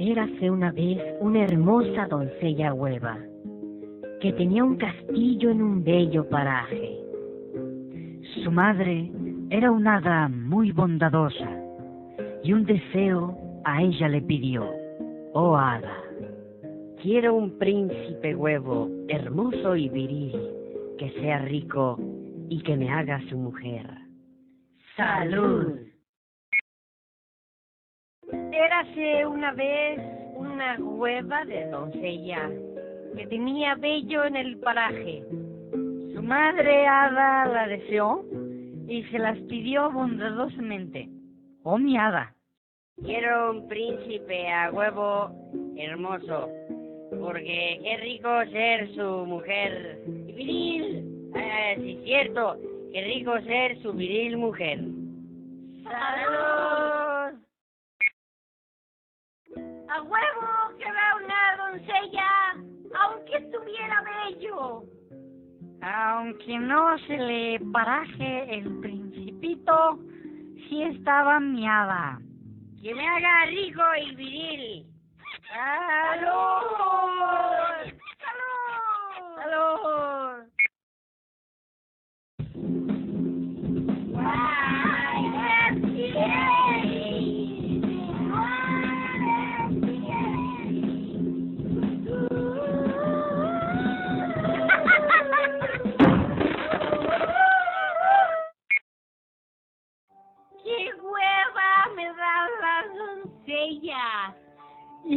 [0.00, 3.18] Érase una vez una hermosa doncella hueva
[4.20, 7.00] que tenía un castillo en un bello paraje.
[8.44, 9.10] Su madre
[9.50, 11.50] era una hada muy bondadosa
[12.44, 14.70] y un deseo a ella le pidió.
[15.34, 15.96] Oh hada,
[17.02, 20.32] quiero un príncipe huevo hermoso y viril,
[20.96, 21.98] que sea rico
[22.48, 23.84] y que me haga su mujer.
[24.96, 25.87] ¡Salud!
[28.78, 29.98] Érase una vez
[30.36, 32.48] una hueva de doncella
[33.16, 35.24] que tenía bello en el paraje.
[36.14, 38.24] Su madre hada la deseó
[38.86, 41.08] y se las pidió bondadosamente.
[41.64, 42.32] Oh mi hada.
[43.02, 45.32] Quiero un príncipe a huevo
[45.76, 46.48] hermoso,
[47.18, 50.02] porque qué rico ser su mujer.
[50.06, 52.56] Viril, eh, sí, cierto,
[52.92, 54.78] qué rico ser su viril mujer.
[55.82, 57.07] ¡Salud!
[59.90, 62.30] ¡A huevo que vea una doncella,
[62.94, 64.84] aunque estuviera bello!
[65.80, 69.98] Aunque no se le paraje el principito,
[70.68, 72.18] sí estaba miada.
[72.82, 74.86] Que me haga rico y viril.
[75.48, 76.28] ¡Salud!
[78.20, 79.36] ¡Salud!
[79.36, 80.57] ¡Salud!
[103.68, 104.34] Doncellas!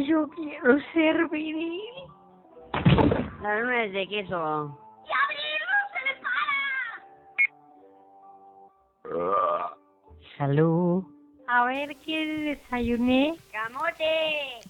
[0.08, 1.80] Yo quiero ser viril.
[3.42, 4.78] Las nuez de queso.
[5.04, 6.14] ¡Y abrirlo se le
[9.10, 9.76] para!
[10.38, 11.04] Salud.
[11.48, 13.36] A ver qué desayuné.
[13.50, 14.60] ¡Camote!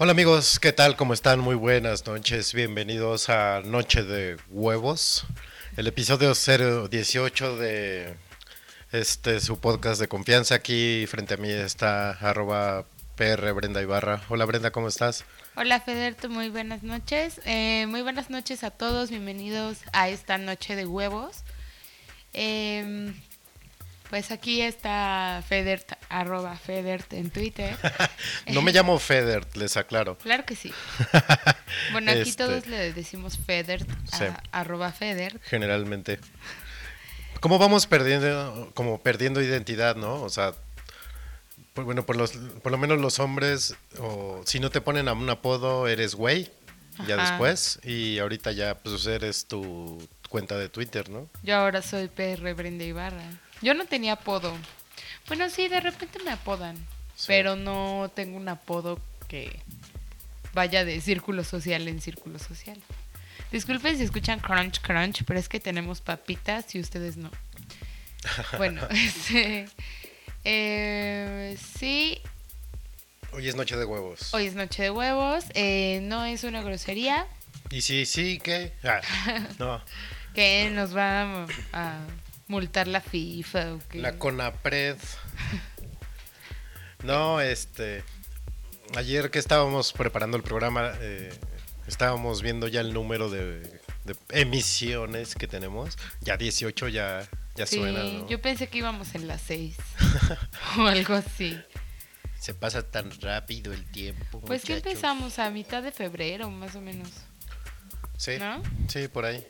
[0.00, 0.96] Hola amigos, ¿qué tal?
[0.96, 1.40] ¿Cómo están?
[1.40, 2.54] Muy buenas noches.
[2.54, 5.26] Bienvenidos a Noche de Huevos,
[5.78, 8.16] el episodio 018 de
[8.90, 10.56] este su podcast de confianza.
[10.56, 12.84] Aquí frente a mí está arroba
[13.14, 14.20] PR Brenda Ibarra.
[14.28, 15.24] Hola Brenda, ¿cómo estás?
[15.54, 17.40] Hola Federto, muy buenas noches.
[17.44, 21.44] Eh, muy buenas noches a todos, bienvenidos a esta noche de huevos.
[22.32, 23.14] Eh,
[24.10, 27.76] pues aquí está Federt, arroba Federt en Twitter.
[28.48, 30.16] no me llamo Federt, les aclaro.
[30.18, 30.72] Claro que sí.
[31.92, 34.24] Bueno, aquí Este, todos le decimos Federt, a- Sí.
[34.52, 35.40] arroba Federt.
[35.44, 36.18] Generalmente.
[37.40, 40.22] ¿Cómo vamos perdiendo, como perdiendo identidad, no?
[40.22, 40.54] O sea,
[41.74, 42.32] pues bueno, por, los,
[42.62, 46.50] por lo menos los hombres, o si no te ponen a un apodo, eres güey,
[47.06, 51.28] ya después, y ahorita ya pues eres tu cuenta de Twitter, ¿no?
[51.42, 53.22] Yo ahora soy PR Brenda Ibarra.
[53.62, 54.56] Yo no tenía apodo.
[55.26, 56.76] Bueno, sí, de repente me apodan,
[57.16, 57.24] Sí.
[57.26, 59.60] pero no tengo un apodo que
[60.54, 62.80] vaya de círculo social en círculo social.
[63.52, 67.30] Disculpen si escuchan crunch crunch, pero es que tenemos papitas y ustedes no.
[68.58, 69.68] Bueno, este,
[70.44, 72.20] eh, sí,
[73.32, 74.32] Hoy es noche de huevos.
[74.32, 77.26] hoy es noche de huevos, eh, no es una grosería
[77.70, 78.72] Y si sí, ¿qué?
[78.82, 79.00] Ah,
[79.58, 79.82] no,
[80.34, 81.98] que nos va a, a
[82.48, 84.96] multar la FIFA o la CONAPRED.
[87.04, 88.02] No, este.
[88.96, 91.30] Ayer que estábamos preparando el programa, eh,
[91.86, 93.60] estábamos viendo ya el número de,
[94.04, 95.96] de emisiones que tenemos.
[96.22, 98.28] Ya 18 ya, ya Sí, suena, ¿no?
[98.28, 99.76] yo pensé que íbamos en las seis
[100.78, 101.60] o algo así.
[102.40, 104.40] Se pasa tan rápido el tiempo.
[104.40, 107.08] Pues que empezamos a mitad de febrero, más o menos,
[108.16, 108.62] Sí, ¿no?
[108.88, 109.46] sí, por ahí.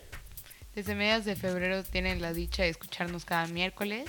[0.78, 4.08] Desde mediados de febrero tienen la dicha de escucharnos cada miércoles.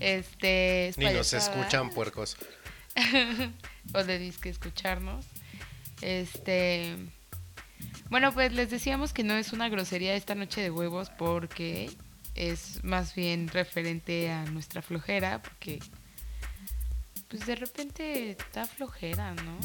[0.00, 2.38] Este, es Ni nos escuchan puercos.
[3.92, 5.26] o de disque escucharnos.
[6.00, 6.96] Este,
[8.08, 11.90] bueno, pues les decíamos que no es una grosería esta noche de huevos porque
[12.34, 15.78] es más bien referente a nuestra flojera, porque
[17.28, 19.58] pues de repente está flojera, ¿no?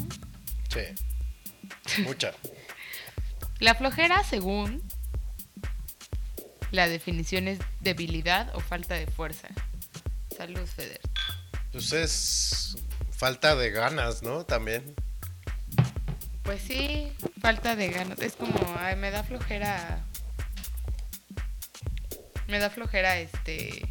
[0.68, 2.02] Sí.
[2.02, 2.34] Mucha.
[3.60, 4.82] La flojera, según
[6.70, 9.48] la definición, es debilidad o falta de fuerza.
[10.36, 11.00] Salud, Feder.
[11.72, 12.76] Pues es
[13.10, 14.44] falta de ganas, ¿no?
[14.44, 14.94] También.
[16.42, 18.18] Pues sí, falta de ganas.
[18.20, 20.04] Es como, ay, me da flojera.
[22.48, 23.82] Me da flojera este.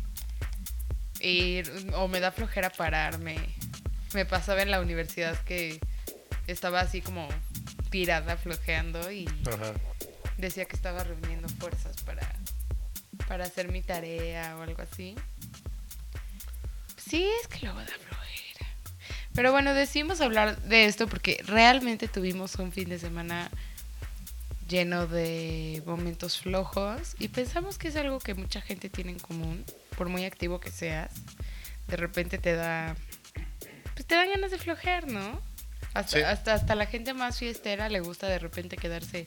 [1.21, 3.37] Ir, o me da flojera pararme.
[4.13, 5.79] Me pasaba en la universidad que
[6.47, 7.27] estaba así como
[7.89, 9.73] tirada, flojeando y Ajá.
[10.37, 12.27] decía que estaba reuniendo fuerzas para,
[13.29, 15.15] para hacer mi tarea o algo así.
[16.97, 18.67] Sí, es que luego da flojera.
[19.33, 23.49] Pero bueno, decidimos hablar de esto porque realmente tuvimos un fin de semana
[24.67, 29.63] lleno de momentos flojos y pensamos que es algo que mucha gente tiene en común,
[29.97, 31.11] por muy activo que seas.
[31.87, 32.95] De repente te da
[33.93, 35.41] pues te dan ganas de flojear, ¿no?
[35.93, 36.21] Hasta, Sí.
[36.23, 39.25] hasta, hasta la gente más fiestera le gusta de repente quedarse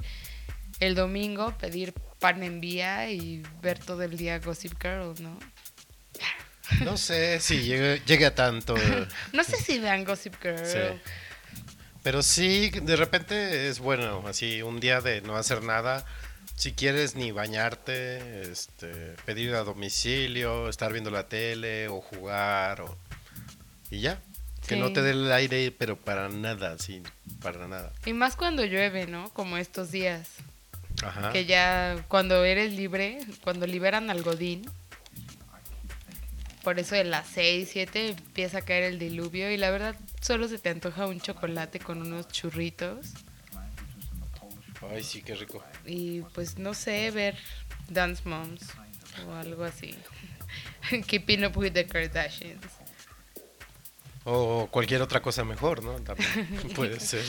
[0.81, 1.93] el domingo, pedir
[2.23, 5.39] pan en vía y ver todo el día Gossip Girl, ¿no?
[6.85, 8.75] No sé si llegue, a tanto.
[9.33, 10.65] No sé si vean Gossip Girl.
[10.65, 10.79] Sí.
[12.05, 16.07] Pero sí, de repente es bueno, así un día de no hacer nada.
[16.55, 22.97] Si quieres ni bañarte, este, pedir a domicilio, estar viendo la tele o jugar o...
[23.91, 24.21] y ya.
[24.67, 27.03] Que no te dé el aire, pero para nada, sí,
[27.43, 27.93] para nada.
[28.07, 29.29] Y más cuando llueve, ¿no?
[29.31, 30.29] Como estos días.
[31.05, 31.33] Ajá.
[31.33, 34.69] Que ya cuando eres libre, cuando liberan al Godín.
[36.63, 40.47] Por eso de las 6, 7 empieza a caer el diluvio y la verdad solo
[40.47, 43.15] se te antoja un chocolate con unos churritos.
[44.93, 45.65] Ay, sí, qué rico.
[45.87, 47.37] y pues no sé, ver
[47.89, 48.63] Dance Moms
[49.27, 49.95] o algo así.
[51.07, 52.65] Keeping up with the Kardashians.
[54.25, 55.95] O cualquier otra cosa mejor, ¿no?
[56.01, 56.29] También
[56.77, 57.25] puede ser.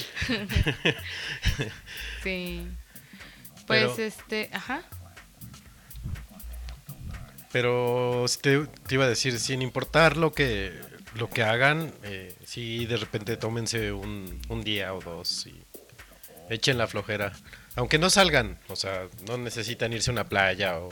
[2.21, 2.67] Sí.
[3.67, 4.83] Pues Pero- este, ajá.
[7.51, 10.73] Pero te, te iba a decir, sin importar lo que
[11.15, 15.61] lo que hagan, eh, sí de repente tómense un, un día o dos y
[16.49, 17.31] echen la flojera.
[17.75, 20.89] Aunque no salgan, o sea, no necesitan irse a una playa o,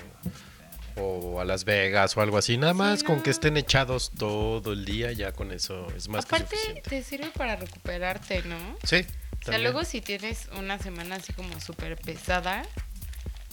[0.98, 2.58] o a Las Vegas o algo así.
[2.58, 3.24] Nada más con no.
[3.24, 6.90] que estén echados todo el día, ya con eso es más Aparte que suficiente.
[6.92, 8.78] te sirve para recuperarte, ¿no?
[8.84, 9.04] Sí.
[9.42, 12.64] O sea, luego si tienes una semana así como súper pesada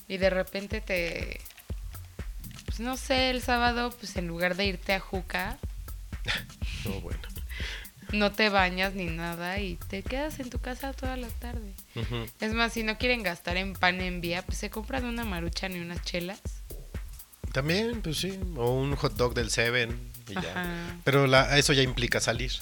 [0.07, 1.41] y de repente te...
[2.67, 5.59] Pues no sé, el sábado, pues en lugar de irte a Juca,
[6.85, 7.21] No, bueno.
[8.13, 11.73] no te bañas ni nada y te quedas en tu casa toda la tarde.
[12.41, 15.75] Es más, si no quieren gastar en pan en vía, pues se compran una maruchan
[15.75, 16.41] y unas chelas.
[17.53, 19.99] También, pues sí, o un hot dog del Seven
[20.29, 20.97] y ya.
[21.05, 22.53] Pero la, eso ya implica salir.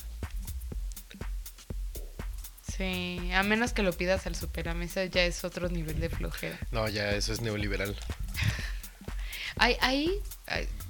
[2.76, 6.58] Sí, a menos que lo pidas al superamesa ya es otro nivel de flojera.
[6.73, 7.96] No, ya eso es neoliberal.
[9.58, 10.20] Ahí, ahí,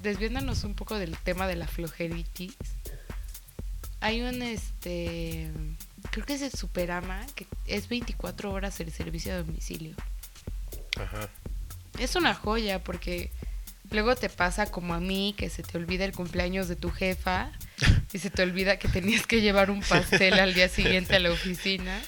[0.03, 2.57] desviándonos un poco del tema de la flojeritis,
[4.01, 5.51] hay un, este,
[6.11, 9.95] creo que es el Superama, que es 24 horas el servicio a domicilio.
[10.97, 11.29] Ajá.
[11.99, 13.31] Es una joya porque
[13.91, 17.53] luego te pasa como a mí, que se te olvida el cumpleaños de tu jefa
[18.13, 21.31] y se te olvida que tenías que llevar un pastel al día siguiente a la
[21.31, 22.01] oficina.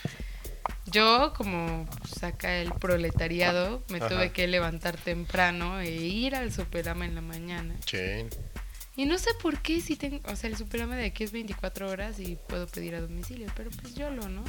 [0.86, 4.08] Yo, como pues, acá el proletariado, me Ajá.
[4.08, 7.74] tuve que levantar temprano e ir al Superama en la mañana.
[8.96, 11.88] Y no sé por qué si tengo, o sea, el Superama de aquí es 24
[11.88, 14.44] horas y puedo pedir a domicilio, pero pues yo lo, ¿no?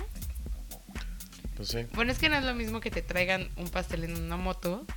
[1.56, 1.86] Pues sí.
[1.94, 4.88] Bueno, es que no es lo mismo que te traigan un pastel en una moto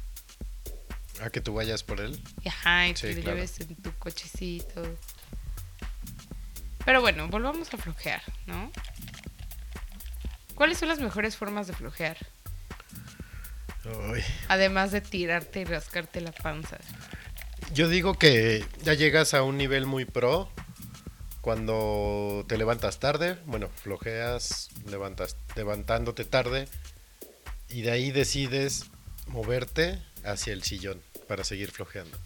[1.20, 2.20] A que tú vayas por él.
[2.46, 3.36] Ajá, y Sí, que lo claro.
[3.36, 4.82] lleves en tu cochecito.
[6.84, 8.70] Pero bueno, volvamos a flojear, ¿no?
[10.54, 12.16] ¿Cuáles son las mejores formas de flojear?
[14.48, 16.78] Además de tirarte y rascarte la panza.
[17.74, 20.50] Yo digo que ya llegas a un nivel muy pro
[21.40, 26.68] cuando te levantas tarde, bueno, flojeas, levantas, levantándote tarde
[27.68, 28.86] y de ahí decides
[29.26, 31.00] moverte hacia el sillón
[31.32, 32.18] para seguir flojeando,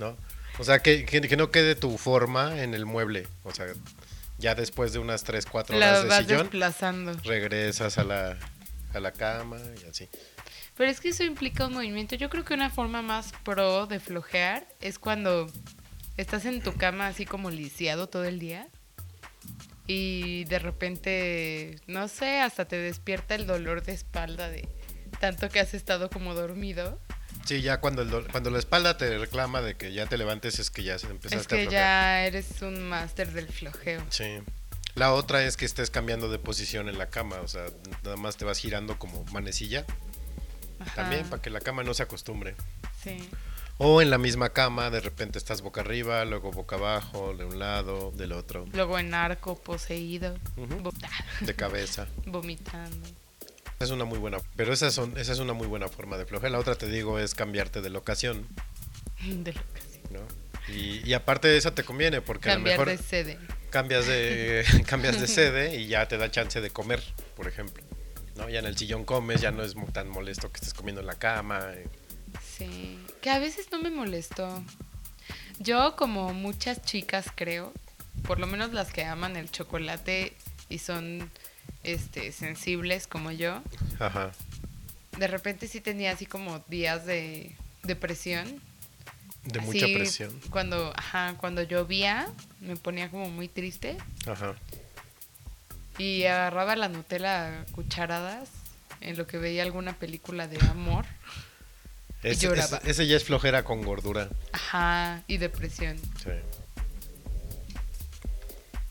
[0.00, 0.16] ¿no?
[0.58, 3.66] O sea, que, que- que no quede tu forma en el mueble, o sea,
[4.38, 7.12] ya después de unas 3, 4 La horas de vas sillón, desplazando.
[7.22, 8.36] regresas a la,
[8.92, 10.08] a la cama y así.
[10.76, 12.16] Pero es que eso implica un movimiento.
[12.16, 15.46] Yo creo que una forma más pro de flojear es cuando
[16.16, 18.66] estás en tu cama así como lisiado todo el día
[19.86, 24.68] y de repente, no sé, hasta te despierta el dolor de espalda de
[25.20, 26.98] tanto que has estado como dormido.
[27.50, 30.60] Sí, ya cuando, el do- cuando la espalda te reclama de que ya te levantes
[30.60, 34.00] es que ya Es empezaste a que ya eres un máster del flojeo.
[34.08, 34.38] Sí.
[34.94, 37.66] La otra es que estés cambiando de posición en la cama, o sea,
[38.04, 39.84] nada más te vas girando como manecilla,
[40.78, 42.54] Ajá, también para que la cama no se acostumbre.
[43.02, 43.28] Sí.
[43.78, 47.58] O en la misma cama, de repente estás boca arriba, luego boca abajo, de un
[47.58, 50.36] lado, del otro, Luego en arco, poseído,
[51.40, 52.06] de cabeza.
[52.26, 53.08] vomitando.
[53.80, 56.52] Es una muy buena, pero esa, son, esa es una muy buena forma de flojear.
[56.52, 58.46] La otra, te digo, es cambiarte de locación,
[59.26, 60.00] De lo que sí.
[60.10, 60.20] ¿no?
[60.74, 63.38] Y, y aparte de eso te conviene, porque Cambiar a lo de mejor sede.
[63.70, 67.02] cambias de, cambias de sede y ya te da chance de comer,
[67.34, 67.82] por ejemplo.
[68.36, 68.50] ¿no?
[68.50, 71.14] Ya en el sillón comes, ya no es tan molesto que estés comiendo en la
[71.18, 71.60] cama.
[71.74, 71.88] eh.
[72.56, 74.62] Sí, que a veces no me molestó.
[75.58, 77.72] Yo, como muchas chicas, creo,
[78.24, 80.34] por lo menos las que aman el chocolate
[80.68, 81.30] y son
[81.82, 83.62] este sensibles como yo,
[83.98, 84.32] Ajá.
[85.18, 88.60] de repente sí tenía así como días de depresión.
[89.44, 90.38] De mucha presión.
[90.50, 92.28] Cuando, ajá, cuando llovía
[92.60, 93.96] me ponía como muy triste
[94.26, 94.54] Ajá.
[95.96, 98.50] y agarraba la Nutella a cucharadas
[99.00, 101.06] en lo que veía alguna película de amor.
[102.22, 102.76] Ese, lloraba.
[102.78, 104.28] ese- ese ya es flojera con gordura.
[104.52, 105.96] Ajá, y depresión.
[106.22, 106.30] Sí.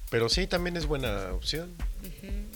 [0.10, 1.72] Pero sí, también es buena opción.
[2.02, 2.49] Ujú.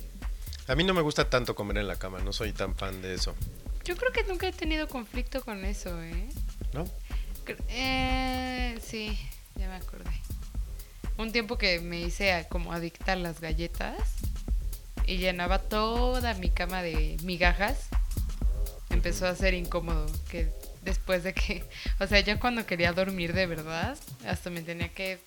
[0.67, 3.13] A mí no me gusta tanto comer en la cama, no soy tan fan de
[3.15, 3.35] eso.
[3.83, 6.29] Yo creo que nunca he tenido conflicto con eso, ¿eh?
[6.73, 6.85] ¿No?
[7.69, 9.17] Eh, sí,
[9.55, 10.09] ya me acordé.
[11.17, 13.97] Un tiempo que me hice a- como adicta a las galletas
[15.05, 17.89] y llenaba toda mi cama de migajas,
[18.89, 20.05] empezó a ser incómodo.
[20.29, 20.49] Que
[20.81, 21.65] después de que,
[21.99, 25.19] o sea, ya cuando quería dormir de verdad, hasta me tenía que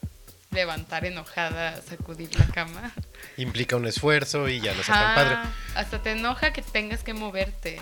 [0.50, 2.92] levantar enojada, sacudir la cama.
[3.36, 5.36] Implica un esfuerzo y ya no está tan padre.
[5.74, 7.80] Hasta te enoja que tengas que moverte.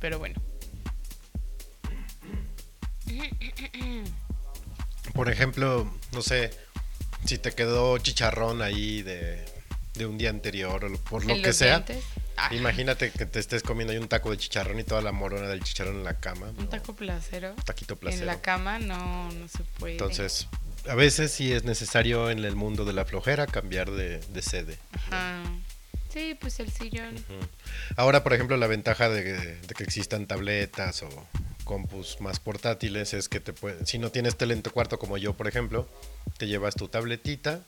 [0.00, 0.40] Pero bueno.
[5.14, 6.50] Por ejemplo, no sé,
[7.24, 9.44] si te quedó chicharrón ahí de,
[9.94, 11.80] de un día anterior o por lo que sea.
[11.80, 12.04] dientes.
[12.36, 15.48] Ah, Imagínate que te estés comiendo ahí un taco de chicharrón y toda la morona
[15.48, 16.52] del chicharrón en la cama.
[16.58, 17.50] un taco placero.
[17.56, 18.22] Un taquito placero.
[18.22, 19.92] En la cama no, no se puede.
[19.94, 20.46] Entonces,
[20.88, 24.78] a veces sí es necesario en el mundo de la flojera cambiar de, de sede.
[24.92, 25.42] Ajá.
[26.12, 27.14] Sí, pues el sillón.
[27.96, 31.08] Ahora, por ejemplo, la ventaja de, de que existan tabletas o
[31.64, 35.18] compus más portátiles es que te puede, si no tienes tele en tu cuarto como
[35.18, 35.88] yo, por ejemplo,
[36.38, 37.60] te llevas tu tabletita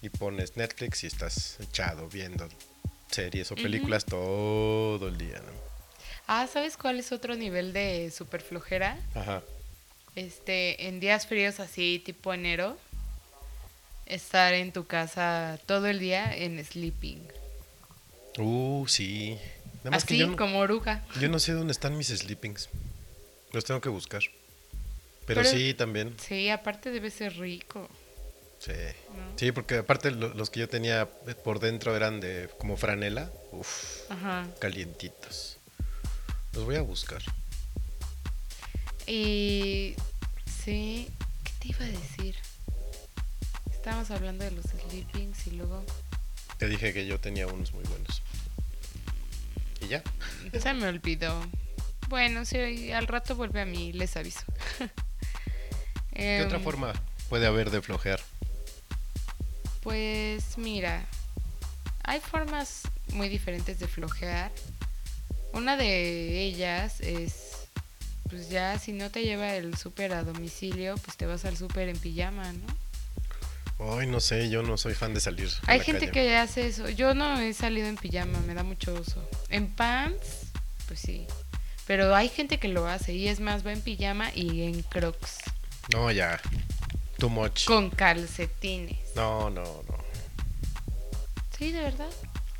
[0.00, 2.48] y pones Netflix y estás echado viendo
[3.10, 5.52] series o películas todo el día, ¿no?
[6.26, 8.98] Ah, ¿sabes cuál es otro nivel de super flojera?
[9.14, 9.42] Ajá.
[10.14, 12.76] Este, en días fríos así, tipo enero,
[14.06, 17.20] estar en tu casa todo el día en sleeping.
[18.38, 19.38] Uh, sí.
[19.78, 21.04] Nada más así que yo no, como oruga.
[21.20, 22.68] yo no sé dónde están mis sleepings.
[23.52, 24.22] Los tengo que buscar.
[25.26, 26.14] Pero, Pero- sí, también.
[26.20, 27.88] Sí, aparte debe ser rico.
[28.58, 28.72] Sí.
[29.16, 29.38] ¿no?
[29.38, 31.08] Sí, porque aparte lo- los que yo tenía
[31.44, 33.30] por dentro eran de como franela.
[33.50, 34.46] Uf, Ajá.
[34.60, 35.58] calientitos.
[36.52, 37.22] Los voy a buscar.
[39.06, 39.94] Y
[40.46, 41.08] sí,
[41.44, 42.36] ¿qué te iba a decir?
[43.70, 45.84] Estábamos hablando de los sleepings y luego
[46.58, 48.22] Te dije que yo tenía unos muy buenos.
[49.80, 50.02] Y ya.
[50.60, 51.40] se me olvidó.
[52.08, 54.44] Bueno, sí, al rato vuelve a mí, les aviso.
[56.14, 56.92] ¿Qué otra Em, forma
[57.28, 58.20] puede haber de flojear?
[59.82, 61.04] Pues mira,
[62.04, 62.82] hay formas
[63.14, 64.52] muy diferentes de flojear.
[65.54, 67.51] Una de ellas es,
[68.32, 71.90] pues ya si no te lleva el súper a domicilio, pues te vas al súper
[71.90, 73.96] en pijama, ¿no?
[73.98, 75.50] Ay, no sé, yo no soy fan de salir.
[75.66, 76.12] a Hay la gente calle.
[76.12, 76.88] que hace eso.
[76.88, 79.22] Yo no he salido en pijama, me da mucho uso.
[79.50, 80.46] En pants,
[80.88, 81.26] pues sí.
[81.86, 85.40] Pero hay gente que lo hace y es más, va en pijama y en crocs.
[85.92, 86.40] No, ya.
[87.18, 87.66] Too much.
[87.66, 88.98] Con calcetines.
[89.14, 89.98] No, no, no.
[91.58, 92.08] Sí, de verdad.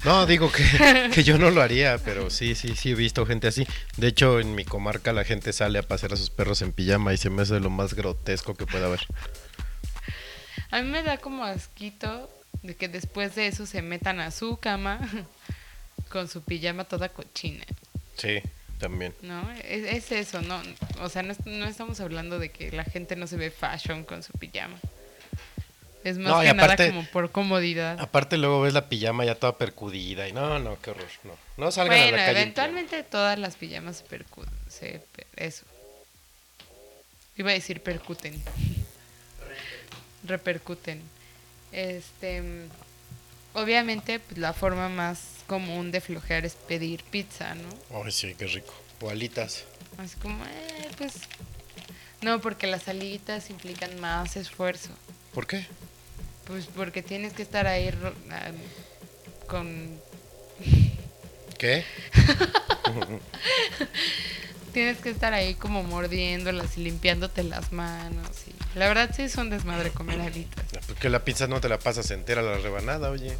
[0.05, 3.47] No, digo que, que yo no lo haría, pero sí, sí, sí he visto gente
[3.47, 3.67] así.
[3.97, 7.13] De hecho, en mi comarca la gente sale a pasear a sus perros en pijama
[7.13, 9.01] y se me hace lo más grotesco que pueda haber.
[10.71, 12.31] A mí me da como asquito
[12.63, 14.99] de que después de eso se metan a su cama
[16.09, 17.65] con su pijama toda cochina,
[18.17, 18.41] Sí,
[18.79, 19.15] también.
[19.23, 19.51] ¿no?
[19.65, 20.61] Es, es eso, ¿no?
[21.01, 24.05] O sea, no, es- no estamos hablando de que la gente no se ve fashion
[24.05, 24.79] con su pijama.
[26.05, 27.99] Es más No, que nada aparte- como por comodidad.
[28.01, 31.33] Aparte luego ves la pijama ya toda percudida y no, no, qué horror, no.
[31.57, 32.31] No salgan Bueno, a la calle.
[32.31, 34.53] en eventualmente todas las pijamas se percuten.
[34.69, 35.65] Se, per- eso.
[37.37, 38.43] Iba a decir percuten.
[40.25, 41.01] Repercuten.
[41.73, 42.43] Este.
[43.55, 47.69] Obviamente, pues, la forma más común de flojear es pedir pizza, ¿no?
[48.05, 48.73] Ay, sí, qué rico.
[49.01, 49.65] O alitas.
[49.99, 51.15] Así como, eh, pues.
[52.23, 54.91] No, porque las alitas implican más esfuerzo.
[55.35, 55.67] ¿Por qué?
[56.47, 57.91] Pues porque tienes que estar ahí
[58.31, 58.51] ah,
[59.47, 59.99] con
[61.59, 61.85] ¿Qué?
[64.73, 68.29] Tienes que estar ahí como mordiéndolas y limpiándote las manos.
[68.47, 68.79] Y...
[68.79, 70.65] La verdad sí es un desmadre comer alitas.
[70.87, 73.37] Porque la pizza no te la pasas entera la rebanada, oye.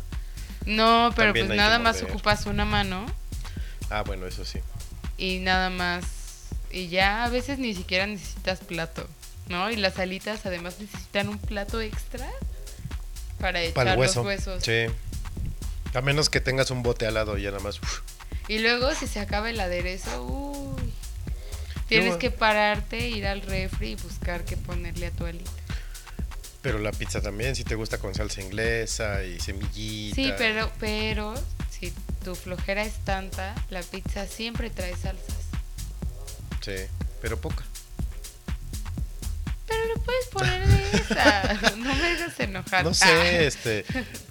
[0.67, 3.07] No, pero También pues nada más ocupas una mano
[3.91, 4.61] Ah, bueno, eso sí.
[5.19, 6.05] y nada más.
[6.71, 9.07] Y ya a veces ni siquiera necesitas plato,
[9.49, 9.71] ¿no?
[9.71, 12.29] Y las alitas además necesitan un plato extra
[13.43, 14.21] para echar Para el hueso.
[14.21, 14.65] los huesos.
[14.65, 14.87] Sí.
[15.95, 17.79] A menos que tengas un bote al lado y ya nada más.
[17.83, 18.01] uf.
[18.49, 20.83] Y luego si se acaba el aderezo, uy.
[21.89, 25.51] Tienes Yo- que pararte, ir al refri y buscar qué ponerle a tu alita.
[26.63, 30.15] Pero la pizza también, si te gusta con salsa inglesa y semillita.
[30.15, 31.35] Sí, pero, pero
[31.71, 31.93] si
[32.25, 35.35] tu flojera es tanta, la pizza siempre trae salsas.
[36.61, 36.77] Sí,
[37.21, 37.65] pero poca.
[39.73, 41.73] Pero le puedes poner de esa.
[41.77, 42.85] No me hagas enojar.
[42.85, 42.95] No Ah.
[42.95, 43.85] sé, este.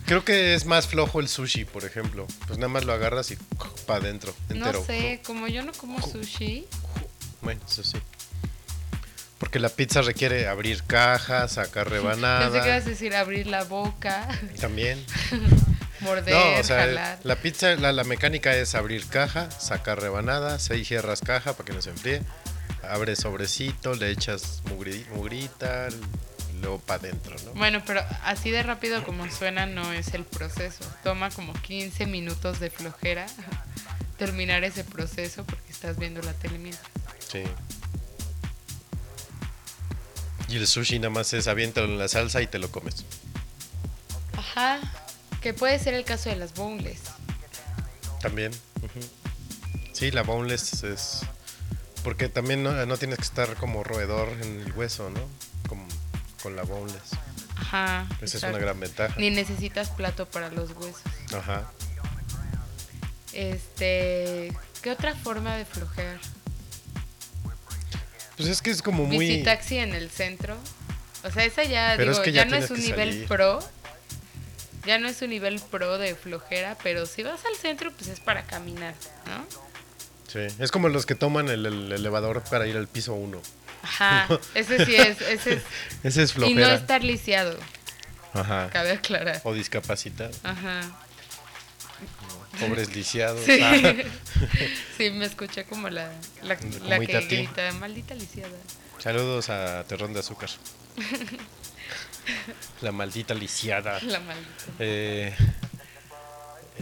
[0.05, 2.27] Creo que es más flojo el sushi, por ejemplo.
[2.47, 3.37] Pues nada más lo agarras y
[3.85, 4.79] para adentro, entero.
[4.79, 6.65] No sé, como yo no como sushi.
[7.41, 7.97] Bueno, eso sí.
[9.39, 14.27] Porque la pizza requiere abrir cajas, sacar Pensé que ibas a decir abrir la boca,
[14.59, 15.03] También.
[16.01, 17.19] morder, No, o sea, jalar.
[17.23, 21.73] la pizza, la, la mecánica es abrir caja, sacar rebanada, seis cierras caja para que
[21.73, 22.21] no se enfríe,
[22.83, 25.87] abres sobrecito, le echas mugri- mugrita,
[26.61, 27.53] luego para adentro, ¿no?
[27.53, 30.83] Bueno, pero así de rápido como suena no es el proceso.
[31.03, 33.25] Toma como 15 minutos de flojera
[34.17, 36.85] terminar ese proceso porque estás viendo la tele mientras.
[37.27, 37.43] Sí.
[40.49, 43.05] Y el sushi nada más es aviéntalo en la salsa y te lo comes.
[44.37, 44.79] Ajá,
[45.41, 46.99] que puede ser el caso de las boneless.
[48.21, 48.51] También.
[48.77, 48.99] ujú.
[49.93, 51.21] Sí, la boneless es...
[52.03, 55.21] Porque también no, no tienes que estar como roedor en el hueso, ¿no?
[55.67, 55.85] Como
[56.41, 57.11] con la boneless.
[57.55, 58.07] Ajá.
[58.21, 59.13] Esa es una gran ventaja.
[59.17, 61.01] Ni necesitas plato para los huesos.
[61.33, 61.71] Ajá.
[63.33, 66.19] Este, ¿qué otra forma de flojear?
[68.35, 69.19] Pues es que es como muy...
[69.19, 70.57] Visitaxi en el centro.
[71.23, 73.27] O sea, esa ya, Pero digo, es que ya, ya no es un nivel salir.
[73.27, 73.59] pro.
[74.85, 78.19] Ya no es un nivel pro de flojera, pero si vas al centro, pues es
[78.19, 78.95] para caminar,
[79.27, 79.45] ¿no?
[80.31, 83.41] Sí, es como los que toman el, el elevador para ir al piso 1.
[83.83, 85.61] Ajá, ese sí es, ese es.
[86.03, 86.73] Ese es Y no flojera.
[86.75, 87.57] estar lisiado,
[88.33, 88.69] Ajá.
[88.71, 89.41] cabe aclarar.
[89.43, 90.31] O discapacitado.
[90.43, 90.81] Ajá.
[92.59, 93.43] Pobres lisiados.
[93.45, 93.59] Sí.
[93.61, 93.73] Ah,
[94.97, 96.11] Sí, me escuché como la,
[96.43, 98.57] la, Como la que grita, maldita lisiada.
[98.99, 100.49] Saludos a Terrón de Azúcar.
[102.81, 103.99] La maldita lisiada.
[104.01, 104.51] La maldita.
[104.79, 105.33] Eh,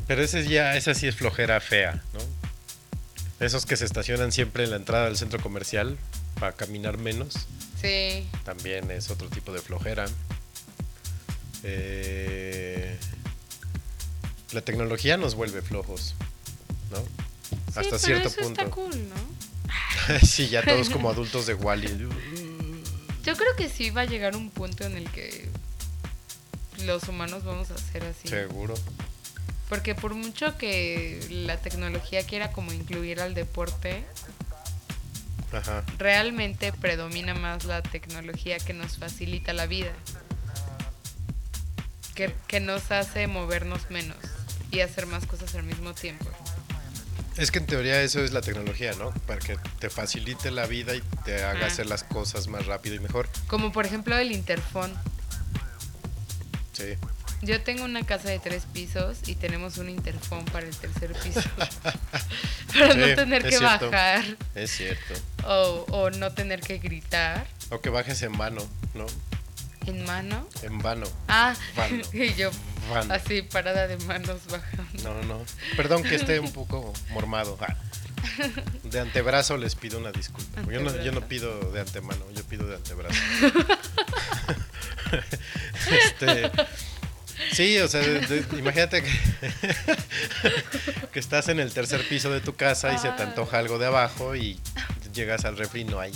[0.08, 2.20] pero ese ya, esa sí es flojera fea, ¿no?
[3.40, 5.98] Esos que se estacionan siempre en la entrada del centro comercial
[6.40, 7.34] para caminar menos,
[7.82, 8.28] Sí.
[8.44, 10.06] también es otro tipo de flojera.
[11.64, 12.98] Eh,
[14.52, 16.16] la tecnología nos vuelve flojos,
[16.92, 16.98] ¿no?
[16.98, 18.62] Sí, Hasta pero cierto eso punto.
[18.62, 20.20] está cool, ¿no?
[20.26, 22.08] sí, ya todos como adultos de Wally.
[23.24, 25.48] Yo creo que sí va a llegar un punto en el que
[26.84, 28.28] los humanos vamos a ser así.
[28.28, 28.74] Seguro.
[29.70, 34.04] Porque por mucho que la tecnología quiera como incluir al deporte,
[35.54, 35.84] Ajá.
[36.00, 39.92] realmente predomina más la tecnología que nos facilita la vida.
[42.16, 44.18] Que, que nos hace movernos menos
[44.72, 46.26] y hacer más cosas al mismo tiempo.
[47.38, 49.12] Es que en teoría eso es la tecnología, ¿no?
[49.26, 51.68] Para que te facilite la vida y te haga Ah.
[51.68, 53.30] hacer las cosas más rápido y mejor.
[53.48, 54.94] Como por ejemplo el interfón.
[56.74, 56.96] Sí.
[57.42, 61.42] Yo tengo una casa de tres pisos y tenemos un interfón para el tercer piso.
[62.74, 63.90] para no tener que cierto.
[63.90, 64.24] bajar
[64.56, 65.14] Es cierto.
[65.46, 68.62] o, o no tener que gritar O que bajes en vano,
[68.94, 69.06] ¿no?
[69.86, 70.48] en mano.
[70.62, 71.08] En vano.
[71.28, 72.04] Ah, Vano.
[72.14, 72.52] y yo
[72.92, 73.12] Vano.
[73.14, 75.04] así parada de manos bajando.
[75.04, 75.42] No, no.
[75.78, 77.58] Perdón que esté un poco mormado.
[77.62, 77.76] Ah.
[78.84, 80.62] De antebrazo les pido una disculpa.
[80.70, 83.18] Yo no, yo no pido de antemano, yo pido de antebrazo.
[85.90, 86.52] este,
[87.60, 89.12] sí, o sea, de- de- imagínate que,
[91.12, 93.88] que estás en el tercer piso de tu casa y se te antoja algo de
[93.88, 94.60] abajo y
[95.14, 96.14] llegas al refri y no hay.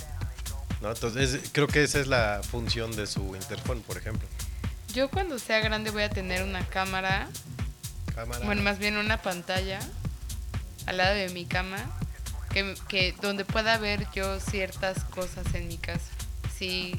[0.81, 0.89] ¿no?
[0.91, 4.27] Entonces, creo que esa es la función de su interfón, por ejemplo.
[4.93, 7.27] Yo cuando sea grande voy a tener una cámara,
[8.15, 8.45] Cámara.
[8.45, 9.79] bueno, más bien una pantalla
[10.85, 11.77] al lado de mi cama,
[12.53, 16.05] que, que donde pueda ver yo ciertas cosas en mi casa.
[16.57, 16.97] Sí,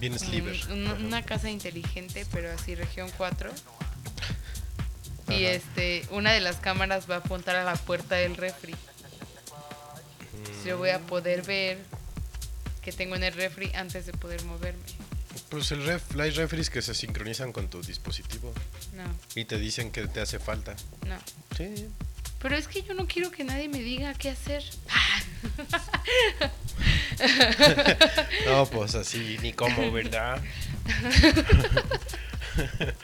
[0.00, 0.56] Bien un- sliver.
[0.72, 3.50] un- una casa inteligente, pero así región 4.
[5.28, 8.74] Y este, una de las cámaras va a apuntar a la puerta del refri.
[10.64, 11.78] Yo voy a poder ver
[12.82, 14.82] qué tengo en el refri antes de poder moverme.
[15.50, 18.52] Pues el ref, hay refris que se sincronizan con tu dispositivo
[18.94, 19.04] No,
[19.34, 20.74] y te dicen que te hace falta.
[21.06, 21.16] no.
[21.56, 21.88] Sí.
[22.40, 24.62] Pero es que yo no quiero que nadie me diga qué hacer.
[28.46, 30.40] No, pues así, ni cómo, ¿verdad?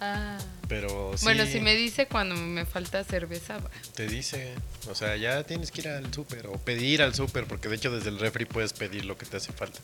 [0.00, 0.38] Ah.
[0.68, 3.70] Pero sí, Bueno, si me dice cuando me falta cerveza, va.
[3.94, 4.52] te dice,
[4.90, 7.90] o sea, ya tienes que ir al súper o pedir al súper, porque de hecho
[7.90, 9.78] desde el refri puedes pedir lo que te hace falta.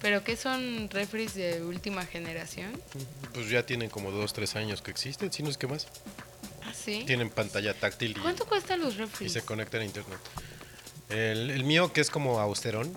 [0.00, 2.70] ¿Pero qué son refris de última generación?
[3.34, 5.86] Pues ya tienen como dos, tres años que existen, si no es que más.
[6.62, 7.02] ¿Ah, sí?
[7.06, 9.32] Tienen pantalla táctil y, ¿Cuánto cuestan los y refris?
[9.32, 10.18] se conectan a internet.
[11.08, 12.96] El, el mío, que es como austerón,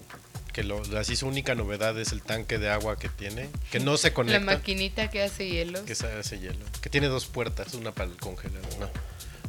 [0.54, 3.98] que lo, así su única novedad es el tanque de agua que tiene, que no
[3.98, 4.40] se La conecta.
[4.46, 5.82] maquinita que hace hielos.
[5.82, 6.66] Que hace hielo.
[6.82, 8.68] Que tiene dos puertas, una para el congelador.
[8.80, 8.90] No.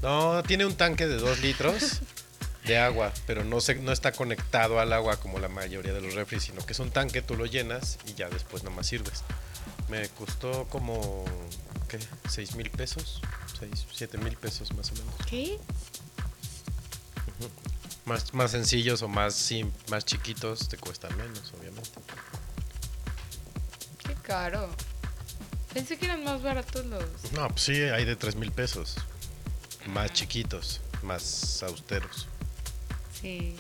[0.03, 2.01] No, tiene un tanque de dos litros
[2.65, 6.15] de agua, pero no, se, no está conectado al agua como la mayoría de los
[6.15, 9.23] refris, sino que es un tanque, tú lo llenas y ya después nomás sirves.
[9.89, 11.25] Me costó como,
[11.89, 11.99] ¿qué?
[12.29, 13.21] ¿6 mil pesos?
[13.61, 15.15] ¿6, 7 mil pesos más o menos.
[15.29, 15.59] ¿Qué?
[18.11, 21.91] Más, más sencillos o más, sim- más chiquitos te cuestan menos, obviamente.
[24.05, 24.69] Qué caro.
[25.73, 27.05] Pensé que eran más baratos los.
[27.35, 28.97] No, pues sí, hay de 3 mil pesos.
[29.87, 32.27] Más chiquitos, más austeros.
[33.23, 33.55] Sí.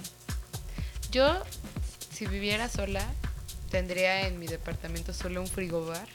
[1.12, 1.40] Yo,
[2.12, 3.06] si viviera sola,
[3.70, 6.08] tendría en mi departamento solo un frigobar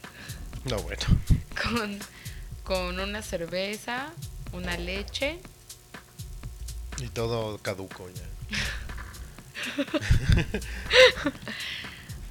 [0.65, 1.03] No, bueno.
[1.63, 1.99] con,
[2.65, 4.11] con una cerveza,
[4.51, 5.39] una leche.
[6.97, 8.23] Y todo caduco ya.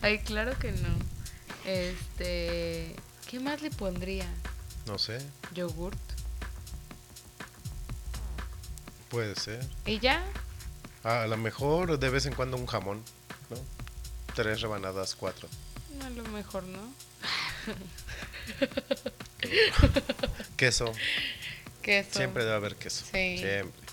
[0.03, 0.89] Ay, claro que no.
[1.65, 2.95] Este.
[3.29, 4.27] ¿Qué más le pondría?
[4.87, 5.19] No sé,
[5.55, 5.99] Yogurt.
[9.09, 9.65] puede ser.
[9.87, 10.23] ¿Y ya?
[11.05, 13.03] Ah, a lo mejor de vez en cuando un jamón,
[13.51, 13.57] ¿no?
[14.35, 15.49] Tres rebanadas, cuatro.
[16.03, 16.81] A lo mejor no.
[20.57, 20.93] Queso,
[21.83, 22.19] Queso.
[22.19, 23.05] siempre debe haber queso.
[23.05, 23.39] Sí.
[23.39, 23.84] Siempre.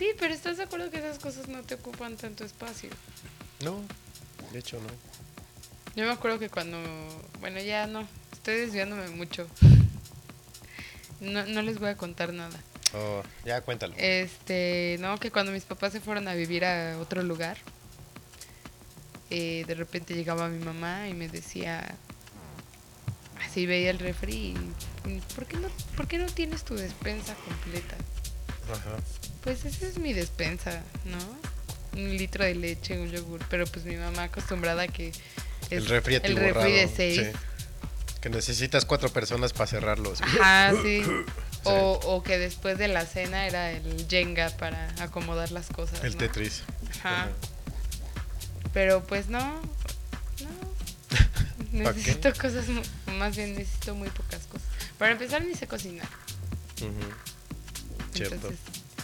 [0.00, 2.88] Sí, pero ¿estás de acuerdo que esas cosas no te ocupan tanto espacio?
[3.62, 3.82] No,
[4.50, 4.88] de hecho no.
[5.94, 6.78] Yo me acuerdo que cuando...
[7.38, 8.08] Bueno, ya no.
[8.32, 9.46] Estoy desviándome mucho.
[11.20, 12.58] No, no les voy a contar nada.
[12.94, 13.92] Oh, ya cuéntalo.
[13.98, 17.58] Este, no, que cuando mis papás se fueron a vivir a otro lugar,
[19.28, 21.94] eh, de repente llegaba mi mamá y me decía,
[23.44, 24.54] así veía el refri,
[25.06, 27.96] y, ¿por qué no, por qué no tienes tu despensa completa?
[28.72, 28.96] Ajá.
[29.42, 31.98] Pues esa es mi despensa, ¿no?
[32.00, 35.12] Un litro de leche, un yogur, pero pues mi mamá acostumbrada a que
[35.70, 37.16] El refri el refri de seis.
[37.16, 37.38] sí.
[38.20, 40.20] Que necesitas cuatro personas para cerrarlos.
[40.20, 41.02] Ajá, sí.
[41.64, 46.04] O, o que después de la cena era el Jenga para acomodar las cosas.
[46.04, 46.18] El ¿no?
[46.18, 46.62] Tetris.
[47.00, 47.22] Ajá.
[47.22, 47.28] Ajá.
[48.74, 50.70] Pero pues no, no.
[51.72, 52.66] Necesito cosas,
[53.06, 54.68] más bien necesito muy pocas cosas.
[54.98, 56.08] Para empezar ni sé cocinar.
[56.82, 56.92] Ujú.
[58.14, 58.34] Cierto.
[58.34, 58.60] Entonces,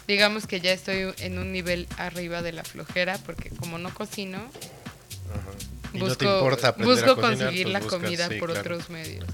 [0.06, 4.38] digamos que ya estoy en un nivel arriba de la flojera porque como no cocino,
[4.38, 5.50] Ajá.
[5.92, 8.60] Busco, no te importa aprender busco cocinar, conseguir pues la buscas, comida sí, por claro.
[8.60, 9.24] otros medios.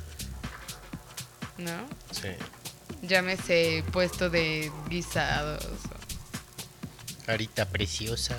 [1.58, 1.88] ¿No?
[2.12, 2.28] Sí.
[3.06, 5.64] Llámese puesto de guisados.
[5.64, 8.36] o- Carita preciosa.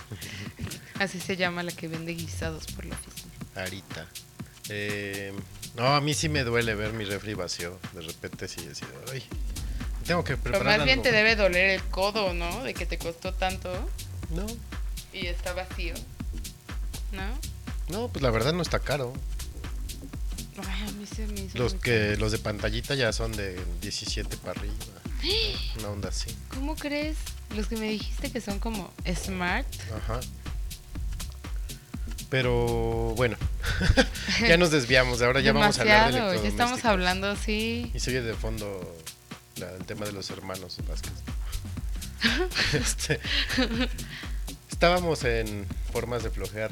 [0.98, 3.32] Así se llama la que vende guisados por la oficina.
[3.54, 4.06] Arita.
[4.68, 5.32] Eh,
[5.76, 7.78] no, a mí sí me duele ver mi refri vacío.
[7.94, 9.24] De repente sí, así, de, ay,
[10.10, 11.02] tengo que Pero preparar más bien algo".
[11.08, 12.64] te debe doler el codo, ¿no?
[12.64, 13.70] De que te costó tanto
[14.30, 14.44] No,
[15.12, 15.94] y está vacío.
[17.12, 17.38] ¿No?
[17.88, 19.12] no, pues la verdad no está caro.
[20.66, 22.20] Ay, a mí se me hizo Los que caro.
[22.22, 24.74] los de pantallita ya son de 17 para arriba.
[25.78, 26.36] Una onda así.
[26.48, 27.16] ¿Cómo crees?
[27.54, 29.66] Los que me dijiste que son como smart.
[29.96, 30.18] Ajá.
[32.30, 33.36] Pero bueno,
[34.40, 35.22] ya nos desviamos.
[35.22, 37.92] Ahora ya vamos a hablar de Demasiado, ya estamos hablando así.
[37.94, 38.96] Y oye de fondo
[39.60, 41.12] la- el tema de los hermanos Vázquez.
[42.74, 43.18] Este,
[44.70, 46.70] estábamos en formas de flojear.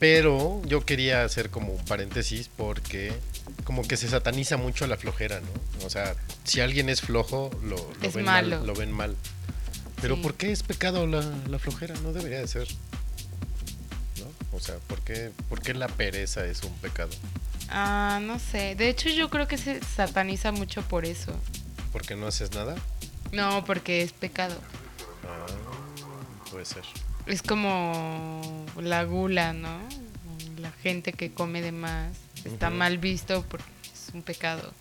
[0.00, 3.12] Pero yo quería hacer como un paréntesis porque
[3.64, 5.86] como que se sataniza mucho la flojera, ¿no?
[5.86, 8.58] O sea, si alguien es flojo, lo, lo Es ven malo.
[8.58, 8.66] mal.
[8.66, 9.16] Lo ven mal.
[10.00, 10.22] Pero Sí.
[10.22, 11.94] ¿por qué es pecado la, la flojera?
[12.02, 12.68] No debería de ser.
[14.20, 14.56] ¿No?
[14.56, 17.10] O sea, ¿por qué, ¿por qué la pereza es un pecado?
[17.70, 18.74] Ah, no sé.
[18.74, 21.32] De hecho, yo creo que se sataniza mucho por eso.
[21.92, 22.76] ¿Porque no haces nada?
[23.32, 24.56] No, porque es pecado.
[25.24, 25.46] Ah,
[26.50, 26.84] puede ser.
[27.26, 29.80] Es como la gula, ¿no?
[30.58, 34.72] La gente que come de más está mal visto porque es un pecado.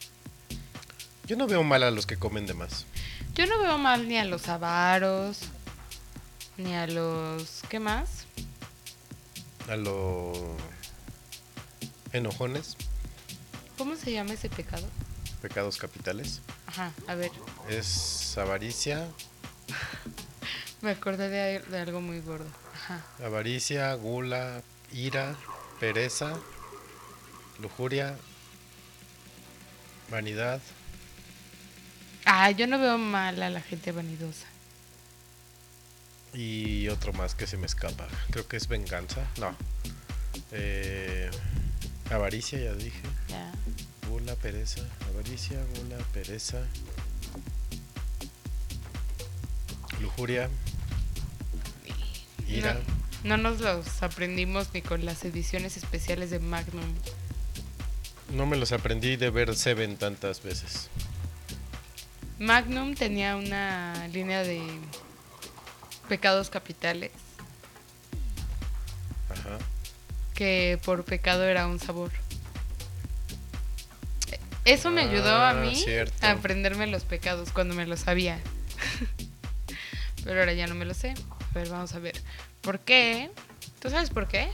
[1.26, 2.86] Yo no veo mal a los que comen de más.
[3.36, 5.42] Yo no veo mal ni a los avaros,
[6.56, 7.62] ni a los...
[7.70, 8.26] ¿Qué más?
[9.68, 10.38] A los
[12.18, 12.76] enojones,
[13.78, 14.88] ¿Cómo se llama ese pecado?
[15.42, 16.42] pecados capitales.
[16.66, 17.32] Ajá, a ver,
[17.70, 19.08] Es avaricia,
[20.82, 22.50] me acordé de, de algo muy gordo.
[22.74, 23.04] Ajá.
[23.24, 25.36] avaricia, gula, ira,
[25.80, 26.34] pereza,
[27.62, 28.18] lujuria,
[30.10, 30.62] vanidad.
[32.26, 34.48] Ah, yo no veo mal a la gente vanidosa.
[36.34, 38.08] Y otro más que se me escapa.
[38.32, 39.26] Creo que es venganza.
[39.40, 39.56] No.
[40.52, 41.32] Eh,
[42.12, 43.02] avaricia, ya dije.
[43.28, 43.52] Ya.
[44.10, 44.82] Gula, pereza.
[45.10, 46.66] Avaricia, gula, pereza.
[50.02, 50.50] Lujuria.
[52.48, 52.80] Ira.
[53.24, 56.94] No nos los aprendimos ni con las ediciones especiales de Magnum.
[58.34, 60.90] No me los aprendí de ver Seven tantas veces.
[62.40, 64.62] Magnum tenía una línea de
[66.08, 67.12] pecados capitales
[70.38, 72.12] que por pecado era un sabor.
[74.66, 76.14] Eso me ayudó a Ah, mí cierto.
[76.26, 78.40] a aprenderme los pecados cuando me los sabía.
[80.24, 81.16] Pero ahora ya no me lo sé.
[81.40, 82.22] A ver, vamos a ver.
[82.62, 83.32] ¿Por qué?
[83.82, 84.48] ¿Tú sabes por qué?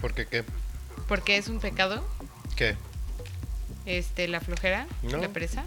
[0.00, 0.44] ¿Por qué qué?
[1.08, 2.06] Porque es un pecado,
[2.54, 2.76] ¿Qué?
[3.86, 5.18] este, la flojera, No.
[5.18, 5.64] la pereza.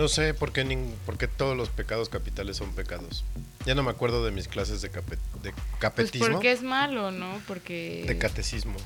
[0.00, 0.64] No sé por qué,
[1.04, 3.22] por qué todos los pecados capitales son pecados.
[3.66, 6.26] Ya no me acuerdo de mis clases de, de Pues capetismo.
[6.28, 7.38] porque es malo, ¿no?
[7.46, 8.76] Porque De catecismo.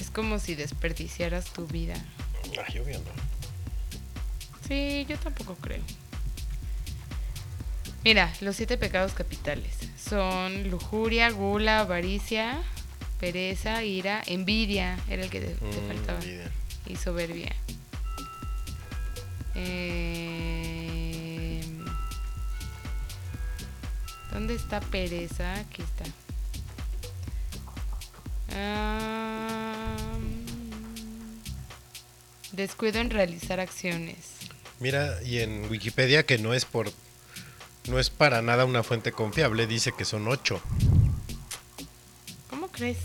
[0.00, 1.92] es como si desperdiciaras tu vida.
[2.66, 3.10] Ay, obvio no.
[4.66, 5.82] Sí, yo tampoco creo.
[8.02, 12.62] Mira, los siete pecados capitales son lujuria, gula, avaricia,
[13.20, 16.50] pereza, ira, envidia, era el que te, te Mm, faltaba, envidia.
[16.86, 17.54] y soberbia.
[19.54, 21.60] Eh,
[24.32, 25.54] ¿Dónde está pereza?
[25.54, 26.04] Aquí está.
[28.54, 30.18] Ah,
[32.52, 34.16] descuido en realizar acciones.
[34.80, 36.90] Mira, y en Wikipedia que no es por
[37.88, 40.62] no es para nada una fuente confiable, dice que son ocho.
[42.48, 42.98] ¿Cómo crees?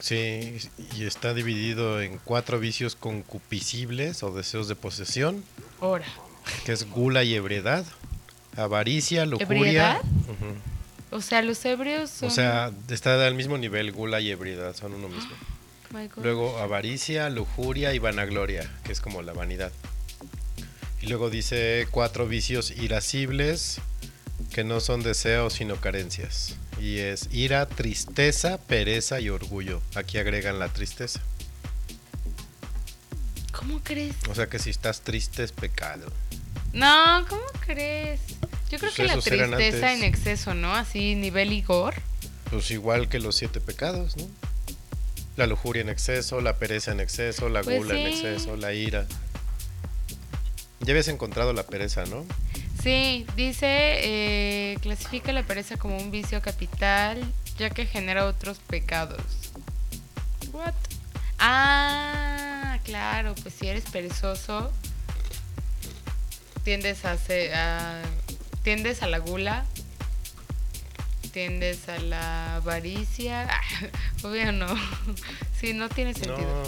[0.00, 0.56] Sí,
[0.96, 5.44] y está dividido en cuatro vicios concupiscibles o deseos de posesión,
[5.80, 6.06] Ahora.
[6.64, 7.84] que es gula y ebriedad,
[8.56, 10.00] avaricia, lujuria.
[11.10, 12.28] O sea, los ebrios son.
[12.28, 15.30] O sea, está al mismo nivel gula y ebriedad, son uno mismo.
[16.22, 19.72] Luego avaricia, lujuria y vanagloria, que es como la vanidad.
[21.02, 23.80] Y luego dice cuatro vicios irascibles,
[24.52, 26.56] que no son deseos sino carencias.
[26.80, 29.82] Y es ira, tristeza, pereza y orgullo.
[29.94, 31.20] Aquí agregan la tristeza.
[33.52, 34.16] ¿Cómo crees?
[34.30, 36.10] O sea que si estás triste es pecado.
[36.72, 38.20] No, ¿cómo crees?
[38.70, 40.74] Yo creo Pues que la esos eran tristeza en exceso, ¿no?
[40.74, 41.94] Así, nivel Igor.
[42.50, 44.26] Pues igual que los siete pecados, ¿no?
[45.36, 49.06] La lujuria en exceso, la pereza en exceso, la Pues gula en exceso, la ira.
[50.80, 52.24] Ya habías encontrado la pereza, ¿no?
[52.82, 57.20] Sí, dice, eh, clasifica la pereza como un vicio capital,
[57.58, 59.20] ya que genera otros pecados.
[60.52, 60.72] What?
[61.38, 64.72] Ah, claro, pues si eres perezoso,
[66.64, 68.02] tiendes a, ser- a-
[68.62, 69.64] tiendes a la gula,
[71.32, 73.48] tiendes a la avaricia.
[74.22, 74.66] Obvio no.
[75.60, 76.62] sí, no tiene sentido.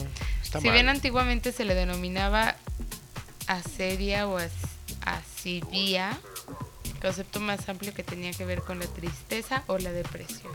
[0.53, 0.75] No, si mal.
[0.75, 2.55] bien antiguamente se le denominaba
[3.47, 4.51] asedia o as-
[5.05, 6.19] asidia,
[7.01, 10.53] concepto más amplio que tenía que ver con la tristeza o la depresión.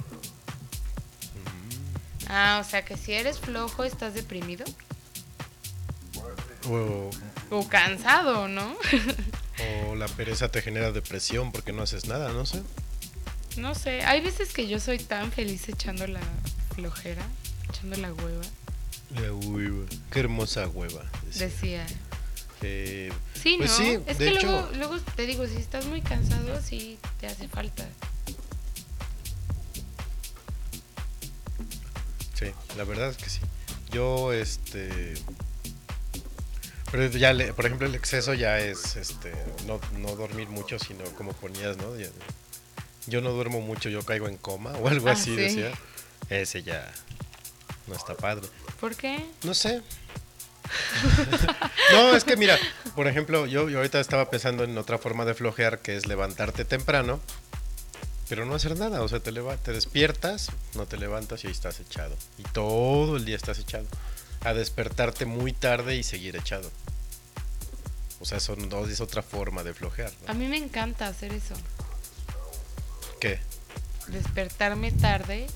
[2.29, 4.65] Ah, o sea que si eres flojo estás deprimido
[6.69, 7.09] O,
[7.49, 8.75] o cansado, ¿no?
[9.89, 12.61] o la pereza te genera depresión porque no haces nada, no sé.
[13.55, 16.19] no sé, hay veces que yo soy tan feliz echando la
[16.75, 17.25] flojera,
[17.69, 18.43] echando la hueva,
[19.21, 19.85] La hueva.
[20.11, 21.03] Qué hermosa hueva.
[21.33, 21.47] decía.
[21.47, 21.85] decía.
[22.61, 23.77] Eh, Sí, Pues ¿no?
[23.77, 27.27] sí, es de que hecho- luego, luego te digo, si estás muy cansado, sí te
[27.27, 27.87] hace falta.
[32.33, 33.39] sí, la verdad es que sí.
[33.91, 35.13] Yo, este...
[36.91, 39.31] Pero ya, le- por ejemplo, el exceso ya es, este,
[39.65, 41.97] no, no dormir mucho, sino como ponías, ¿no?
[41.97, 42.07] Ya-
[43.07, 45.35] yo no duermo mucho, yo caigo en coma o algo Ah, así, sí.
[45.35, 45.71] decía.
[46.29, 46.91] Ese ya
[47.87, 48.47] no está padre.
[48.79, 49.25] ¿Por qué?
[49.43, 49.81] No sé.
[51.91, 52.57] no, es que mira,
[52.95, 56.65] por ejemplo, yo, yo ahorita estaba pensando en otra forma de flojear que es levantarte
[56.65, 57.19] temprano,
[58.29, 59.01] pero no hacer nada.
[59.01, 62.15] O sea, te, te despiertas, no te levantas y ahí estás echado.
[62.37, 63.87] Y todo el día estás echado.
[64.41, 66.69] A despertarte muy tarde y seguir echado.
[68.19, 70.11] O sea, son dos, es otra forma de flojear.
[70.25, 70.31] ¿no?
[70.31, 71.55] A mí me encanta hacer eso.
[73.19, 73.39] ¿Qué?
[74.07, 75.47] Despertarme tarde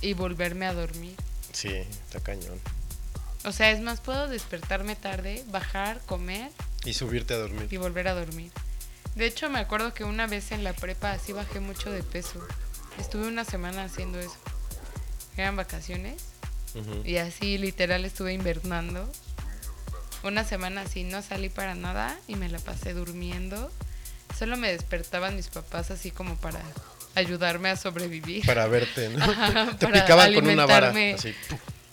[0.00, 1.14] y volverme a dormir.
[1.52, 2.60] Sí, está cañón.
[3.46, 6.50] O sea, es más, puedo despertarme tarde, bajar, comer
[6.84, 7.68] Y subirte a dormir.
[7.70, 8.50] y volver a dormir.
[9.14, 12.44] De hecho, me acuerdo que una vez en la prepa así bajé mucho de peso.
[12.98, 14.36] Estuve una semana haciendo eso.
[15.36, 16.22] Eran vacaciones
[17.04, 19.10] y así literal estuve invernando.
[20.22, 23.70] Una semana así no salí para nada y me la pasé durmiendo.
[24.36, 26.60] Solo me despertaban mis papás así como para
[27.14, 28.44] ayudarme a sobrevivir.
[28.44, 29.24] Para verte, ¿no?
[29.24, 30.92] Ajá, te para picaban con una vara.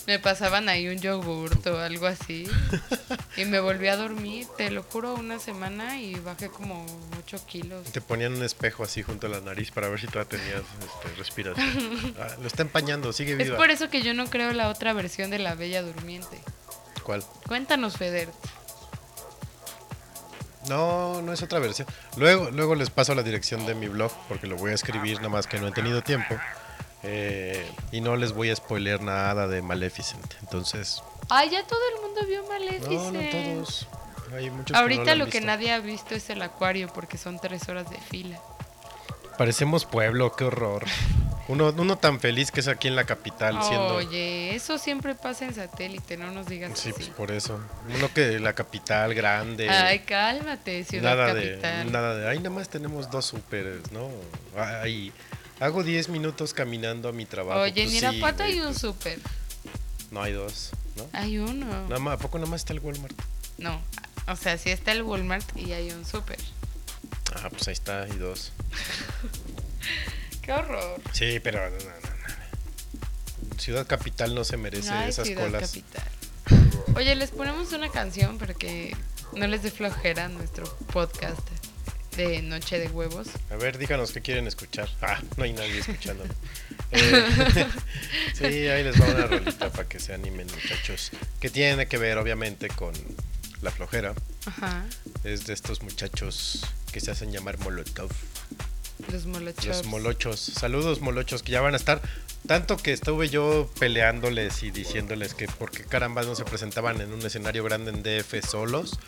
[0.05, 2.47] Me pasaban ahí un yogurt o algo así.
[3.37, 6.85] y me volví a dormir, te lo juro, una semana y bajé como
[7.19, 7.91] 8 kilos.
[7.91, 11.15] Te ponían un espejo así junto a la nariz para ver si todavía tenías este,
[11.17, 12.13] respiración.
[12.19, 13.57] Ah, lo está empañando, sigue Es viva.
[13.57, 16.39] por eso que yo no creo la otra versión de la Bella Durmiente.
[17.03, 17.23] ¿Cuál?
[17.47, 18.29] Cuéntanos, Feder.
[20.69, 21.87] No, no es otra versión.
[22.17, 25.29] Luego, luego les paso la dirección de mi blog porque lo voy a escribir, nada
[25.29, 26.35] más que no he tenido tiempo.
[27.03, 30.33] Eh, y no les voy a spoiler nada de Maleficent.
[30.41, 32.91] Entonces, Ay, ya todo el mundo vio Maleficent.
[32.91, 33.87] no, no todos.
[34.35, 37.39] Hay muchos que no Ahorita lo que nadie ha visto es el acuario porque son
[37.39, 38.39] tres horas de fila.
[39.37, 40.85] Parecemos pueblo, qué horror.
[41.49, 43.95] Uno, uno tan feliz que es aquí en la capital siendo...
[43.95, 47.59] Oye, eso siempre pasa en satélite, no nos digas Sí, pues por eso.
[47.93, 49.69] Uno que la capital grande.
[49.69, 51.85] Ay, cálmate, ciudad nada capital.
[51.85, 54.09] de nada de ay nada más tenemos dos súperes no
[54.55, 55.11] ay
[55.59, 58.65] hago 10 minutos caminando a mi trabajo Oye, pues en sí, Irapuato güey, hay un
[58.67, 59.19] pues, súper.
[60.11, 61.65] no hay dos no Hay uno.
[61.87, 63.15] nada más a poco nada más está el Walmart
[63.57, 63.81] No,
[64.27, 66.39] o sea, sí está el Walmart y hay un súper.
[67.35, 68.51] ah pues ahí está hay dos
[70.41, 70.99] Qué horror.
[71.13, 73.59] sí pero no, no, no.
[73.59, 76.03] ciudad capital no se merece No hay esas ciudad colas capital.
[76.95, 78.95] Oye, les ponemos una canción para que
[79.33, 81.39] no les dé flojera nuestro podcast
[82.15, 83.27] de Noche de Huevos.
[83.49, 86.23] a ver díganos qué quieren escuchar ah no hay nadie escuchando
[86.95, 87.65] Eh,
[88.35, 92.19] sí ahí les va una rolita para que se animen muchachos que tiene que ver
[92.19, 92.93] obviamente con
[93.63, 94.13] la flojera
[94.45, 94.85] Ajá.
[95.23, 98.11] es de estos muchachos que se hacen llamar Molotov.
[99.11, 99.65] Los molochos.
[99.65, 100.39] Los molochos.
[100.39, 101.99] Saludos molochos que ya van a estar.
[102.47, 107.11] Tanto que estuve yo peleándoles y diciéndoles que por qué carambas no se presentaban en
[107.11, 108.99] un escenario grande en DF solos.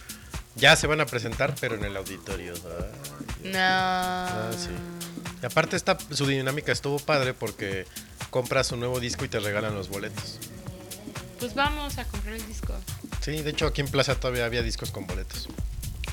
[0.56, 2.54] Ya se van a presentar, pero en el auditorio.
[2.54, 3.60] Ay, No.
[3.60, 4.70] Ah, sí.
[5.42, 7.86] Y aparte esta, su dinámica estuvo padre porque
[8.30, 10.40] compras un nuevo disco y te regalan los boletos.
[11.40, 12.74] Pues vamos a comprar el disco.
[13.22, 15.48] Sí, de hecho aquí en Plaza todavía había discos con boletos.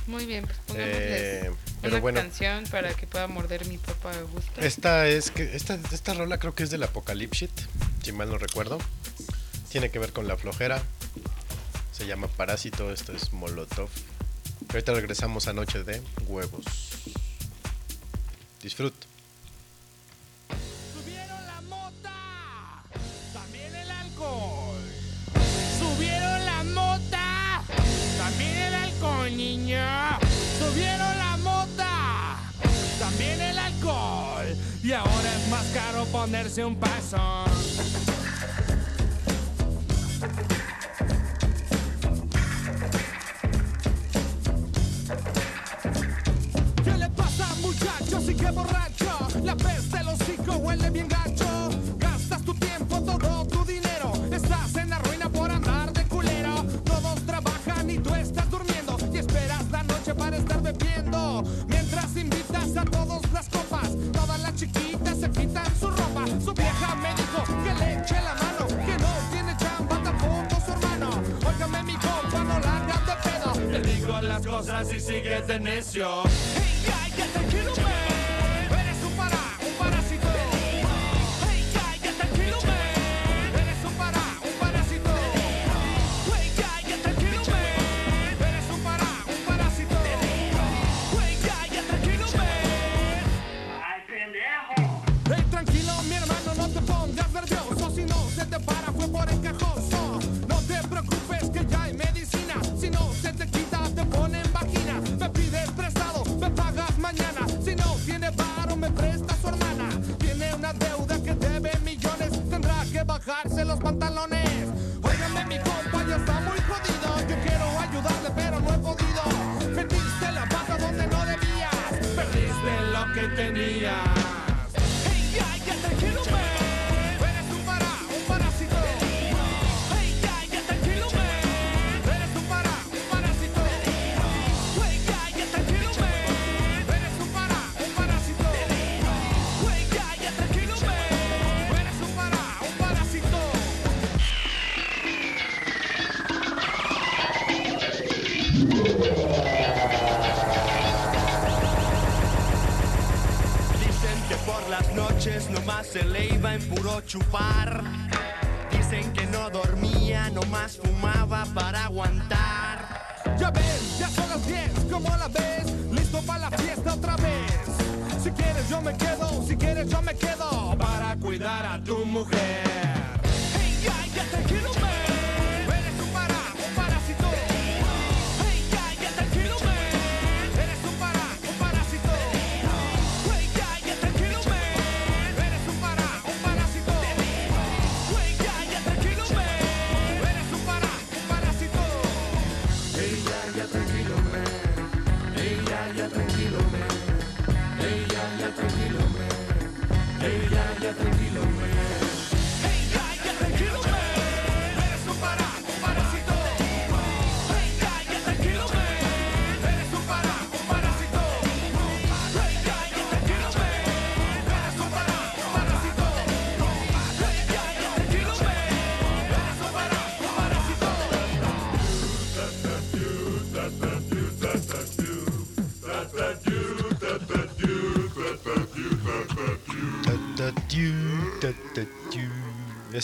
[0.08, 1.50] Muy bien, pues pongámosles Eh,
[1.80, 2.20] pero una bueno.
[2.20, 4.60] canción para que pueda morder mi papá a gusto.
[4.60, 7.48] Esta es que esta, esta rola creo que es del Apocalypse,
[8.02, 8.78] si mal no recuerdo.
[9.70, 10.82] Tiene que ver con la flojera.
[11.92, 13.88] Se llama Parásito, esto es Molotov.
[14.70, 16.64] Ahorita regresamos a Noche de Huevos.
[18.62, 18.94] Disfrut.
[20.94, 22.84] Subieron la mota,
[23.32, 24.80] también el alcohol.
[25.78, 27.62] Subieron la mota,
[28.18, 29.84] también el alcohol, niño.
[30.58, 32.36] Subieron la mota,
[32.98, 34.56] también el alcohol.
[34.82, 37.44] Y ahora es más caro ponerse un paso.
[48.32, 48.32] Muchacho?
[48.32, 49.44] Sí que borracho.
[49.44, 51.70] La peste hocico huele bien gacho.
[51.98, 54.12] Gastas tu tiempo, todo tu dinero.
[54.30, 56.64] Estás en la ruina por andar de culero.
[56.84, 58.96] Todos trabajan y tú estás durmiendo.
[59.12, 61.44] Y esperas la noche para estar bebiendo.
[61.68, 63.90] Mientras invitas a todos las copas.
[64.12, 66.24] Todas las chiquitas se quitan su ropa.
[66.44, 68.66] Su vieja me dijo que le eche la mano.
[68.86, 71.10] Que no tiene chamba tampoco su hermano.
[71.46, 73.52] Óigame mi compa, no la hagas de pedo.
[73.70, 76.22] Te digo las cosas y sigues de necio.
[76.54, 78.01] Hey, guy, ya tranquilo, man.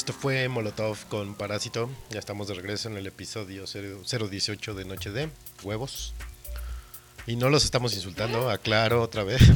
[0.09, 1.91] Esto fue Molotov con Parásito.
[2.09, 5.29] Ya estamos de regreso en el episodio 0- 018 de Noche de
[5.63, 6.15] Huevos.
[7.27, 9.43] Y no los estamos insultando, aclaro otra vez.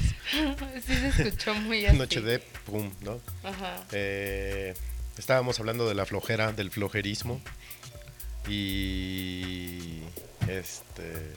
[0.86, 1.96] Sí se escuchó muy así.
[1.96, 3.18] Noche de pum, ¿no?
[3.42, 3.82] Ajá.
[3.92, 4.74] Eh,
[5.16, 7.40] estábamos hablando de la flojera, del flojerismo.
[8.46, 10.00] Y
[10.48, 11.32] este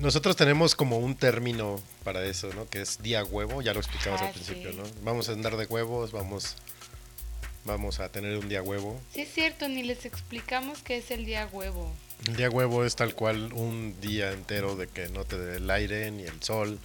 [0.00, 2.68] nosotros tenemos como un término para eso, ¿no?
[2.68, 4.76] Que es día huevo, ya lo explicamos Ah, al principio, sí.
[4.76, 4.82] ¿no?
[5.04, 6.56] Vamos a andar de huevos, vamos
[7.64, 9.00] vamos a tener un día huevo.
[9.12, 11.92] Sí es cierto, ni les explicamos qué es el día huevo.
[12.26, 15.70] El día huevo es tal cual un día entero de que no te dé el
[15.70, 16.78] aire ni el sol,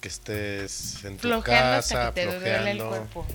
[0.00, 3.26] que estés en tu Flojeando casa, hasta que te duele el flojeando, cuerpo.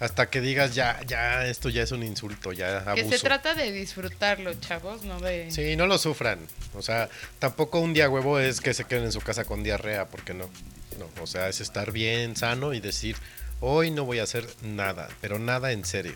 [0.00, 2.94] hasta que digas ya, ya, esto ya es un insulto, ya abuso.
[3.08, 5.50] Que se trata de disfrutarlo, chavos, no de...
[5.50, 6.40] Sí, no lo sufran.
[6.74, 7.08] O sea,
[7.38, 10.50] tampoco un día huevo es que se queden en su casa con diarrea, porque no.
[10.98, 13.16] No, o sea, es estar bien sano y decir,
[13.60, 16.14] hoy no voy a hacer nada, pero nada en serio.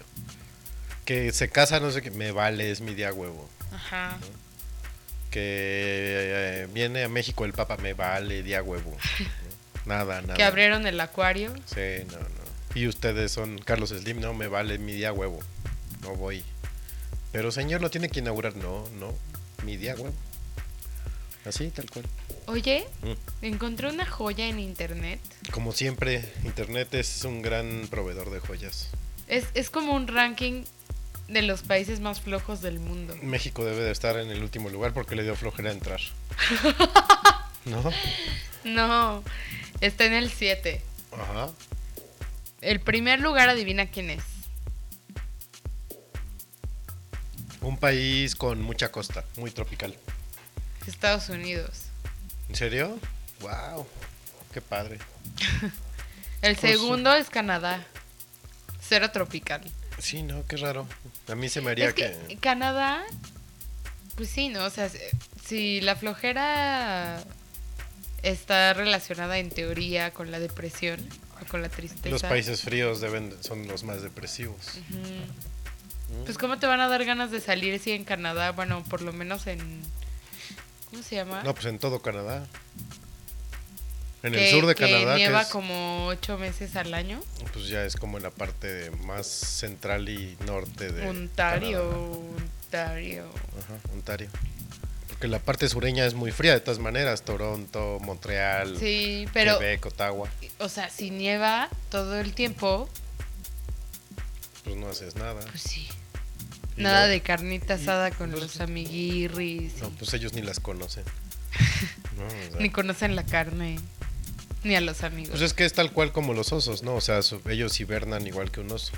[1.04, 3.48] Que se casa, no sé qué, me vale, es mi día huevo.
[3.72, 4.18] Ajá.
[5.30, 8.90] Que eh, viene a México el Papa, me vale, día huevo.
[8.90, 9.94] ¿no?
[9.94, 10.34] Nada, nada.
[10.34, 11.54] Que abrieron el acuario.
[11.66, 12.40] Sí, no, no.
[12.74, 15.40] Y ustedes son Carlos Slim, no, me vale mi día huevo.
[16.02, 16.44] No voy.
[17.32, 18.56] Pero señor, lo tiene que inaugurar.
[18.56, 19.12] No, no,
[19.64, 20.14] mi día huevo.
[21.44, 22.04] Así, tal cual.
[22.50, 23.44] Oye, Mm.
[23.46, 25.20] encontré una joya en internet.
[25.52, 28.88] Como siempre, Internet es un gran proveedor de joyas.
[29.28, 30.64] Es, es como un ranking
[31.28, 33.16] de los países más flojos del mundo.
[33.22, 36.00] México debe de estar en el último lugar porque le dio flojera entrar.
[37.66, 37.92] ¿No?
[38.64, 39.22] No,
[39.80, 40.82] está en el 7.
[41.12, 41.50] Ajá.
[42.62, 44.24] El primer lugar, adivina quién es.
[47.60, 49.94] Un país con mucha costa, muy tropical.
[50.88, 51.89] Estados Unidos.
[52.50, 52.98] ¿En serio?
[53.42, 53.86] ¡Wow!
[54.52, 54.98] ¡Qué padre!
[56.42, 57.84] El Pues, segundo es Canadá.
[58.80, 59.60] Cero tropical.
[59.98, 60.88] Sí, no, qué raro.
[61.28, 62.36] A mí se me haría Es que que...
[62.38, 63.04] Canadá,
[64.16, 64.64] pues sí, ¿no?
[64.64, 64.90] O sea,
[65.46, 67.22] si- la flojera
[68.22, 70.98] está relacionada en teoría con la depresión
[71.40, 72.08] o con la tristeza.
[72.08, 74.58] Los países fríos deben son los más depresivos.
[74.90, 76.24] Ujú.
[76.24, 79.12] Pues cómo te van a dar ganas de salir si en Canadá, bueno, por lo
[79.12, 79.82] menos en
[80.90, 81.42] ¿cómo se llama?
[81.42, 82.46] No, pues en todo Canadá.
[84.22, 87.20] En el Que- sur de que Canadá, que nieva es, como ocho meses al año.
[87.54, 92.44] pues ya es como en la parte más central y norte de Ontario, Canadá.
[92.66, 93.24] Ontario.
[93.58, 94.28] Ajá, Ontario.
[95.08, 99.86] Porque la parte sureña es muy fría de todas maneras, Toronto, Montreal, Sí, pero Quebec,
[99.86, 100.28] Ottawa,
[100.58, 102.88] o sea, si nieva todo el tiempo,
[104.64, 105.40] pues no haces nada.
[105.50, 105.88] pues sí.
[106.82, 109.78] Nada no- de carnita asada con pues- los amiguirris.
[109.82, 111.04] No, pues ellos ni las conocen.
[112.16, 113.78] No, o sea, Ni conocen la carne,
[114.62, 115.30] ni a los amigos.
[115.30, 116.94] pues es que es tal cual como los osos, ¿no?
[116.96, 118.92] O sea, su- ellos hibernan igual que un oso,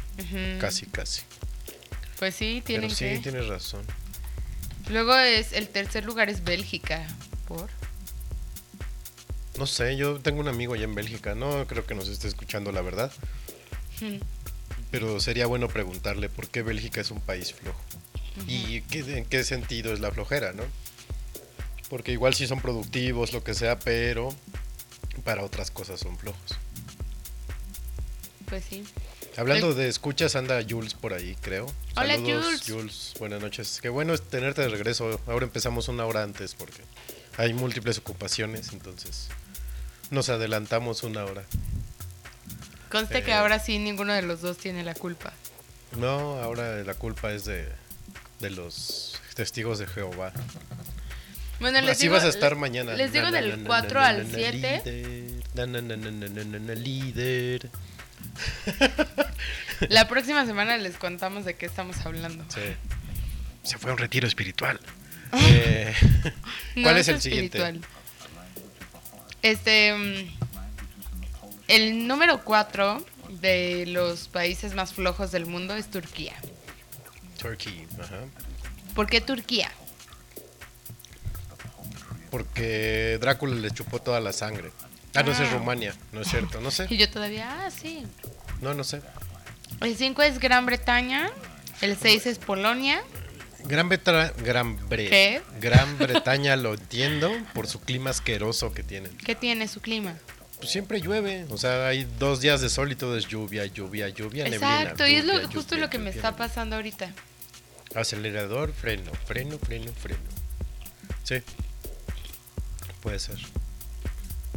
[0.58, 1.22] casi, casi.
[2.18, 3.18] Pues sí, tienen Pero sí, que.
[3.18, 3.82] tienes razón.
[4.90, 7.06] Luego es el tercer lugar es Bélgica.
[7.46, 7.68] ¿Por?
[9.58, 12.72] No sé, yo tengo un amigo allá en Bélgica, no creo que nos esté escuchando
[12.72, 13.12] la verdad.
[14.92, 17.80] Pero sería bueno preguntarle por qué Bélgica es un país flojo
[18.46, 20.62] y qué, en qué sentido es la flojera, ¿no?
[21.88, 24.34] Porque igual sí son productivos, lo que sea, pero
[25.24, 26.58] para otras cosas son flojos.
[28.46, 28.84] Pues sí.
[29.38, 31.66] Hablando de escuchas, anda Jules por ahí, creo.
[31.96, 33.14] Hola, Saludos, Jules.
[33.18, 33.80] Buenas noches.
[33.80, 35.18] Qué bueno es tenerte de regreso.
[35.26, 36.82] Ahora empezamos una hora antes porque
[37.38, 39.28] hay múltiples ocupaciones, entonces
[40.10, 41.44] nos adelantamos una hora.
[42.92, 43.34] Conste que Eh.
[43.34, 45.32] ahora sí ninguno de los dos tiene la culpa.
[45.96, 47.66] No, ahora la culpa es de,
[48.40, 50.32] de los testigos de Jehová.
[51.58, 52.94] Bueno, les Así digo, vas a estar mañana.
[52.94, 54.82] Les digo Na, del na, 4 na, al na, na, 7.
[56.76, 57.70] líder.
[59.88, 62.44] La próxima semana les contamos de qué estamos hablando.
[62.48, 62.60] Sí.
[63.62, 64.78] Se fue a un retiro espiritual.
[65.34, 65.94] Eh,
[66.76, 67.80] No, ¿Cuál es el espiritual.
[67.80, 67.88] siguiente?
[69.40, 70.30] Este.
[71.68, 73.04] El número 4
[73.40, 76.34] de los países más flojos del mundo es Turquía.
[77.38, 77.86] Turkey.
[78.00, 78.20] Ajá.
[78.94, 79.70] ¿Por qué Turquía?
[82.30, 84.70] Porque Drácula le chupó toda la sangre.
[85.14, 85.50] Ah, no, es Ah.
[85.52, 85.94] Rumania.
[86.12, 86.60] No es cierto.
[86.60, 86.86] No sé.
[86.90, 88.06] Y yo todavía, ah, sí.
[88.60, 89.02] No, no sé.
[89.80, 91.30] El 5 es Gran Bretaña.
[91.80, 93.02] El 6 es Polonia.
[93.64, 95.42] Gran, Betra- Gran, Bre- ¿Qué?
[95.60, 99.16] Gran Bretaña lo entiendo por su clima asqueroso que tienen.
[99.18, 100.14] ¿Qué tiene su clima?
[100.62, 104.08] Pues siempre llueve, o sea, hay dos días de sol y todo es lluvia, lluvia,
[104.10, 104.82] lluvia, neblina.
[104.82, 107.12] Exacto, y es lo, lluvia, justo lluvia, lo que me está pasando ahorita.
[107.96, 110.20] Acelerador, freno, freno, freno, freno.
[111.24, 111.42] Sí,
[113.00, 113.38] puede ser.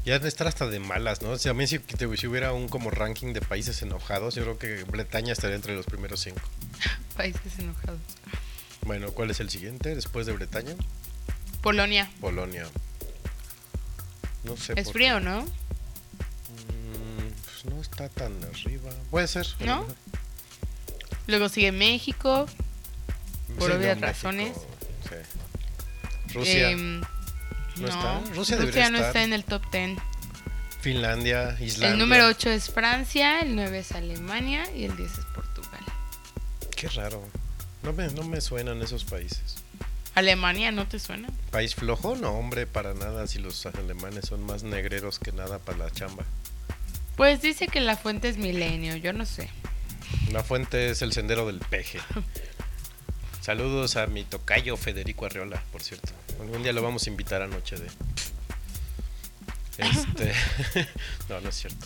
[0.05, 1.31] Ya de estar hasta de malas, ¿no?
[1.31, 4.59] O sea, a mí si, si hubiera un como ranking de países enojados, yo creo
[4.59, 6.41] que Bretaña estaría entre los primeros cinco.
[7.17, 7.99] Países enojados.
[8.85, 10.75] Bueno, ¿cuál es el siguiente después de Bretaña?
[11.63, 12.11] Polonia.
[12.21, 12.67] Polonia.
[14.43, 14.73] No sé.
[14.75, 15.47] Es por frío, ¿no?
[17.69, 18.91] No está tan arriba.
[19.11, 19.47] Puede ser.
[19.59, 19.85] ¿No?
[21.27, 22.45] Luego sigue México.
[23.59, 24.57] Por Sí, obvias no, México, razones.
[25.09, 26.33] sí.
[26.33, 27.01] Rusia, Em,
[27.77, 28.21] ¿No está?
[28.33, 28.95] Rusia no estar.
[28.95, 29.97] está en el top 10.
[30.81, 31.93] Finlandia, Islandia.
[31.93, 35.81] El número 8 es Francia, el 9 es Alemania y el 10 es Portugal.
[36.75, 37.23] Qué raro.
[37.83, 39.55] No me, no me suenan esos países.
[40.13, 41.27] ¿Alemania no te suena?
[41.51, 42.15] ¿País flojo?
[42.15, 43.27] No, hombre, para nada.
[43.27, 46.23] Si los alemanes son más negreros que nada para la chamba.
[47.15, 49.49] Pues dice que la fuente es milenio, yo no sé.
[50.31, 51.99] La fuente es el sendero del peje.
[53.41, 56.13] Saludos a mi tocayo Federico Arreola, por cierto.
[56.41, 57.87] Algún día lo vamos a invitar a Noche de.
[59.77, 60.33] Este.
[61.29, 61.85] no, no es cierto.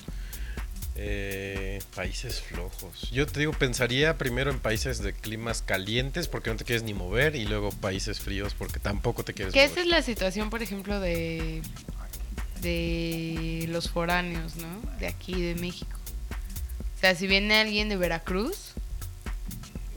[0.96, 3.10] Eh, países flojos.
[3.12, 6.94] Yo te digo, pensaría primero en países de climas calientes porque no te quieres ni
[6.94, 9.72] mover y luego países fríos porque tampoco te quieres Que mover.
[9.72, 11.62] esa es la situación, por ejemplo, de,
[12.62, 14.68] de los foráneos, ¿no?
[15.00, 15.98] De aquí, de México.
[16.98, 18.74] O sea, si viene alguien de Veracruz,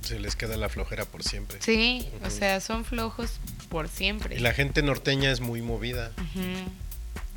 [0.02, 1.58] Se les queda la flojera por siempre.
[1.60, 3.38] sí, o sea, son flojos
[3.68, 4.36] por siempre.
[4.36, 6.12] Y la gente norteña es muy movida.
[6.18, 6.42] Ujú.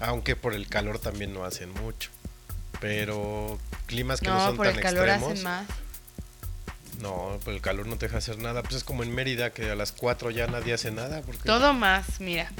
[0.01, 2.09] Aunque por el calor también no hacen mucho.
[2.81, 3.57] Pero
[3.87, 5.31] climas que no, No, son por tan el calor extremos.
[5.33, 5.65] hacen más.
[6.99, 8.61] No, por el calor no te deja hacer nada.
[8.63, 11.21] Pues es como en Mérida que a las 4 ya nadie hace nada.
[11.21, 12.51] Porque Todo más, mira.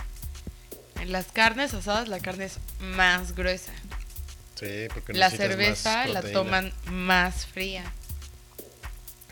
[1.00, 3.72] En las carnes asadas la carne es más gruesa.
[4.60, 7.84] Sí, porque La cerveza la toman más fría.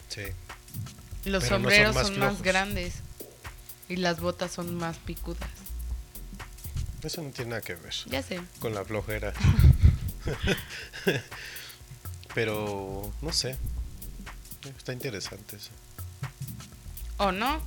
[0.10, 0.24] Sí.
[1.24, 2.96] Los Pero no son sombreros más son más grandes.
[3.90, 5.50] Y las botas son más picudas.
[7.02, 8.40] Eso no tiene nada que ver Ya sé.
[8.60, 9.34] con la flojera.
[12.34, 13.58] Pero no sé.
[14.78, 15.72] Está interesante eso.
[17.18, 17.62] ¿O no?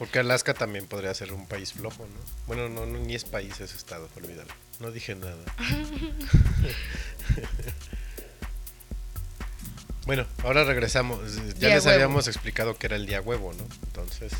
[0.00, 2.20] Porque Alaska también podría ser un país flojo, ¿no?
[2.46, 4.48] Bueno, no, no, ni es país, es estado, olvídalo.
[4.78, 5.36] No dije nada.
[10.06, 11.34] bueno, ahora regresamos.
[11.34, 11.94] Ya Día les huevo.
[11.96, 13.62] habíamos explicado que era el día huevo, ¿no?
[13.88, 14.32] Entonces,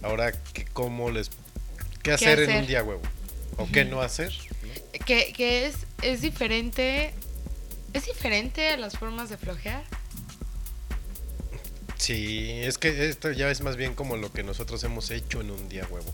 [0.00, 1.32] ahora, ¿qué, ¿cómo les...
[2.04, 2.60] ¿Qué hacer, en hacer?
[2.60, 3.02] un día huevo?
[3.56, 4.32] ¿O qué no hacer?
[5.04, 7.14] Que, que es, es diferente.
[7.94, 9.82] ¿Es diferente a las formas de flojear?
[11.98, 15.50] Sí, es que esto ya es más bien como lo que nosotros hemos hecho en
[15.50, 16.12] un día huevo.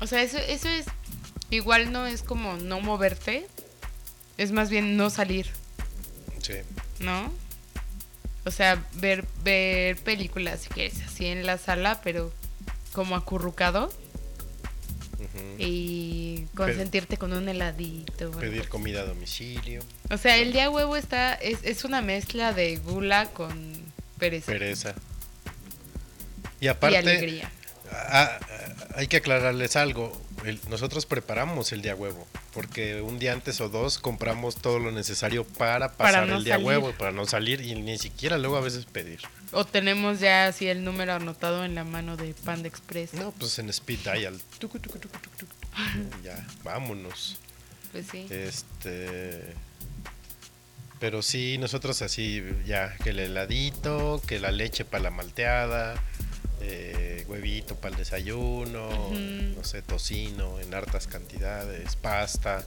[0.00, 0.86] O sea, eso, eso es.
[1.50, 3.46] Igual no es como no moverte.
[4.36, 5.46] Es más bien no salir,
[6.42, 6.54] Sí.
[6.98, 7.32] ¿no?
[8.44, 12.32] O sea, ver, ver películas si quieres, así en la sala, pero
[12.92, 13.90] como acurrucado.
[15.58, 18.30] Y consentirte con un heladito.
[18.32, 22.76] Pedir comida a domicilio, O sea, el día huevo está es, es una mezcla de
[22.76, 23.72] gula con
[24.18, 24.94] pereza pereza.
[26.60, 27.50] Y y aparte, alegría.
[27.92, 30.20] Ah, ah, hay que aclararles algo.
[30.44, 34.92] El- nosotros preparamos el día huevo, porque un día antes o dos compramos todo lo
[34.92, 36.66] necesario para Para pasar no el día salir.
[36.66, 39.20] huevo, para no salir y ni siquiera luego a veces pedir.
[39.52, 43.14] O tenemos ya así el número anotado en la mano de Panda Express.
[43.14, 44.40] No, pues en speed dial.
[46.24, 47.36] Ya, vámonos.
[47.92, 48.26] Pues sí.
[48.30, 49.52] Este.
[50.98, 56.02] Pero sí, nosotros así, ya, que el heladito, que la leche para la malteada,
[56.62, 62.64] eh, huevito para el desayuno, no sé, tocino en hartas cantidades, pasta.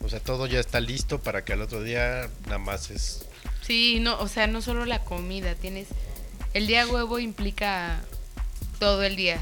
[0.00, 3.24] O sea, todo ya está listo para que al otro día nada más es.
[3.62, 5.88] Sí, no, o sea, no solo la comida, tienes
[6.54, 8.00] el día huevo implica
[8.78, 9.40] todo el día.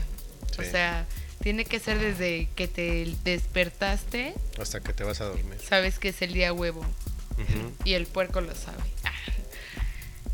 [0.59, 1.07] O sea,
[1.43, 5.59] tiene que ser desde que te despertaste, hasta que te vas a dormir.
[5.66, 6.85] sabes que es el día huevo
[7.85, 8.83] Y el puerco lo sabe.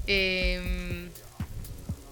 [0.06, 1.10] Em,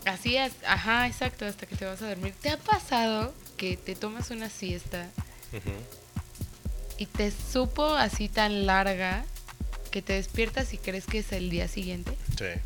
[0.04, 2.34] así es, ajá, exacto, hasta que te vas a dormir.
[2.40, 5.08] ¿Te ha pasado que te tomas una siesta
[6.98, 9.24] y te supo así tan larga
[9.90, 12.12] que te despiertas y crees que es el día siguiente?
[12.38, 12.60] Sí.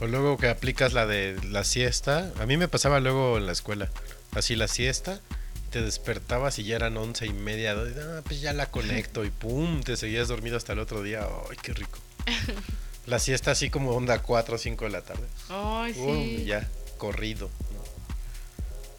[0.00, 2.32] O luego que aplicas la de la siesta.
[2.40, 3.90] A mí me pasaba luego en la escuela.
[4.34, 5.20] Así la siesta.
[5.72, 7.72] Te despertabas y ya eran once y media.
[7.72, 11.26] Ah, pues ya la conecto y pum, te seguías dormido hasta el otro día.
[11.50, 11.98] Ay, qué rico.
[13.06, 15.26] La siesta así como onda 4 o 5 de la tarde.
[15.48, 16.44] Ay, sí.
[16.44, 16.68] ya,
[16.98, 17.48] corrido.
[17.74, 17.82] ¿no?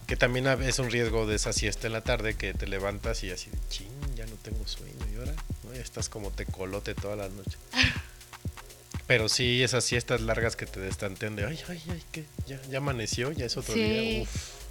[0.07, 3.32] Que también es un riesgo de esa siesta en la tarde que te levantas y
[3.32, 4.93] así, de, ching, ya no tengo sueño.
[5.13, 5.74] Y ahora, ¿no?
[5.74, 7.57] Ya estás como tecolote toda la noche.
[9.07, 12.80] Pero sí, esas siestas largas que te destantean de, ay, ay, ay, que ya, ya
[12.80, 13.84] amaneció, ya es otro Sí.
[13.84, 14.21] día.
[14.24, 14.62] Uf.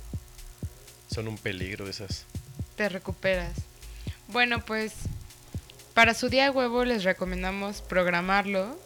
[1.12, 2.24] Son un peligro esas.
[2.76, 3.52] te recuperas.
[4.28, 4.94] Bueno, pues
[5.94, 8.78] para su día de huevo les recomendamos programarlo.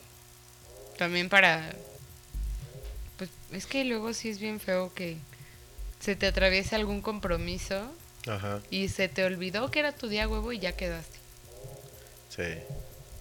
[0.99, 1.73] También para...
[3.17, 5.19] Pues es que luego sí es bien feo que
[6.01, 7.91] se te atraviese algún compromiso
[8.27, 11.19] Ajá, y se te olvidó que era tu día de huevo y ya quedaste.
[12.29, 12.43] sí.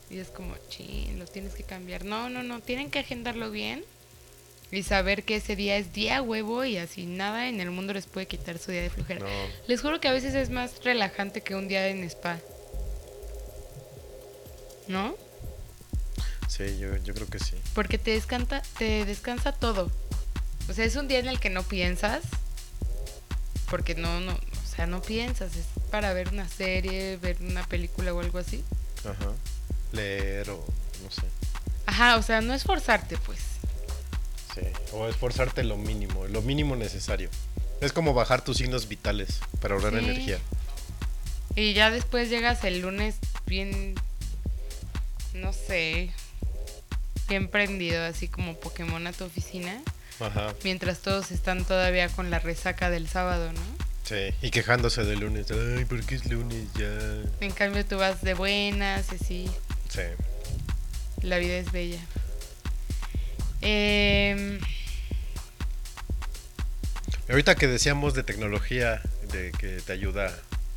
[0.07, 2.05] Y es como, chin, lo tienes que cambiar.
[2.05, 3.83] No, no, no, tienen que agendarlo bien
[4.71, 8.07] y saber que ese día es día huevo y así nada en el mundo les
[8.07, 9.19] puede quitar su día de flojera.
[9.21, 9.27] No,
[9.67, 12.39] Les juro que a veces es más relajante que un día en spa.
[14.87, 15.15] ¿No?
[16.47, 17.55] sí, yo, yo creo que sí.
[17.73, 19.91] Porque te descansa, te descansa todo.
[20.69, 22.23] O sea, es un día en el que no piensas.
[23.69, 25.55] Porque no, no, o sea, no piensas.
[25.55, 28.63] Es para ver una serie, ver una película o algo así.
[28.99, 29.31] Ajá.
[29.91, 30.65] Leer o
[31.03, 31.23] no sé.
[31.87, 33.39] Ajá, o sea, no es forzarte, pues.
[34.55, 34.61] Sí,
[34.93, 37.29] o esforzarte lo mínimo, lo mínimo necesario.
[37.81, 39.99] Es como bajar tus signos vitales para ahorrar Sí.
[39.99, 40.39] energía.
[41.55, 43.95] Y ya después llegas el lunes bien,
[45.33, 46.11] no sé,
[47.27, 49.81] bien prendido, así como Pokémon a tu oficina,
[50.19, 53.61] Ajá, mientras todos están todavía con la resaca del sábado, ¿no?
[54.03, 54.33] sí.
[54.41, 55.47] Y quejándose del lunes.
[55.51, 57.23] Ay, ¿por qué es lunes ya?
[57.41, 59.49] En cambio tú vas de buenas, así,
[59.89, 60.01] Sí.
[61.21, 61.99] la vida es bella.
[63.67, 64.59] Em,
[67.27, 69.01] Ahorita que decíamos de tecnología,
[69.31, 70.27] de que te ayuda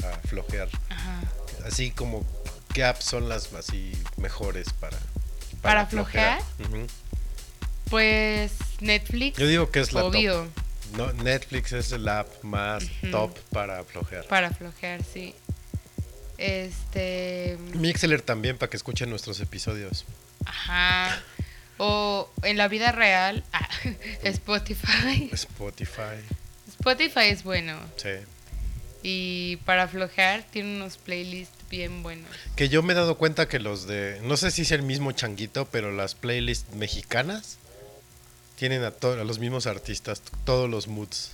[0.02, 1.20] a flojear, ajá.
[1.66, 2.24] así como,
[2.72, 4.96] ¿qué apps son las así mejores para,
[5.60, 6.40] ¿Para flojear?
[7.90, 10.48] Pues Netflix, Yo digo que es la obvio,
[10.92, 10.96] top.
[10.96, 14.24] No, Netflix es la app más top para flojear.
[14.28, 15.34] para flojear, sí.
[16.38, 20.06] Este, Mixler también para que escuchen nuestros episodios.
[20.46, 21.20] Ajá.
[21.78, 23.68] O en la vida real, ah,
[24.24, 25.30] Spotify.
[25.32, 26.18] Spotify,
[26.68, 27.78] Spotify es bueno.
[27.96, 28.10] sí.
[29.00, 32.28] Y para flojear tiene unos playlists bien buenos.
[32.56, 35.12] Que yo me he dado cuenta que los de, no sé si es el mismo
[35.12, 37.58] changuito, pero las playlists mexicanas
[38.56, 41.30] tienen a, a los mismos artistas, todos los moods.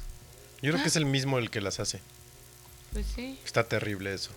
[0.60, 2.00] Yo creo que es el mismo el que las hace.
[2.92, 3.38] Pues sí.
[3.46, 4.30] Está terrible eso.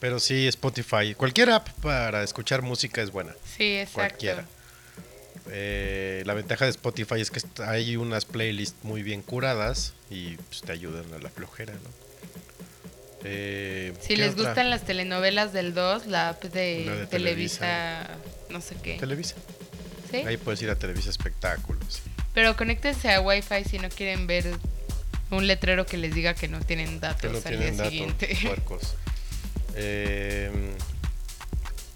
[0.00, 1.14] Pero sí, Spotify.
[1.14, 3.34] Cualquier app para escuchar música es buena.
[3.56, 3.92] Sí, exacto.
[3.94, 4.46] Cualquiera.
[5.50, 10.62] Eh, la ventaja de Spotify es que hay unas playlists muy bien curadas y pues,
[10.62, 12.06] te ayudan a la flojera, ¿no?
[13.24, 14.44] Eh, Si ¿qué les otra?
[14.48, 18.08] gustan las telenovelas del 2, la app de, Televisa,
[18.50, 18.94] no sé qué.
[18.98, 19.34] Televisa.
[20.10, 20.18] ¿Sí?
[20.18, 22.02] Ahí puedes ir a Televisa Espectáculos.
[22.34, 24.44] Pero conéctense a Wi-Fi si no quieren ver
[25.30, 27.90] un letrero que les diga que no tienen datos Que no al tienen día datos,
[27.92, 28.38] siguiente.
[29.74, 30.50] Eh,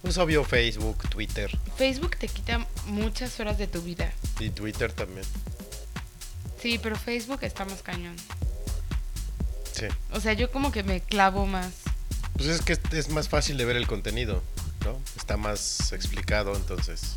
[0.03, 1.51] pues obvio Facebook, Twitter.
[1.77, 4.13] Facebook te quita muchas horas de tu vida.
[4.39, 5.27] Y Twitter también.
[6.61, 8.17] Sí, pero Facebook está más cañón.
[9.73, 9.87] Sí.
[10.13, 11.73] O sea, yo como que me clavo más.
[12.37, 14.43] Pues es que es- más fácil de ver el contenido,
[14.85, 14.99] ¿no?
[15.17, 17.17] Está más explicado, entonces.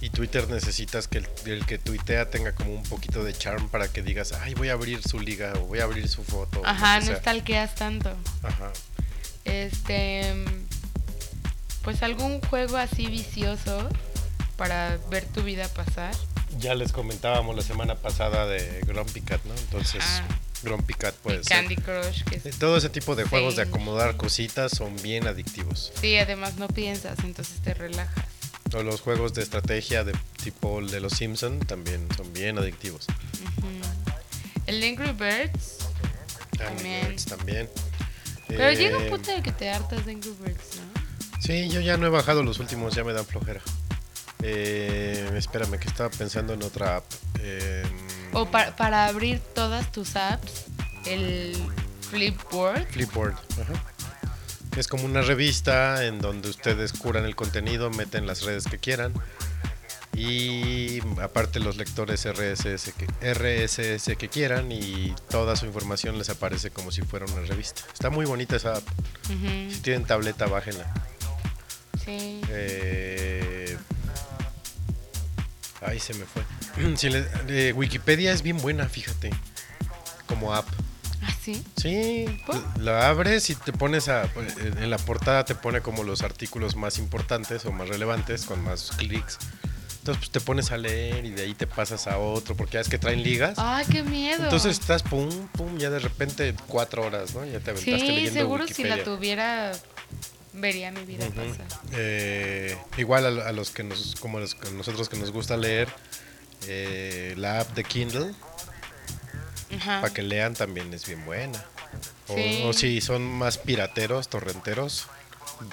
[0.00, 3.88] Y Twitter necesitas que el, el que tuitea tenga como un poquito de charm para
[3.88, 6.62] que digas, ay, voy a abrir su liga o voy a abrir su foto.
[6.64, 8.14] Ajá, que no stalkeas tanto.
[8.42, 8.72] Ajá.
[9.44, 10.44] Este.
[11.82, 13.88] Pues algún juego así vicioso
[14.56, 16.14] para ver tu vida pasar.
[16.58, 19.54] Ya les comentábamos la semana pasada de Grumpy Cat, ¿no?
[19.54, 20.26] Entonces, Ajá.
[20.62, 21.56] Grumpy Cat puede ser.
[21.56, 25.26] Candy Crush, que es- Eh, Todo ese tipo de juegos de acomodar cositas son bien
[25.28, 25.92] adictivos.
[26.00, 28.24] Sí, además no piensas, entonces te relajas.
[28.74, 30.12] O los juegos de estrategia de
[30.42, 33.06] tipo el de los Simpson también son bien adictivos.
[33.58, 33.68] Ujú.
[34.66, 35.78] El Angry Birds.
[36.58, 37.08] Angry También.
[37.08, 37.70] Birds también.
[38.48, 40.87] Pero Eh, llega un punto en el que te hartas de Angry Birds, ¿no?
[41.40, 43.60] Sí, yo ya no he bajado los últimos, ya me dan flojera.
[44.42, 47.04] Eh, espérame, que estaba pensando en otra app.
[47.40, 47.82] Eh,
[48.32, 50.66] O pa- para abrir todas tus apps,
[51.06, 51.56] el
[52.10, 52.86] Flipboard.
[52.88, 53.34] Flipboard.
[53.60, 53.84] ajá.
[54.76, 59.12] Es como una revista en donde ustedes curan el contenido, meten las redes que quieran
[60.14, 66.70] Y aparte los lectores RSS que, RSS que quieran y toda su información les aparece
[66.70, 67.82] como si fuera una revista.
[67.92, 68.84] Está muy bonita esa app.
[69.26, 70.92] Si tienen tableta, bájenla.
[72.08, 72.40] Sí.
[72.48, 73.76] Eh,
[75.80, 76.42] Ay, se me fue.
[77.10, 77.26] Le-
[77.68, 79.30] eh, Wikipedia es bien buena, fíjate.
[80.26, 80.66] Como app.
[81.22, 81.62] ¿Ah, sí?
[81.76, 82.80] Sí, ¿Por?
[82.80, 84.22] la abres y te pones a.
[84.60, 88.90] En la portada te pone como los artículos más importantes o más relevantes con más
[88.96, 89.38] clics.
[89.98, 92.80] Entonces, pues te pones a leer y de ahí te pasas a otro, porque ya
[92.80, 93.58] es que traen ligas.
[93.58, 94.44] ¡Ay, qué miedo!
[94.44, 97.44] Entonces estás pum, pum, ya de repente cuatro horas, ¿no?
[97.44, 99.72] Ya te aventaste sí, leyendo seguro si la tuviera,
[100.52, 101.66] vería mi vida pasar.
[101.92, 105.88] Eh, igual a, a los que nos, como los- a nosotros que nos gusta leer,
[106.66, 108.32] eh, la app de Kindle,
[109.84, 111.64] para que lean también es bien buena.
[112.28, 112.62] O, Sí.
[112.66, 115.06] o si son más pirateros, torrenteros,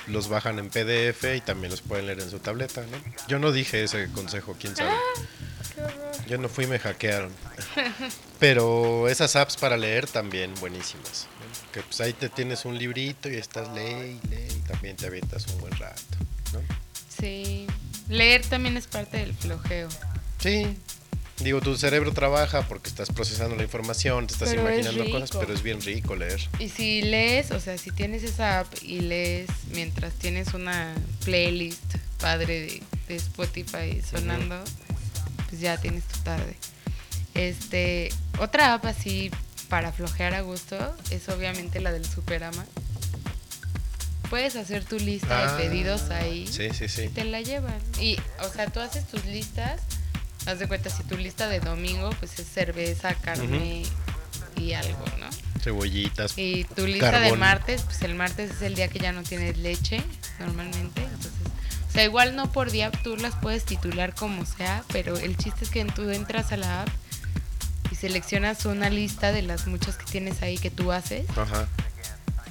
[0.08, 2.98] los bajan en PDF y también los pueden leer en su tableta, ¿no?
[3.28, 4.92] Yo no dije ese consejo, quién sabe.
[6.28, 7.32] Yo no fui y me hackearon.
[8.40, 11.28] Pero esas apps para leer también buenísimas.
[11.40, 11.72] ¿no?
[11.72, 15.08] Que pues ahí te tienes un librito y estás lee y lee y también te
[15.08, 16.02] avientas un buen rato,
[16.54, 16.60] ¿no?
[17.20, 17.68] Sí.
[18.10, 19.90] Leer también es parte del flojeo.
[20.40, 20.78] Sí.
[21.40, 25.32] Digo, tu cerebro trabaja porque estás procesando la información, te estás Pero es imaginando cosas,
[25.38, 26.40] pero es bien rico leer.
[26.60, 30.96] Y si lees, o sea, si tienes esa app y lees mientras tienes una
[31.26, 34.64] playlist padre de, de Spotify sonando,
[35.56, 36.54] pues ya tienes tu tarde.
[37.34, 39.32] Este, otra app así
[39.70, 40.78] para flojear a gusto
[41.12, 42.66] es obviamente la del Superama.
[44.30, 47.04] Puedes hacer tu lista Ah, de pedidos ahí Sí, sí, sí.
[47.04, 47.80] y te la llevan.
[48.02, 49.80] Y, o sea, tú haces tus listas,
[50.46, 53.84] haz de cuenta, si tu lista de domingo, pues es cerveza, carne
[54.58, 55.28] y algo, ¿no?
[55.64, 56.34] Cebollitas.
[56.38, 59.58] Y tu lista de martes, pues el martes es el día que ya no tienes
[59.58, 60.04] leche,
[60.40, 61.02] normalmente.
[61.02, 61.32] Entonces,
[61.96, 65.72] sea, igual no por día tú las puedes titular como sea, pero el chiste es
[65.72, 66.90] que tú entras a la app
[67.92, 71.68] y seleccionas una lista de las muchas que tienes ahí que tú haces Ajá.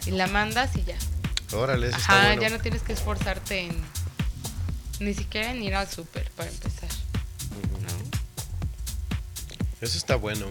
[0.07, 0.97] y la mandas y ya.
[1.53, 2.43] Órale, eso está Ajá, bueno.
[2.43, 3.77] ya no tienes que esforzarte en
[5.01, 6.89] ni siquiera en ir al súper para empezar,
[7.83, 7.89] ¿no?
[9.81, 10.47] Eso está bueno.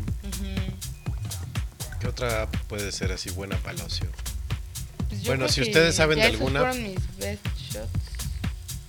[2.00, 4.08] ¿Qué otra app puede ser así buena para el ocio?
[5.10, 7.90] Pues Bueno, si ustedes saben de alguna- mis best shots.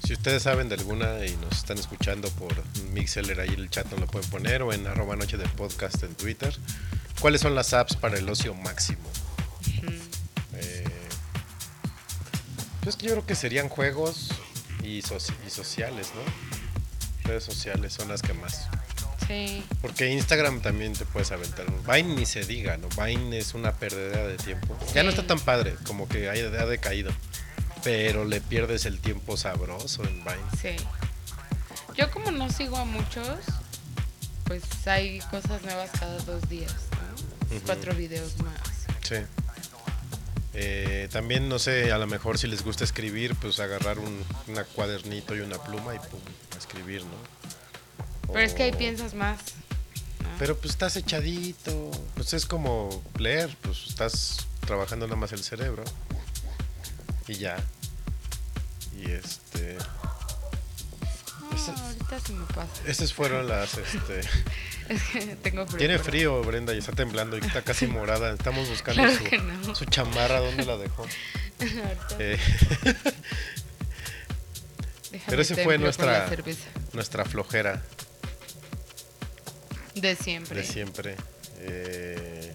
[0.04, 2.52] Si ustedes saben de alguna y nos están escuchando por
[2.92, 6.14] Mixeler, ahí el chat nos lo pueden poner o en arroba noche de podcast en
[6.14, 6.54] Twitter.
[7.20, 9.02] ¿Cuáles son las apps para el ocio máximo?
[10.52, 10.84] Eh,
[12.82, 14.28] pues que yo creo que serían juegos
[14.82, 17.28] y, soci- y sociales, ¿no?
[17.28, 18.68] Redes sociales son las que más.
[19.26, 19.64] Sí.
[19.80, 21.64] Porque Instagram también te puedes aventar.
[21.90, 22.88] Vine ni se diga, ¿no?
[23.02, 24.78] Vine es una perdedera de tiempo.
[24.94, 27.10] Ya no está tan padre, como que ha, ha decaído.
[27.84, 30.36] Pero le pierdes el tiempo sabroso en Vine.
[30.60, 30.76] Sí.
[31.96, 33.38] Yo como no sigo a muchos,
[34.44, 37.56] pues hay cosas nuevas cada dos días, ¿no?
[37.56, 37.66] Ujú.
[37.66, 38.58] Cuatro videos más.
[39.02, 39.16] Sí.
[40.54, 44.64] Eh, también, no sé, a lo mejor si les gusta escribir, pues agarrar un una
[44.64, 46.20] cuadernito y una pluma y pum,
[46.56, 48.32] escribir, ¿no?
[48.32, 49.38] Pero es que ahí piensas más.
[50.20, 50.28] ¿no?
[50.38, 55.84] Pero pues estás echadito, pues es como leer, pues estás trabajando nada más el cerebro
[57.28, 57.56] y ya.
[59.06, 59.76] Y este,
[61.40, 62.70] No, ahorita se me pasa.
[62.86, 64.20] esas fueron las, este,
[64.88, 65.78] Es que tengo frío.
[65.78, 69.38] tiene frío Brenda y está temblando y está casi morada, estamos buscando Claro su, que
[69.38, 69.74] no.
[69.74, 71.06] su chamarra, ¿dónde la dejó?
[72.18, 72.38] Eh,
[75.28, 76.28] pero ese fue nuestra-
[76.92, 77.82] nuestra flojera
[79.94, 80.60] De siempre.
[80.60, 81.16] de siempre.
[81.60, 82.52] Eh,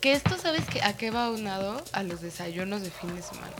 [0.00, 0.82] Que esto, ¿sabes qué?
[0.82, 1.82] a qué va unado?
[1.92, 3.54] A los desayunos de fin de semana.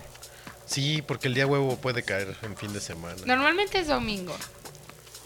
[0.67, 3.17] Sí, porque el día huevo puede caer en fin de semana.
[3.27, 4.37] Normalmente es domingo.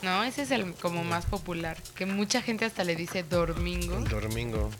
[0.02, 0.24] ¿No?
[0.24, 1.76] Ese es el como más popular.
[1.94, 3.96] Que mucha gente hasta le dice domingo.
[3.98, 4.70] El domingo.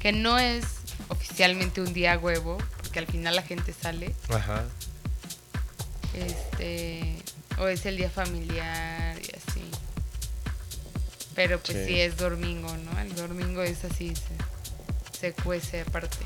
[0.00, 0.64] Que no es
[1.08, 2.56] oficialmente un día huevo.
[2.82, 4.14] Porque al final la gente sale.
[4.30, 4.64] Ajá.
[6.14, 7.16] Este.
[7.58, 9.62] O es el día familiar y así.
[11.34, 11.84] Pero pues Sí.
[11.86, 12.98] sí, es domingo, ¿no?
[13.00, 14.14] El domingo es así.
[14.16, 16.16] Se, se cuece aparte.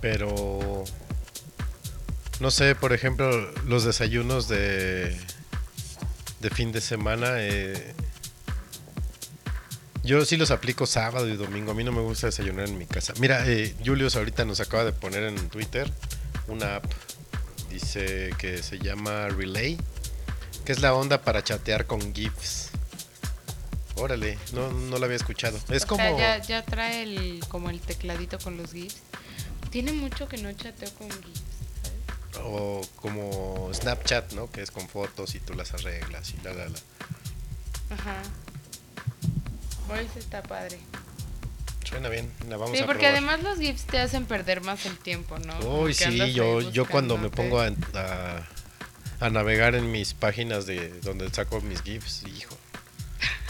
[0.00, 0.84] Pero
[2.40, 3.30] no sé, por ejemplo,
[3.64, 5.16] los desayunos de
[6.40, 7.94] de fin de semana eh,
[10.04, 11.72] yo sí los aplico sábado y domingo.
[11.72, 13.14] A mí no me gusta desayunar en mi casa.
[13.18, 15.90] Mira, eh, Julius ahorita nos acaba de poner en Twitter
[16.46, 16.84] una app.
[17.70, 19.78] Dice que se llama Relay,
[20.66, 22.68] que es la onda para chatear con GIFs.
[23.96, 25.58] Órale, no, no la había escuchado.
[25.70, 26.04] Es o como...
[26.04, 28.98] sea, ya, ya trae el, como el tecladito con los GIFs.
[29.70, 31.53] Tiene mucho que no chateo con GIFs.
[32.42, 34.50] O como Snapchat, ¿no?
[34.50, 36.78] Que es con fotos y tú las arreglas y la, la, la.
[37.90, 38.22] Ajá.
[40.12, 40.78] Sí está padre.
[41.84, 43.12] Suena bien, la vamos Sí, a porque probar.
[43.18, 45.58] además los GIFs te hacen perder más el tiempo, ¿no?
[45.80, 48.48] Uy, sí, yo, yo cuando me pongo a, a-
[49.20, 52.56] a navegar en mis páginas de donde saco mis GIFs, hijo,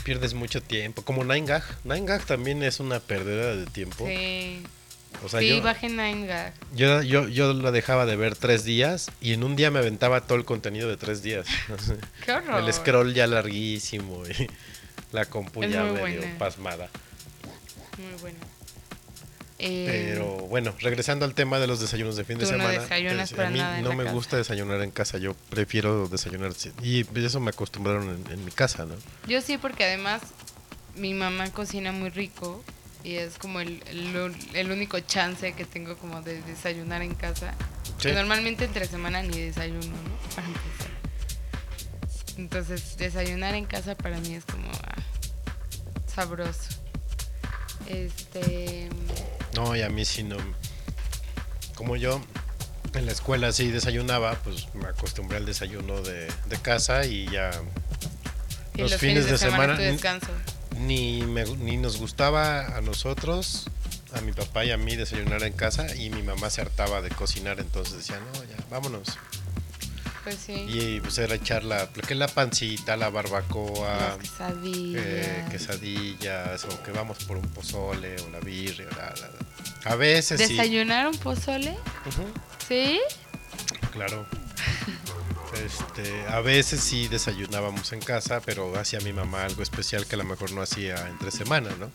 [0.04, 1.02] pierdes mucho tiempo.
[1.02, 4.04] Como 9gag, 9gag también es una pérdida de tiempo.
[4.06, 4.62] Sí,
[5.22, 6.52] O sea, sí yo, bajen 9gag.
[6.74, 10.20] yo, yo, yo la dejaba de ver tres días y en un día me aventaba
[10.22, 11.46] todo el contenido de tres días.
[12.24, 12.62] Qué horror.
[12.64, 14.48] el scroll ya larguísimo y
[15.12, 16.38] la compu ya medio buena.
[16.38, 16.88] pasmada.
[17.98, 18.38] Muy bueno.
[19.60, 22.82] Eh, Pero bueno, regresando al tema de los desayunos de fin de no semana.
[22.84, 24.12] a mí no me casa.
[24.14, 26.52] gusta desayunar en casa, yo prefiero desayunar.
[26.82, 28.94] Y eso me acostumbraron en, en mi casa, ¿no?
[29.28, 30.22] Yo sí, porque además
[30.96, 32.62] mi mamá cocina muy rico
[33.04, 37.54] y es como el, el, el único chance que tengo como de desayunar en casa.
[37.98, 38.08] Sí.
[38.08, 40.34] Que normalmente entre semana ni desayuno, ¿no?
[40.34, 40.94] Para empezar.
[42.38, 45.02] Entonces, desayunar en casa para mí es como ah,
[46.12, 46.70] sabroso.
[47.86, 48.88] Este.
[49.54, 50.36] No, y a mí sí no.
[51.74, 52.20] Como yo
[52.94, 57.50] en la escuela sí desayunaba, pues me acostumbré al desayuno de, de casa y ya
[58.74, 60.28] y los, fines, de, semana, tu descanso.
[60.78, 63.66] Ni, me- ni nos gustaba a nosotros,
[64.14, 67.10] a mi papá y a mí desayunar en casa y mi mamá se hartaba de
[67.10, 69.18] cocinar, entonces decía, no, ya, vámonos.
[70.22, 70.54] Pues sí.
[70.68, 75.02] Y pues era echar la, que es la pancita, la barbacoa, Las quesadillas.
[75.04, 78.86] eh, quesadillas, o que vamos por un pozole o la birria.
[78.96, 79.90] la, la, la.
[79.90, 80.54] A veces sí.
[80.54, 81.72] ¿Desayunar un pozole?
[82.06, 82.24] Ujú,
[82.66, 83.00] ¿Sí?
[83.92, 84.26] claro.
[85.64, 90.18] Este, a veces sí desayunábamos en casa, pero hacía mi mamá algo especial que a
[90.18, 91.90] lo mejor no hacía entre semana, ¿no?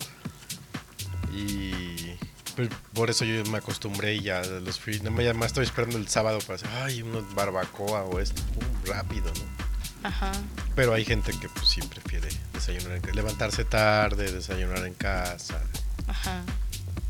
[1.34, 2.16] Y
[2.56, 5.64] pues, por eso yo me acostumbré y ya los fines, no me ya más estoy
[5.64, 10.08] esperando el sábado para hacer, ay, una barbacoa o esto, pum, rápido, ¿no?
[10.08, 10.32] Ajá.
[10.74, 15.60] Pero hay gente que pues sí prefiere desayunar en casa, levantarse tarde, desayunar en casa,
[16.06, 16.42] Ajá.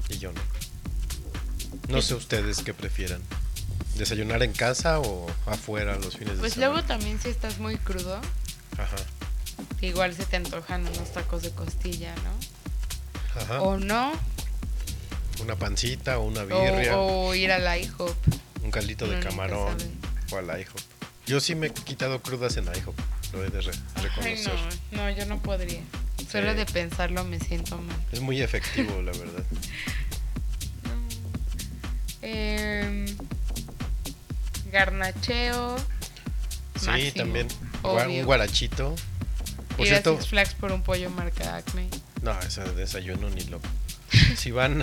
[0.09, 0.40] y yo no.
[1.88, 3.20] No sé ustedes qué prefieran.
[4.05, 6.72] ¿Desayunar en casa o afuera los fines de Pues semana?
[6.72, 8.18] luego también si estás muy crudo,
[8.78, 8.96] Ajá.
[9.82, 13.40] igual se te antojan unos tacos de costilla, ¿no?
[13.42, 13.61] Ajá.
[13.61, 14.12] O no,
[15.42, 18.16] Una pancita o una birria, o ir al IHOP.
[18.62, 19.76] un caldito de camarón
[20.32, 20.80] o al IHOP.
[21.26, 22.98] Yo sí me he quitado crudas en IHOP,
[23.34, 24.55] lo he de re- Ay, reconocer.
[24.92, 25.82] no, no, yo no podría.
[26.32, 26.57] Solo Sí.
[26.57, 27.96] de pensarlo me siento mal.
[28.12, 29.44] Es muy efectivo, la verdad.
[32.22, 33.07] Em,
[34.70, 35.76] garnacheo.
[36.78, 37.48] Sí, máximo, también.
[37.82, 38.20] Obvio.
[38.20, 38.94] Un guarachito.
[39.76, 41.88] Por Ir a cierto, Six Flags por un pollo marca Acme.
[42.22, 43.68] no, ese desayuno ni loco.
[44.36, 44.82] Si van,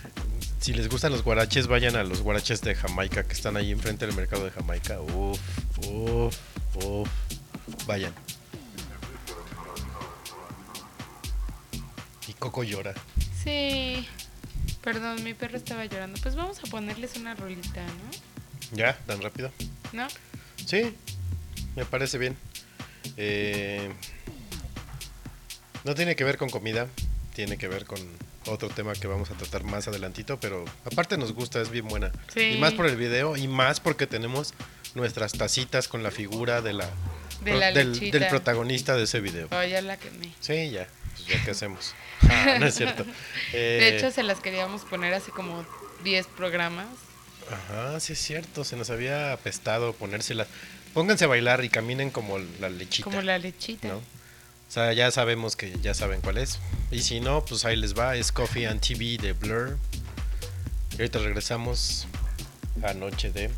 [0.60, 4.06] si les gustan los guaraches, vayan a los guaraches de Jamaica que están ahí enfrente
[4.06, 5.00] del mercado de Jamaica.
[5.00, 5.38] Uf,
[5.86, 6.36] uf,
[6.84, 7.08] uf.
[7.86, 8.12] Vayan.
[12.28, 12.94] Y Coco llora.
[13.42, 14.06] Sí.
[14.82, 16.20] Perdón, mi perro estaba llorando.
[16.22, 18.35] Pues vamos a ponerles una rolita, ¿no?
[18.72, 18.96] ¿Ya?
[19.06, 19.50] ¿Tan rápido?
[19.92, 20.06] ¿No?
[20.64, 20.94] Sí,
[21.76, 22.36] me parece bien.
[23.16, 23.90] Eh,
[25.84, 26.88] no tiene que ver con comida,
[27.34, 27.98] tiene que ver con
[28.46, 32.12] otro tema que vamos a tratar más adelantito, pero aparte nos gusta, es bien buena.
[32.32, 32.40] Sí.
[32.40, 34.54] Y más por el video y más porque tenemos
[34.94, 36.88] nuestras tacitas con la figura de la,
[37.42, 38.18] De la del, lechita.
[38.18, 39.48] del protagonista de ese video.
[39.50, 40.32] Oh, ya la quemé.
[40.40, 41.94] Sí, ya, pues ya qué hacemos.
[42.28, 43.04] Ah, no es cierto.
[43.04, 43.10] De
[43.52, 45.64] Eh, hecho, se las queríamos poner hace como
[46.02, 46.86] 10 programas.
[47.50, 50.46] Ajá, sí es cierto, se nos había apestado ponérsela.
[50.94, 53.04] Pónganse a bailar y caminen como la lechita.
[53.04, 53.88] Como la lechita.
[53.88, 53.96] ¿no?
[53.96, 56.58] O sea, ya sabemos que ya saben cuál es.
[56.90, 58.16] Y si no, pues ahí les va.
[58.16, 59.78] Es Coffee and TV de Blur.
[60.92, 62.06] Y ahorita regresamos
[62.82, 63.50] a Noche de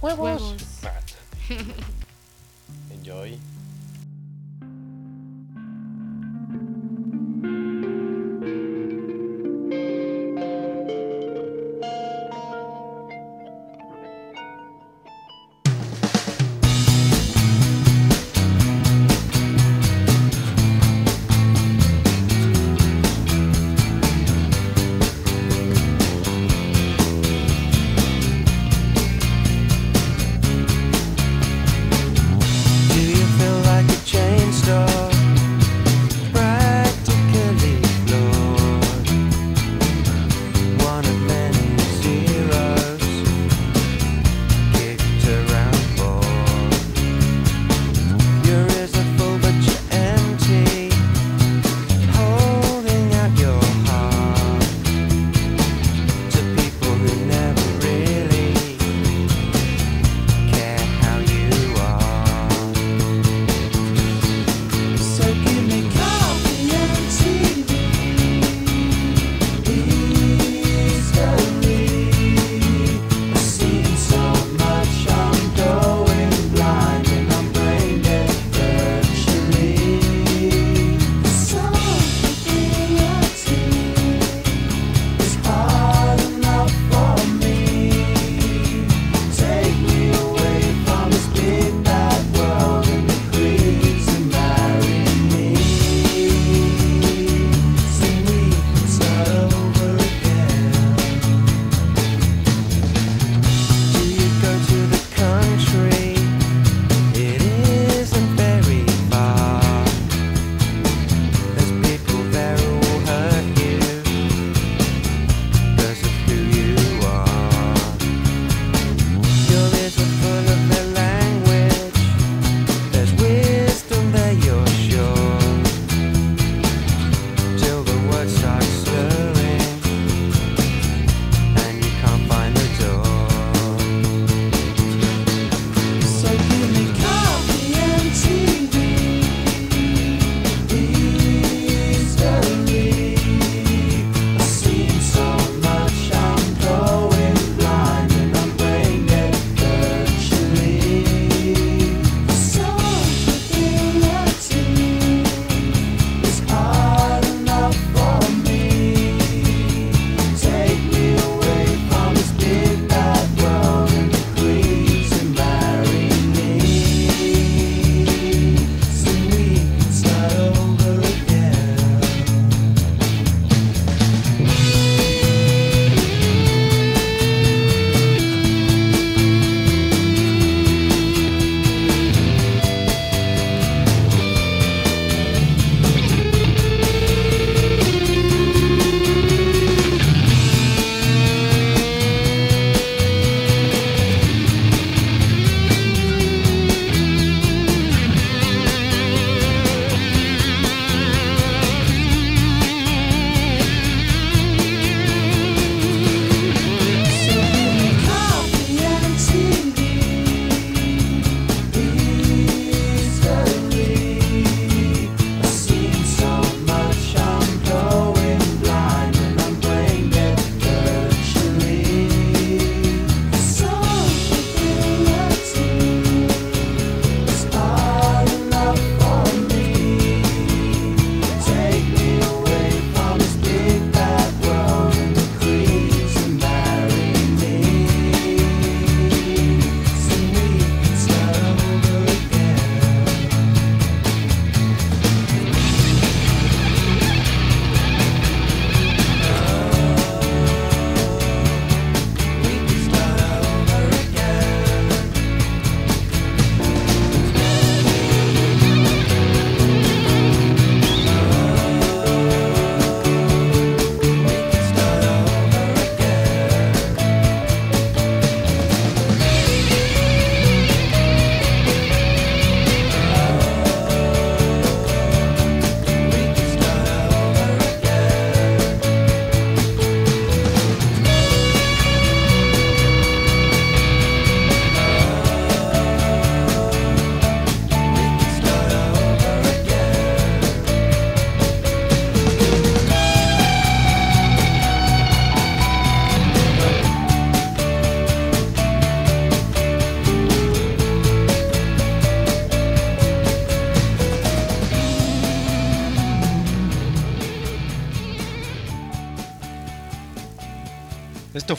[0.00, 0.54] Huevos.
[0.84, 1.00] Ah.
[2.90, 3.38] Enjoy.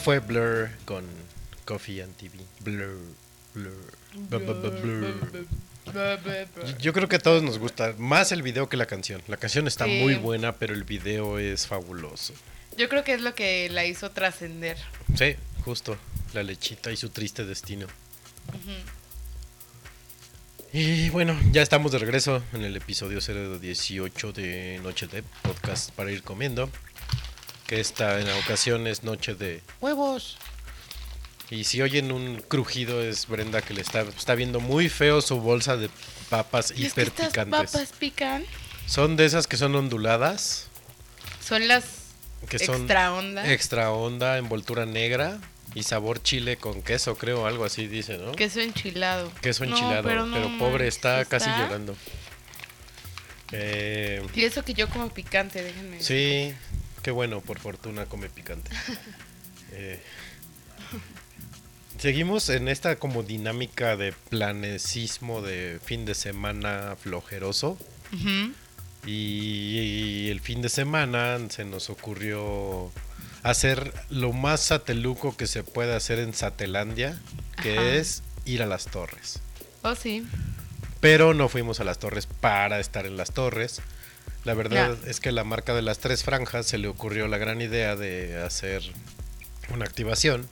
[0.02, 1.06] Fue Blur con
[1.66, 2.38] Coffee and TV.
[2.62, 2.98] Blur,
[3.54, 3.74] Blur,
[4.82, 5.46] Blur.
[6.80, 9.22] Yo- creo que a todos nos gusta más el video que la canción.
[9.28, 10.00] La canción está Sí.
[10.02, 12.34] muy buena, pero el video es fabuloso.
[12.78, 14.78] Yo creo que es lo que la hizo trascender.
[15.16, 15.36] Sí,
[15.66, 15.98] justo.
[16.34, 17.88] La lechita y su triste destino.
[20.74, 26.12] Y bueno, ya estamos de regreso en el episodio 018 de Noche de Podcast para
[26.12, 26.70] ir comiendo.
[27.72, 30.36] Que esta en ocasión es Noche de Huevos.
[31.50, 35.40] Y si oyen un crujido es Brenda que le está, está viendo muy feo su
[35.40, 35.90] bolsa de
[36.30, 37.72] papas Y es que hiper estas picantes.
[37.72, 38.44] papas pican.
[38.88, 40.68] Son de esas que son onduladas,
[41.42, 41.86] Son las
[42.50, 43.50] que son extra onda.
[43.54, 45.40] extra onda, envoltura negra
[45.74, 48.34] y sabor chile con queso, creo, algo así dice, ¿no?
[48.34, 49.32] queso enchilado.
[49.42, 51.96] Queso No, enchilado, pero, no pobre, está casi llorando.
[53.54, 56.02] Eh, Y eso que yo como picante, déjenme.
[56.02, 56.54] sí,
[57.02, 58.72] qué bueno, por fortuna come picante.
[59.74, 60.02] Eh,
[61.98, 67.78] seguimos en esta como dinámica de planecismo de fin de semana flojeroso.
[69.06, 72.92] Y, el fin de semana se nos ocurrió
[73.44, 77.18] hacer lo más sateluco que se puede hacer en Satelandia,
[77.64, 77.90] que Ajá.
[77.92, 79.40] es ir a las torres.
[79.84, 80.28] Oh, sí.
[81.00, 83.82] Pero no fuimos a las torres para estar en las torres.
[84.44, 87.62] La verdad es que la marca de las tres franjas se le ocurrió la gran
[87.62, 88.82] idea de hacer
[89.74, 90.50] una activación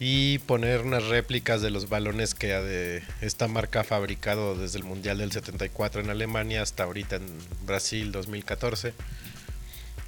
[0.00, 4.84] y poner unas réplicas de los balones que de esta marca ha fabricado desde el
[4.84, 7.26] Mundial del 74 en Alemania hasta ahorita en
[7.66, 8.94] Brasil 2014.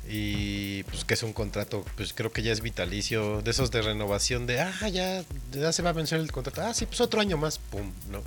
[0.08, 3.82] Y pues que es un contrato, pues creo que ya es vitalicio, de esos de
[3.82, 7.20] renovación de, ah, ya, ya se va a vencer el contrato, ah, sí, pues otro
[7.20, 8.22] año más, pum, ¿no?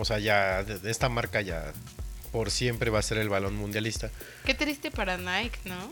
[0.00, 1.72] O sea, ya esta marca ya
[2.32, 4.10] por siempre va a ser el balón mundialista.
[4.44, 5.90] Qué triste para Nike, ¿no?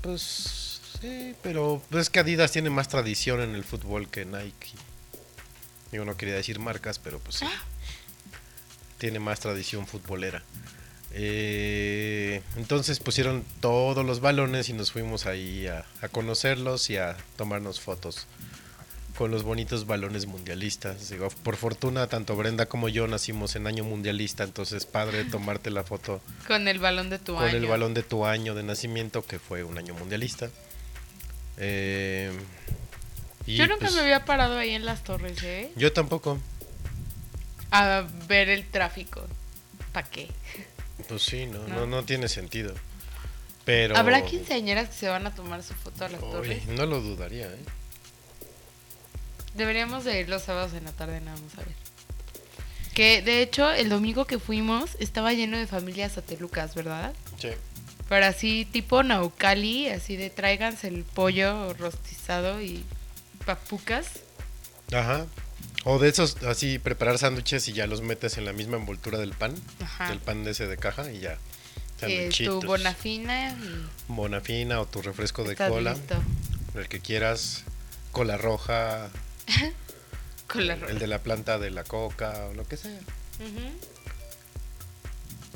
[0.00, 4.70] Pues sí, pero es que Adidas tiene más tradición en el fútbol que Nike.
[5.92, 7.46] Yo no quería decir marcas, pero pues sí.
[8.98, 10.42] Tiene más tradición futbolera.
[11.12, 17.16] Eh, entonces pusieron todos los balones y nos fuimos ahí a, a conocerlos y a
[17.36, 18.26] tomarnos fotos
[19.16, 21.08] con los bonitos balones mundialistas.
[21.10, 25.84] Digo, por fortuna, tanto Brenda como yo nacimos en año mundialista, entonces padre tomarte la
[25.84, 27.56] foto Con el balón de tu con año.
[27.56, 30.50] el balón de tu año de nacimiento, que fue un año mundialista.
[31.58, 32.30] Eh,
[33.46, 35.72] y Yo nunca pues, me había parado ahí en las torres, ¿eh?
[35.76, 36.38] Yo tampoco.
[37.70, 39.24] A ver el tráfico.
[39.92, 40.28] ¿Para qué?
[41.08, 41.86] Pues sí, no, no, No.
[41.86, 42.74] no tiene sentido.
[43.64, 43.96] Pero.
[43.96, 46.66] ¿Habrá quinceañeras que se van a tomar su foto a las torres?
[46.66, 47.58] no lo dudaría, ¿eh?
[49.56, 51.74] Deberíamos de ir los sábados en la tarde nada más a ver.
[52.94, 57.12] Que de hecho el domingo que fuimos estaba lleno de familias satelucas, ¿verdad?
[57.38, 57.50] Sí.
[58.08, 62.84] Pero así tipo Naucali, así de tráiganse el pollo rostizado y
[63.44, 64.20] papucas.
[64.92, 65.26] Ajá.
[65.84, 69.32] O de esos, así, preparar sándwiches y ya los metes en la misma envoltura del
[69.32, 69.54] pan.
[69.82, 70.08] Ajá.
[70.08, 71.38] Del pan de ese de caja y ya.
[72.02, 75.94] Es tu bonafina y Bonafina o tu refresco de cola.
[75.94, 76.16] listo.
[76.74, 77.64] El que quieras.
[78.12, 79.10] Cola roja.
[80.46, 82.98] Con la El de la planta de la coca o lo que sea.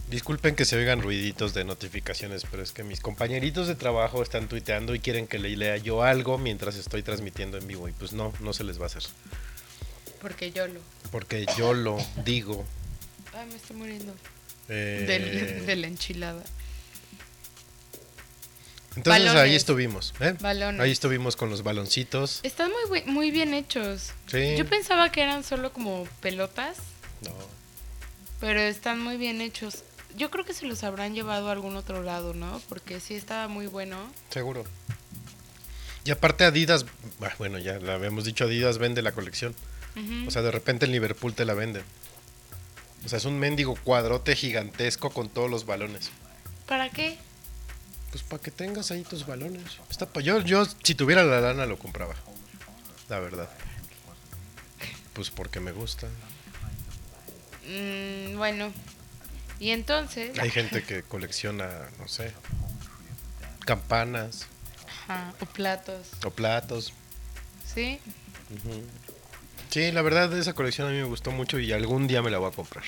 [0.09, 4.49] Disculpen que se oigan ruiditos de notificaciones, pero es que mis compañeritos de trabajo están
[4.49, 7.89] tuiteando y quieren que le lea yo algo mientras estoy transmitiendo en vivo.
[7.89, 9.05] Y pues no, no se les va a hacer.
[10.21, 10.81] Porque yo lo.
[11.13, 12.65] Porque yo lo digo.
[13.33, 14.13] Ay, me estoy muriendo.
[14.69, 16.43] eh, de la enchilada.
[18.97, 20.15] Entonces ahí estuvimos.
[20.21, 20.35] ¿eh?
[20.41, 20.81] Balones.
[20.81, 22.41] Ahí estuvimos con los baloncitos.
[22.43, 24.13] Están muy, muy bien hechos.
[24.27, 24.57] Sí.
[24.57, 26.79] Yo pensaba que eran solo como pelotas,
[27.23, 27.33] No.
[28.41, 29.85] pero están muy bien hechos.
[30.17, 32.61] Yo creo que se los habrán llevado a algún otro lado, ¿no?
[32.69, 33.97] Porque sí estaba muy bueno.
[34.31, 34.65] Seguro.
[36.05, 36.87] Y aparte Adidas,
[37.39, 39.55] bueno, ya lo habíamos dicho, Adidas vende la colección.
[40.27, 41.83] O sea, de repente en Liverpool te la venden.
[43.05, 46.11] O sea, es un mendigo cuadrote gigantesco con todos los balones.
[46.67, 47.19] ¿Para qué?
[48.11, 49.79] Pues para que tengas ahí tus balones.
[49.91, 52.15] Está pa- yo, yo, si tuviera la lana, lo compraba.
[53.09, 53.49] La verdad.
[55.13, 56.09] Pues porque me gusta.
[57.69, 58.73] Mm, bueno.
[59.59, 60.39] Y entonces...
[60.39, 61.69] Hay gente que colecciona,
[61.99, 62.33] no sé,
[63.67, 64.47] campanas
[65.07, 66.09] Ajá, o platos.
[66.25, 66.93] o platos.
[67.73, 68.01] ¿Sí?
[69.69, 72.39] Sí, la verdad, esa colección a mí me gustó mucho y algún día me la
[72.39, 72.83] voy a comprar.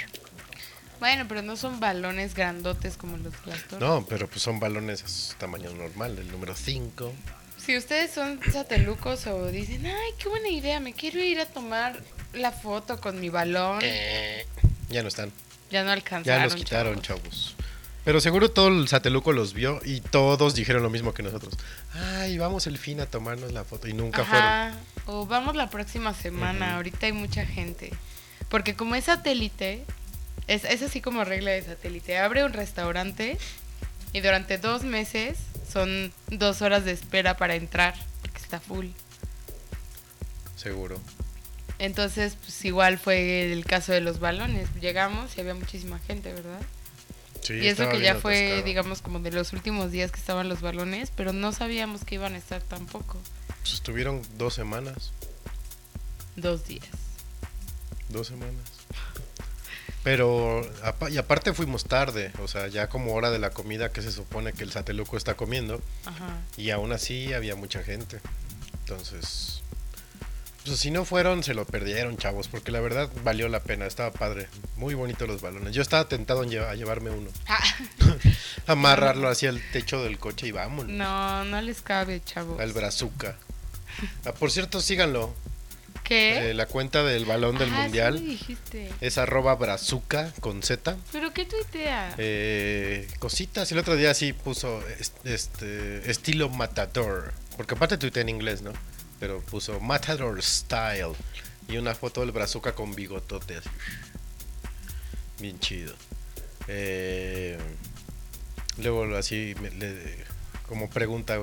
[1.03, 3.81] Bueno, pero no son balones grandotes como los de las torres.
[3.81, 7.13] No, pero pues son balones a su tamaño normal, el número 5.
[7.57, 12.01] Si ustedes son satelucos o dicen, ay, qué buena idea, me quiero ir a tomar
[12.35, 13.81] la foto con mi balón.
[14.91, 15.33] Ya no están.
[15.73, 16.41] Ya no alcanzaron.
[16.41, 17.23] Ya los quitaron, chavos.
[17.23, 17.57] chavos.
[18.05, 21.59] Pero seguro todo el sateluco los vio y todos dijeron lo mismo que nosotros.
[21.95, 24.79] Ay, vamos el fin a tomarnos la foto y nunca fueron.
[25.07, 26.77] O vamos la próxima semana.
[26.77, 27.93] Ahorita hay mucha gente.
[28.49, 29.85] Porque como es satélite,
[30.53, 32.19] es, es así como regla de satélite.
[32.19, 33.39] Abre un restaurante
[34.13, 35.39] y durante dos meses
[35.71, 37.95] son dos horas de espera para entrar.
[38.21, 38.89] Porque está full.
[40.57, 41.01] Seguro.
[41.79, 44.69] Entonces, pues igual fue el caso de los balones.
[44.81, 46.61] Llegamos y había muchísima gente, ¿verdad?
[47.41, 48.63] Sí, y eso que ya fue, atascado.
[48.63, 52.35] digamos, como de los últimos días que estaban los balones, pero no sabíamos que iban
[52.35, 53.19] a estar tampoco.
[53.63, 55.13] Pues estuvieron dos semanas.
[56.37, 56.87] Dos días.
[58.11, 58.71] Dos semanas.
[60.05, 60.63] Pero,
[61.11, 64.53] y aparte fuimos tarde, o sea, ya como hora de la comida que se supone
[64.53, 66.41] que el sateluco está comiendo, Ajá.
[66.57, 68.19] y aún así había mucha gente.
[68.81, 69.63] Entonces,
[70.65, 74.11] pues si no fueron, se lo perdieron, chavos, porque la verdad valió la pena, estaba
[74.11, 75.73] padre, muy bonito los balones.
[75.73, 77.63] Yo estaba tentado a llevarme uno, Ah,
[78.67, 82.61] amarrarlo hacia el techo del coche y vámonos, no, no les cabe, chavos.
[82.61, 83.37] al brazuca.
[84.25, 85.33] Ah, por cierto, síganlo,
[86.05, 86.51] ¿Qué?
[86.51, 88.91] eh, la cuenta del balón del Ah, sí mundial me dijiste.
[89.01, 90.97] es arroba brazuca con Z.
[91.13, 92.15] ¿Pero qué tuitea?
[92.19, 93.71] Eh, cositas.
[93.73, 97.33] El otro día sí puso est- este estilo Matador.
[97.57, 98.73] Porque aparte tuitea en inglés, ¿no?
[99.21, 101.13] Pero puso Matador Style.
[101.69, 103.69] Y una foto del brazuca con bigotote así.
[105.39, 105.95] Bien chido.
[106.69, 107.59] Eh,
[108.79, 110.25] luego así le-
[110.69, 111.43] como pregunta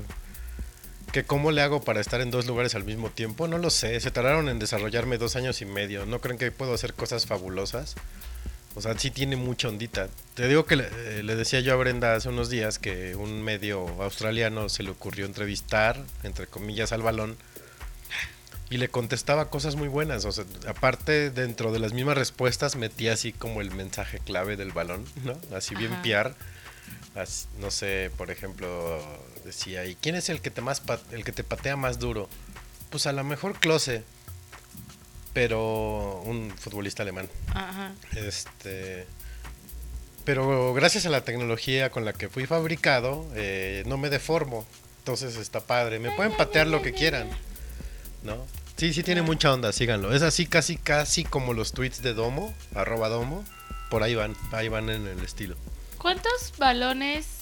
[1.11, 3.47] que cómo le hago para estar en dos lugares al mismo tiempo.
[3.47, 3.99] No lo sé.
[3.99, 6.05] Se tardaron en desarrollarme dos años y medio.
[6.05, 7.95] ¿No creen que puedo hacer cosas fabulosas?
[8.75, 10.09] O sea, sí tiene mucha ondita.
[10.35, 13.41] Te digo que le, eh, le decía yo a Brenda hace unos días que un
[13.41, 17.37] medio australiano se le ocurrió entrevistar, entre comillas, al balón
[18.69, 20.25] y le contestaba cosas muy buenas.
[20.25, 24.71] O sea, aparte, dentro de las mismas respuestas metía así como el mensaje clave del
[24.71, 25.37] balón, ¿no?
[25.55, 26.35] Así bien piar.
[27.59, 29.01] No sé, por ejemplo,
[29.49, 30.81] decía, ¿y quién es el que te más
[31.11, 32.29] el que te patea más duro?
[32.89, 34.03] Pues a lo mejor Klose,
[35.33, 37.29] pero un futbolista alemán.
[37.53, 37.93] Ajá.
[38.15, 39.05] Este,
[40.25, 44.65] pero gracias a la tecnología con la que fui fabricado, eh, no me deformo.
[44.99, 45.97] Entonces está padre.
[45.97, 47.27] Me pueden patear lo que quieran.
[48.23, 48.45] ¿No?
[48.77, 50.13] Sí, sí tiene mucha onda, síganlo.
[50.13, 53.43] Es así casi, casi como los tweets de Domo, arroba Domo.
[53.89, 55.55] Por ahí van, ahí van en el estilo.
[55.97, 57.38] ¿Cuántos balones?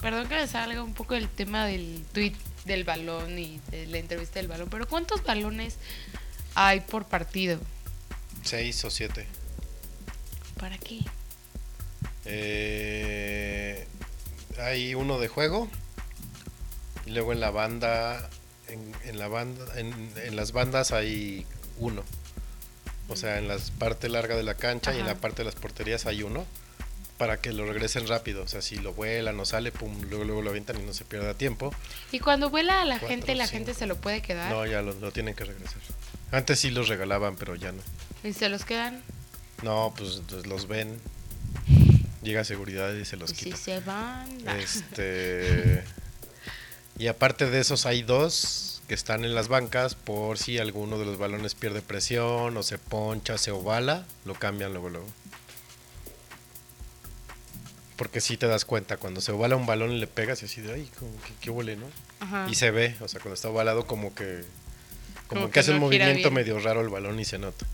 [0.00, 3.98] Perdón que me salga un poco el tema del tweet del balón y de la
[3.98, 5.76] entrevista del balón, pero ¿cuántos balones
[6.54, 7.58] hay por partido?
[8.42, 9.26] Seis o siete.
[10.58, 11.00] ¿Para qué?
[12.24, 13.86] Eh,
[14.58, 15.68] hay uno de juego.
[17.06, 18.28] Y luego en la banda.
[18.68, 19.78] En, en la banda.
[19.78, 21.46] En, en las bandas hay
[21.78, 22.02] uno.
[23.08, 25.54] O sea, en la parte larga de la cancha y en la parte de las
[25.54, 26.46] porterías hay uno.
[27.20, 28.42] Para que lo regresen rápido.
[28.42, 31.04] O sea, si lo vuelan o sale, pum, luego, luego lo avientan y no se
[31.04, 31.70] pierda tiempo.
[32.12, 33.58] Y cuando vuela a la Cuatro, gente, la cinco.
[33.58, 35.76] gente se lo puede quedar No, ya lo, lo tienen que regresar.
[36.32, 37.82] Antes sí los regalaban, pero ya no.
[38.24, 39.02] y se los quedan.
[39.62, 40.98] No, pues, pues los ven.
[42.22, 43.56] Llega seguridad y se los Y si quita.
[43.58, 44.28] se van.
[44.58, 45.84] Este.
[46.98, 51.04] y aparte de esos, hay dos que están en las bancas por si alguno de
[51.04, 55.06] los balones pierde presión o se poncha, se ovala, lo cambian luego, luego.
[58.00, 60.62] Porque si te das cuenta, cuando se ovala un balón y le pegas y así
[60.62, 61.84] de, ay, como que qué huele, ¿no?
[62.20, 62.46] Ajá.
[62.48, 64.42] Y se ve, o sea, cuando está ovalado como que
[65.28, 66.32] como, Como que, que hace un no movimiento bien.
[66.32, 67.66] medio raro el balón y se nota.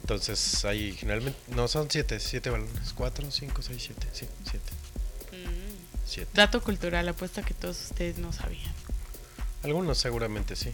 [0.00, 4.70] Entonces ahí generalmente, no son siete, siete balones, cuatro, cinco, seis, siete, sí, siete,
[5.32, 6.06] Mm.
[6.06, 6.30] siete.
[6.32, 8.72] Dato cultural, apuesta que todos ustedes no sabían.
[9.62, 10.70] Algunos seguramente sí.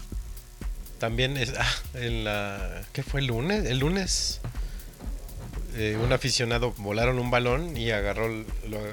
[1.00, 3.64] También es ah, en la ¿qué fue el lunes?
[3.64, 4.40] El lunes
[5.76, 8.44] eh, un aficionado volaron un balón y agarró lo,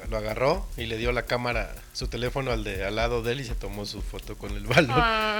[0.10, 3.42] lo agarró y le dio la cámara su teléfono al de al lado de él
[3.42, 4.98] y se tomó su foto con el balón.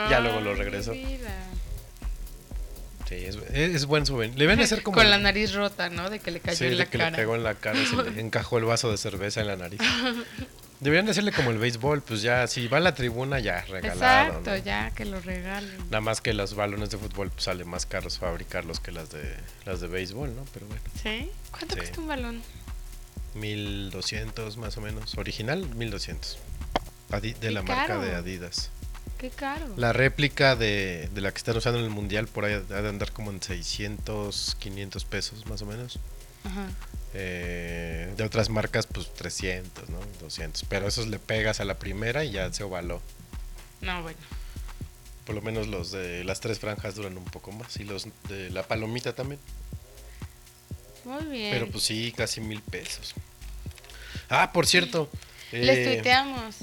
[0.10, 0.94] ya luego lo regresó.
[0.94, 1.18] Sí,
[3.16, 4.38] es, es buen souvenir.
[4.38, 6.10] Le ven a hacer como Con la nariz rota, ¿no?
[6.10, 7.12] De que le cayó Sí, en de la que cara.
[7.12, 9.80] le pegó en la cara se le encajó el vaso de cerveza en la nariz.
[10.80, 14.28] Deberían de hacerle como el béisbol, pues ya, si va a la tribuna ya regalado.
[14.28, 14.58] Exacto, ¿no?
[14.58, 15.76] ya que lo regalen.
[15.90, 19.36] Nada más que los balones de fútbol pues, sale más caros fabricarlos que las de
[19.66, 20.46] las de béisbol, ¿no?
[20.54, 21.32] Pero bueno, ¿Sí?
[21.50, 21.80] ¿Cuánto Sí.
[21.82, 22.42] cuesta un balón?
[23.34, 25.18] 1200 más o menos.
[25.18, 26.38] Original 1200.
[27.10, 28.70] Adi- de Qué la marca de Adidas.
[29.18, 29.66] Qué caro.
[29.78, 32.90] La réplica de, de la que están usando en el mundial por ahí ha de
[32.90, 36.00] andar como en 600, 500 pesos más o menos.
[36.44, 36.68] Ajá.
[37.20, 39.98] Eh, de otras marcas, pues 300, ¿no?
[40.22, 40.66] 200.
[40.70, 43.02] Pero esos le pegas a la primera y ya se ovaló.
[43.82, 44.20] No, bueno.
[45.26, 47.76] Por lo menos los de las tres franjas duran un poco más.
[47.78, 49.40] Y los de la palomita también.
[51.06, 51.52] Muy bien.
[51.52, 53.16] Pero pues sí, casi mil pesos.
[54.30, 55.10] Ah, por cierto.
[55.52, 56.58] Les eh, tuiteamos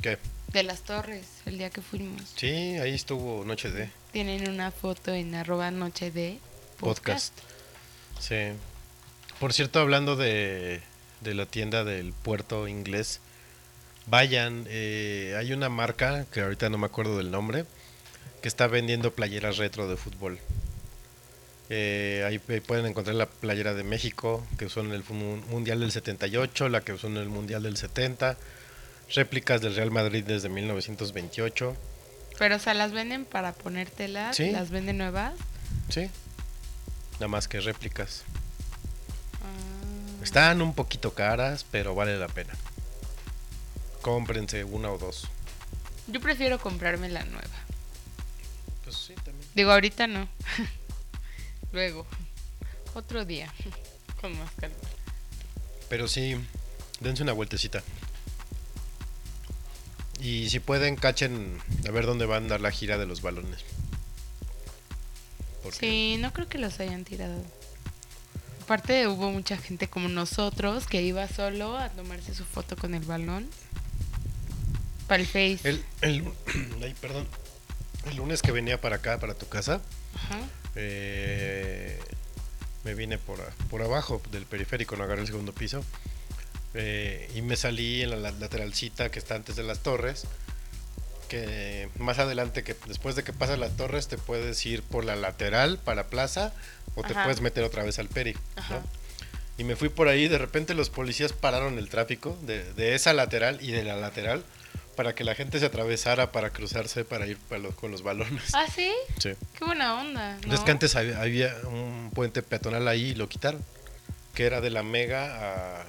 [0.00, 0.18] ¿Qué?
[0.52, 2.32] de las torres el día que fuimos.
[2.36, 6.38] Sí, ahí estuvo Noche de Tienen una foto en arroba noche de
[6.78, 7.32] podcast.
[8.20, 8.52] Sí.
[9.40, 10.80] Por cierto, hablando de,
[11.20, 13.20] de la tienda del puerto inglés,
[14.06, 17.64] vayan, eh, hay una marca que ahorita no me acuerdo del nombre,
[18.40, 20.38] que está vendiendo playeras retro de fútbol.
[21.68, 25.92] Eh, ahí pe- pueden encontrar la playera de México, que usó en el Mundial del
[25.92, 28.36] 78, la que usó en el Mundial del 70,
[29.14, 31.76] réplicas del Real Madrid desde 1928.
[32.38, 34.50] Pero, o sea, las venden para ponértelas, Sí.
[34.50, 35.34] las venden nuevas.
[35.90, 36.08] Sí,
[37.14, 38.24] nada más que réplicas.
[40.26, 42.52] Están un poquito caras, pero vale la pena.
[44.02, 45.28] Cómprense una o dos.
[46.08, 47.56] Yo prefiero comprarme la nueva.
[48.82, 49.48] Pues sí, también.
[49.54, 50.28] Digo, ahorita no.
[51.72, 52.04] Luego.
[52.94, 53.54] Otro día.
[54.20, 54.74] Con más calma.
[55.88, 56.36] Pero sí,
[56.98, 57.84] dense una vueltecita.
[60.18, 63.64] Y si pueden, cachen a ver dónde va a andar la gira de los balones.
[65.62, 67.40] Porque Sí, no creo que los hayan tirado.
[68.66, 73.04] Aparte hubo mucha gente como nosotros que iba solo a tomarse su foto con el
[73.04, 73.48] balón.
[75.06, 75.60] Para el Face.
[75.62, 76.24] el, el,
[76.82, 77.28] ay, perdón.
[78.10, 79.80] El lunes que venía para acá, para tu casa,
[80.16, 80.38] Ajá.
[80.74, 81.96] eh,
[82.82, 83.38] me vine por,
[83.70, 85.84] por abajo del periférico, no agarré el segundo piso.
[86.74, 90.24] eh, y me salí en la la- lateralcita que está antes de las torres.
[91.28, 95.16] Que más adelante, que después de que pasas las torres, te puedes ir por la
[95.16, 96.52] lateral para plaza
[96.94, 97.24] o te Ajá.
[97.24, 98.36] puedes meter otra vez al peri.
[99.58, 103.12] Y me fui por ahí, de repente los policías pararon el tráfico de, de esa
[103.14, 104.44] lateral y de la lateral
[104.96, 108.54] para que la gente se atravesara para cruzarse para ir para los- con los balones.
[108.54, 108.92] Ah, sí.
[109.18, 109.32] Sí.
[109.58, 110.38] Qué buena onda.
[110.50, 113.62] Es que antes había, había un puente peatonal ahí y lo quitaron.
[114.34, 115.84] Que era de la Mega a,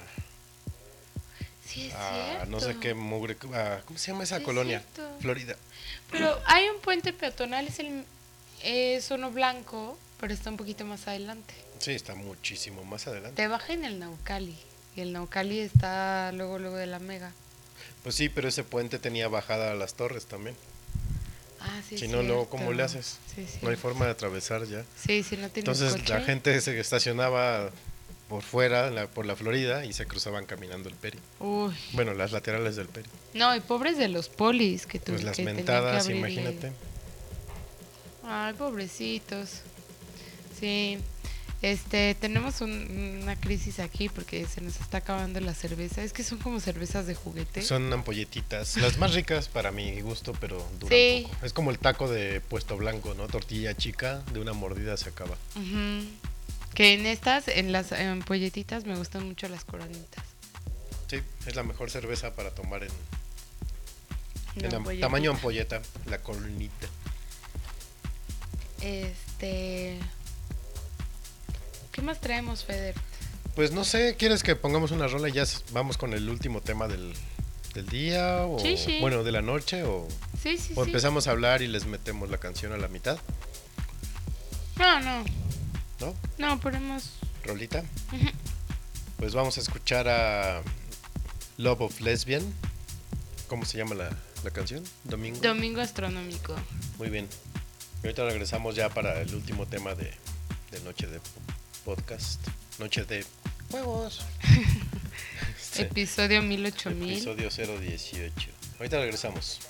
[1.80, 1.94] Sí, es
[2.42, 3.36] a no sé qué mugre.
[3.54, 4.82] a- ¿Cómo se llama esa Sí, colonia?
[5.20, 5.56] Florida.
[6.10, 8.04] Pero hay un puente peatonal, es el
[8.62, 11.54] es uno blanco, pero está un poquito más adelante.
[11.78, 13.36] Sí, está muchísimo más adelante.
[13.40, 14.56] Te baja en el Naucali.
[14.96, 17.30] Y el Naucali está luego, luego de la Mega.
[18.02, 20.56] Pues sí, pero ese puente tenía bajada a las torres también.
[21.60, 21.98] Ah, sí.
[21.98, 22.48] si no, luego.
[22.48, 23.18] ¿cómo le haces?
[23.34, 23.44] Sí.
[23.62, 24.84] No hay forma de atravesar ya.
[25.04, 26.12] Sí, si no tienes Entonces coche.
[26.14, 27.70] la gente se estacionaba
[28.28, 31.18] por fuera, la- por la Florida, y se cruzaban caminando el peri.
[31.40, 31.74] Uy.
[31.92, 33.08] Bueno, las laterales del peri.
[33.34, 36.72] No, y pobres de los polis que tu- Pues las que tenían que mentadas, imagínate.
[38.24, 39.62] Ay, pobrecitos.
[40.60, 40.98] Sí.
[41.60, 46.04] Este, tenemos un- una crisis aquí porque se nos está acabando la cerveza.
[46.04, 47.62] Es que son como cervezas de juguete.
[47.62, 51.26] Son ampolletitas, las más ricas para mi gusto, pero duran Sí.
[51.28, 51.46] poco.
[51.46, 53.26] Es como el taco de puesto blanco, ¿no?
[53.26, 55.36] Tortilla chica, de una mordida se acaba.
[55.56, 56.04] Ujú.
[56.78, 60.22] Que en estas, en las ampolletitas, me gustan mucho las coronitas.
[61.08, 62.90] Sí, es la mejor cerveza para tomar en,
[64.64, 66.86] en tamaño ampolleta, la colonita.
[68.80, 69.98] Este.
[71.90, 72.94] ¿Qué más traemos, Feder?
[73.56, 75.42] Pues no sé, ¿quieres que pongamos una rola y ya
[75.72, 77.12] vamos con el último tema del,
[77.74, 78.44] del día?
[78.46, 79.00] O, Sí, sí.
[79.00, 80.06] Bueno, de la noche, o,
[80.40, 83.18] Sí, sí, o empezamos a hablar y les metemos la canción a la mitad,
[84.76, 85.24] No, no.
[86.00, 86.14] ¿No?
[86.38, 87.12] No, ponemos.
[87.44, 87.82] Rolita.
[89.16, 90.62] Pues vamos a escuchar a
[91.56, 92.42] Love of Lesbian.
[93.48, 94.10] ¿Cómo se llama la,
[94.44, 94.84] la canción?
[95.04, 95.40] Domingo.
[95.40, 96.54] Domingo astronómico.
[96.98, 97.28] Muy bien.
[98.02, 100.12] Y ahorita regresamos ya para el último tema de,
[100.70, 101.20] de Noche de
[101.84, 102.40] Podcast.
[102.78, 103.24] Noche de
[103.70, 104.24] Juegos.
[105.60, 107.12] Sí, Episodio 108000.
[107.12, 108.50] Episodio 018.
[108.78, 109.60] Ahorita regresamos.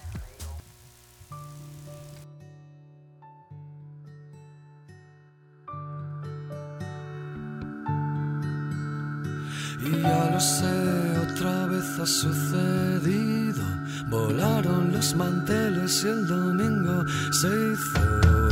[9.81, 13.63] Y ya lo sé, otra vez ha sucedido.
[14.09, 18.48] Volaron los manteles y el domingo se hizo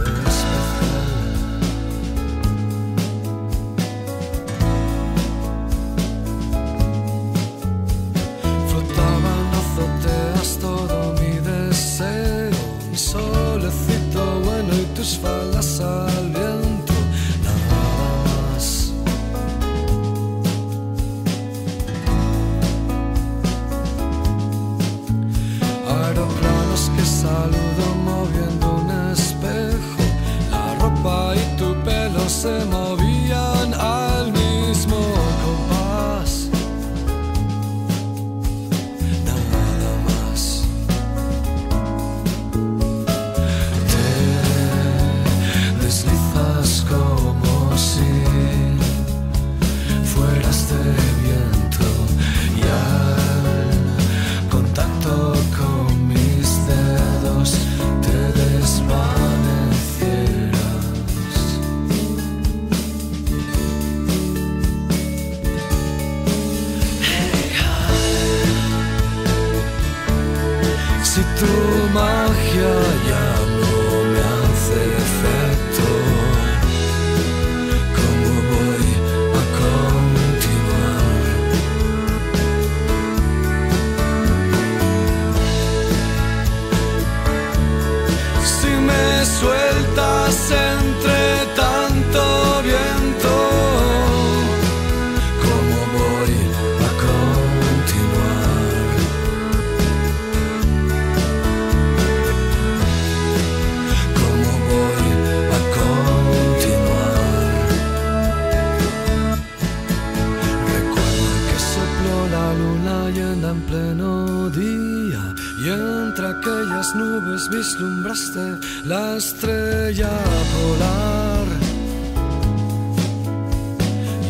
[119.16, 120.10] la estrella
[120.52, 121.46] polar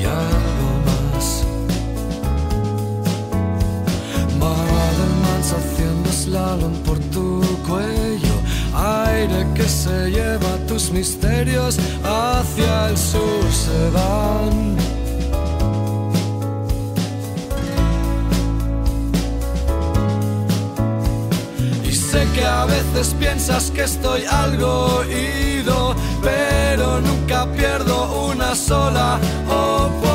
[0.01, 1.27] y algo más.
[4.39, 8.37] Madelmans haciendo slalom por tu cuello,
[8.75, 14.86] aire que se lleva tus misterios hacia el sur se van.
[22.67, 30.06] A veces piensas que estoy algo ido, pero nunca pierdo una sola oportunidad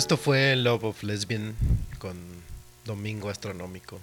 [0.00, 1.54] Esto fue Love of Lesbian
[1.98, 2.16] con
[2.86, 4.00] Domingo Astronómico.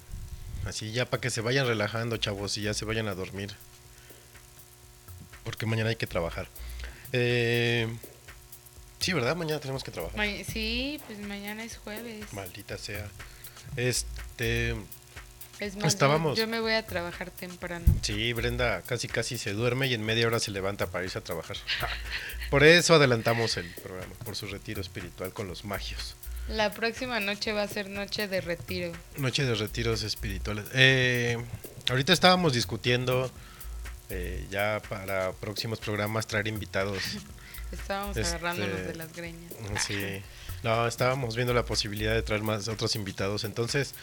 [0.64, 3.52] Así ya para que se vayan relajando, chavos, y ya se vayan a dormir.
[5.42, 6.46] Porque mañana hay que trabajar.
[7.12, 7.88] Eh,
[9.00, 9.34] sí, ¿verdad?
[9.34, 10.16] Mañana tenemos que trabajar.
[10.16, 12.32] Ma- sí, pues mañana es jueves.
[12.32, 13.08] Maldita sea.
[13.74, 14.76] Este.
[15.58, 17.84] Es más, yo- Estábamos- Yo, me voy a trabajar temprano.
[18.02, 21.24] Sí, Brenda casi casi se duerme y en media hora se levanta para irse a
[21.24, 21.56] trabajar.
[22.50, 26.14] Por eso adelantamos el programa, por su retiro espiritual con los magios.
[26.48, 28.92] La próxima noche va a ser noche de retiro.
[29.18, 30.64] Noche de retiros espirituales.
[30.72, 31.36] Eh,
[31.90, 33.30] ahorita estábamos discutiendo
[34.08, 37.02] eh, ya para próximos programas traer invitados.
[37.72, 39.52] Estábamos Este, agarrándonos de las greñas.
[39.86, 40.22] Sí.
[40.62, 43.44] No, estábamos viendo la posibilidad de traer más otros invitados.
[43.44, 43.94] Entonces,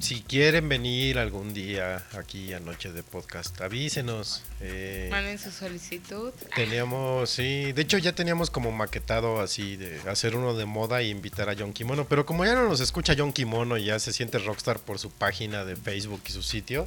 [0.00, 4.42] si quieren venir algún día aquí a Noche de Podcast, avísenos.
[4.60, 6.32] Eh, Manden su solicitud.
[6.54, 11.08] Teníamos, sí, de hecho ya teníamos como maquetado así de hacer uno de moda e
[11.08, 14.12] invitar a John Kimono, pero como ya no nos escucha John Kimono y ya se
[14.12, 16.86] siente rockstar por su página de Facebook y su sitio,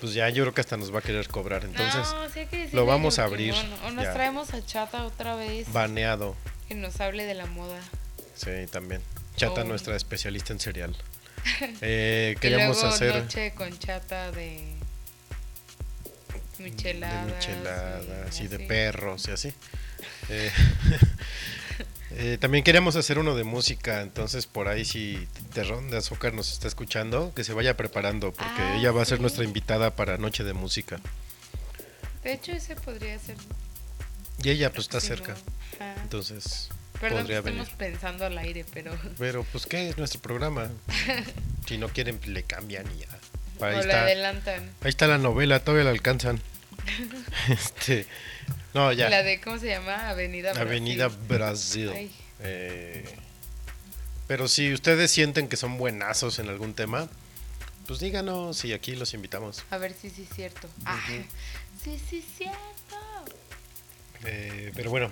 [0.00, 2.46] pues ya yo creo que hasta nos va a querer cobrar, entonces no, sí hay
[2.46, 3.76] que decirle lo vamos a abrir, Kimono.
[3.86, 4.14] O nos ya.
[4.14, 5.70] traemos a Chata otra vez.
[5.72, 6.36] baneado,
[6.68, 7.80] Que nos hable de la moda.
[8.34, 9.02] sí, también.
[9.36, 9.64] Chata, Oh.
[9.64, 10.96] nuestra especialista en cereal.
[11.80, 14.62] Eh, Y queríamos luego hacer noche con Chata de
[16.58, 17.26] micheladas.
[17.26, 19.52] de micheladas y y de perros y así.
[20.28, 20.50] Eh,
[22.12, 26.52] eh, también queríamos hacer uno de música, entonces por ahí si Terrón de Azúcar nos
[26.52, 29.22] está escuchando, que se vaya preparando, porque Ah, ella va a ser sí.
[29.22, 31.00] nuestra invitada para Noche de Música.
[32.24, 33.36] De hecho, ese podría ser.
[34.42, 35.36] Y ella pues está cerca,
[35.80, 35.94] Ajá.
[36.02, 36.68] entonces
[37.00, 37.76] Perdón que podría estemos venir.
[37.76, 38.96] pensando al aire, pero.
[39.18, 40.70] Pero pues qué es nuestro programa.
[41.66, 43.08] si no quieren le cambian y ya.
[43.66, 44.70] Ahí o la está, adelantan.
[44.82, 46.40] ahí está la novela, todavía la alcanzan.
[47.48, 48.06] este,
[48.74, 49.08] no ya.
[49.10, 50.08] La de, ¿cómo se llama?
[50.08, 50.68] Avenida Brasil.
[50.68, 52.10] Avenida Brasil.
[52.40, 53.04] Eh,
[54.26, 57.08] pero si ustedes sienten que son buenazos en algún tema,
[57.86, 59.64] pues díganos y aquí los invitamos.
[59.70, 60.68] A ver si sí es cierto.
[60.84, 61.00] Ah,
[61.82, 62.58] sí, sí es cierto.
[64.24, 65.10] Eh, pero bueno,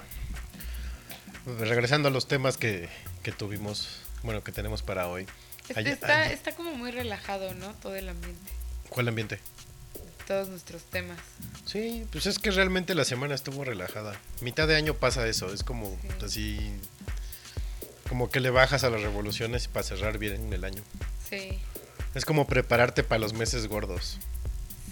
[1.58, 2.88] regresando a los temas que,
[3.22, 5.26] que tuvimos, bueno, que tenemos para hoy.
[5.68, 7.72] Este está, está como muy relajado, ¿no?
[7.74, 8.52] Todo el ambiente.
[8.88, 9.40] ¿Cuál ambiente?
[10.26, 11.18] Todos nuestros temas.
[11.64, 14.18] Sí, pues es que realmente la semana estuvo relajada.
[14.40, 16.24] Mitad de año pasa eso, es como Sí.
[16.24, 16.70] así,
[18.08, 20.82] como que le bajas a las revoluciones para cerrar bien el año.
[21.28, 21.58] Sí.
[22.14, 24.18] Es como prepararte para los meses gordos,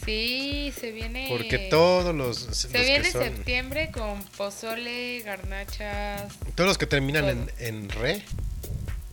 [0.05, 1.27] Sí, se viene.
[1.31, 6.33] porque todos los, Se los que viene son- septiembre con pozole, garnachas.
[6.55, 8.23] todos los que terminan en, en re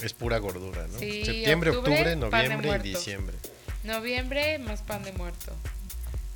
[0.02, 1.00] es pura gordura, ¿no?
[1.00, 3.36] Sí, Septiembre, octubre, de noviembre y diciembre.
[3.84, 5.54] Noviembre, más pan de muerto.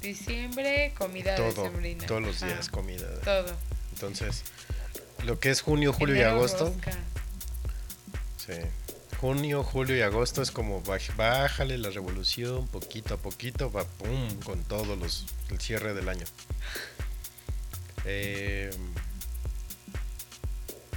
[0.01, 2.05] Diciembre, comida Todo, decembrina.
[2.05, 3.07] todos los Ajá, días comida.
[3.23, 3.55] Todo.
[3.93, 4.43] Entonces,
[5.25, 6.91] lo que es junio, julio y agosto, rosca.
[8.37, 8.53] Sí.
[9.19, 14.63] Junio, julio y agosto es como bájale la revolución poquito a poquito, va pum con
[14.63, 16.25] todos los el cierre del año.
[18.03, 18.69] Eh,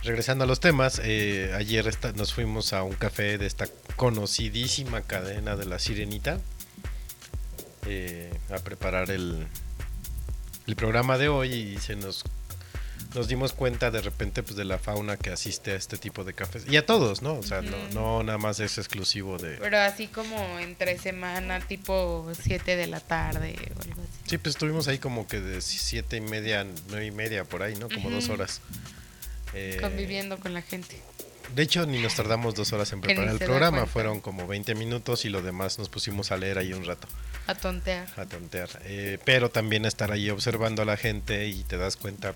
[0.02, 3.66] regresando a los temas, eh, ayer nos fuimos a un café de esta
[3.96, 6.40] conocidísima cadena de la Sirenita
[7.86, 9.46] eh, a preparar el,
[10.66, 12.24] el programa de hoy y se nos
[13.14, 16.34] nos dimos cuenta de repente pues de la fauna que asiste a este tipo de
[16.34, 17.34] cafés y a todos, ¿no?
[17.34, 22.30] O sea, no, no nada más es exclusivo de Pero así como entre semana, tipo
[22.42, 24.20] 7 de la tarde o algo así.
[24.26, 27.74] Sí, pues estuvimos ahí como que de siete y media, nueve y media por ahí,
[27.76, 27.88] ¿no?
[27.88, 28.60] Como dos horas.
[29.54, 31.00] Eh, Conviviendo con la gente.
[31.54, 35.24] De hecho, ni nos tardamos dos horas en preparar el programa, fueron como 20 minutos
[35.24, 37.08] y lo demás nos pusimos a leer ahí un rato,
[37.46, 38.06] A tontear.
[38.18, 38.68] a tontear.
[38.84, 42.34] Eh, pero también estar ahí observando a la gente y te das cuenta,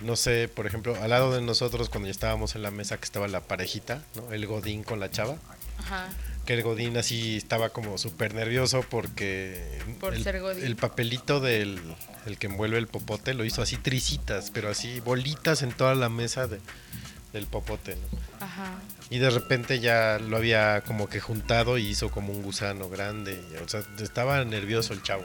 [0.00, 3.04] no sé, por ejemplo, al lado de nosotros cuando ya estábamos en la mesa que
[3.04, 4.32] estaba la parejita, ¿no?
[4.32, 5.36] El Godín con la chava.
[5.78, 6.08] Ajá.
[6.44, 10.64] que el Godín así estaba como súper nervioso porque Por el, ser Godín.
[10.64, 11.80] el papelito del
[12.26, 16.08] el que envuelve el popote lo hizo así tricitas, pero así bolitas en toda la
[16.10, 16.60] mesa de-
[17.32, 17.96] del popote.
[17.96, 18.44] ¿no?
[18.44, 18.74] Ajá.
[19.08, 23.40] Y de repente ya lo había como que juntado y hizo como un gusano grande.
[23.64, 25.24] o sea, estaba nervioso el chavo.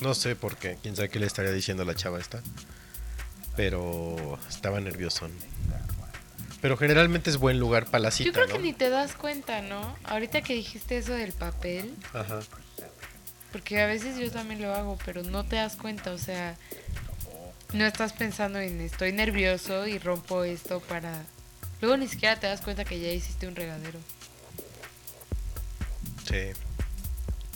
[0.00, 2.42] No sé por qué, quién sabe qué le estaría diciendo la chava esta.
[3.56, 5.28] Pero estaba nervioso.
[6.60, 8.52] Pero generalmente es buen lugar para la cita, Yo creo ¿no?
[8.54, 9.96] que ni te das cuenta, ¿no?
[10.04, 12.40] Ahorita que dijiste eso del papel, Ajá.
[13.50, 16.56] porque a veces yo también lo hago, pero no te das cuenta, o sea,
[17.72, 21.24] no estás pensando en estoy nervioso y rompo esto para...
[21.80, 23.98] Luego ni siquiera te das cuenta que ya hiciste un regadero.
[26.28, 26.52] Sí.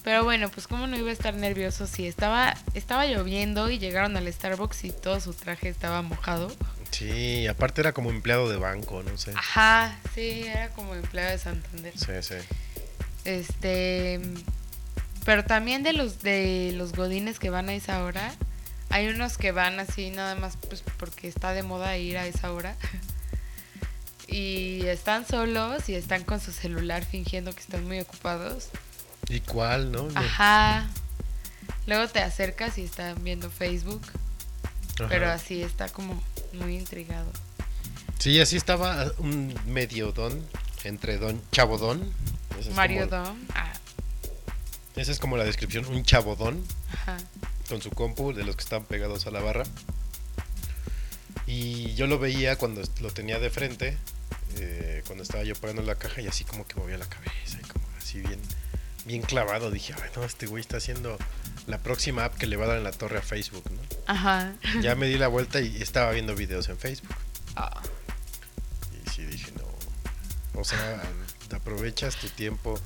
[0.07, 4.16] Pero bueno, pues cómo no iba a estar nervioso si estaba estaba lloviendo y llegaron
[4.16, 6.49] al Starbucks y todo su traje estaba mojado.
[6.93, 9.33] Sí, aparte era como empleado de banco, no sé.
[9.35, 11.93] Ajá, sí, era como empleado de Santander.
[11.99, 12.37] Sí, sí.
[13.24, 14.20] Este,
[15.24, 18.33] pero también de los de los godines que van a esa hora,
[18.91, 22.53] hay unos que van así nada más pues porque está de moda ir a esa
[22.53, 22.77] hora.
[24.28, 28.70] Y están solos y están con su celular fingiendo que están muy ocupados.
[29.28, 30.09] ¿Y cuál, no?
[30.15, 30.86] Ajá.
[31.86, 34.03] Luego te acercas y están viendo Facebook,
[34.98, 35.09] Ajá.
[35.09, 36.23] pero así está como
[36.53, 37.31] muy intrigado.
[38.19, 40.44] Sí, así estaba un medio don
[40.85, 42.12] entre don chavodón.
[42.59, 43.39] Ese es Mario como- Dom.
[43.55, 43.73] Ah,
[44.97, 47.19] Esa es como la descripción, un chavodón ajá.
[47.69, 49.65] con su compu de los que están pegados a la barra.
[51.47, 53.97] Y yo lo veía cuando lo tenía de frente,
[54.57, 57.69] eh, cuando estaba yo pagando la caja y así como que movía la cabeza y
[57.69, 58.40] como así bien,
[59.07, 59.70] bien clavado.
[59.70, 61.16] Dije, ay no, este güey está haciendo
[61.66, 63.81] la próxima app que le va a dar en la torre a Facebook, ¿no?
[64.07, 64.55] Ajá.
[64.83, 67.15] Ya me di la vuelta y estaba viendo videos en Facebook.
[67.57, 67.81] Ah,
[69.07, 70.61] Y sí dije, no.
[70.61, 71.03] O sea,
[71.55, 72.78] aprovechas tu tiempo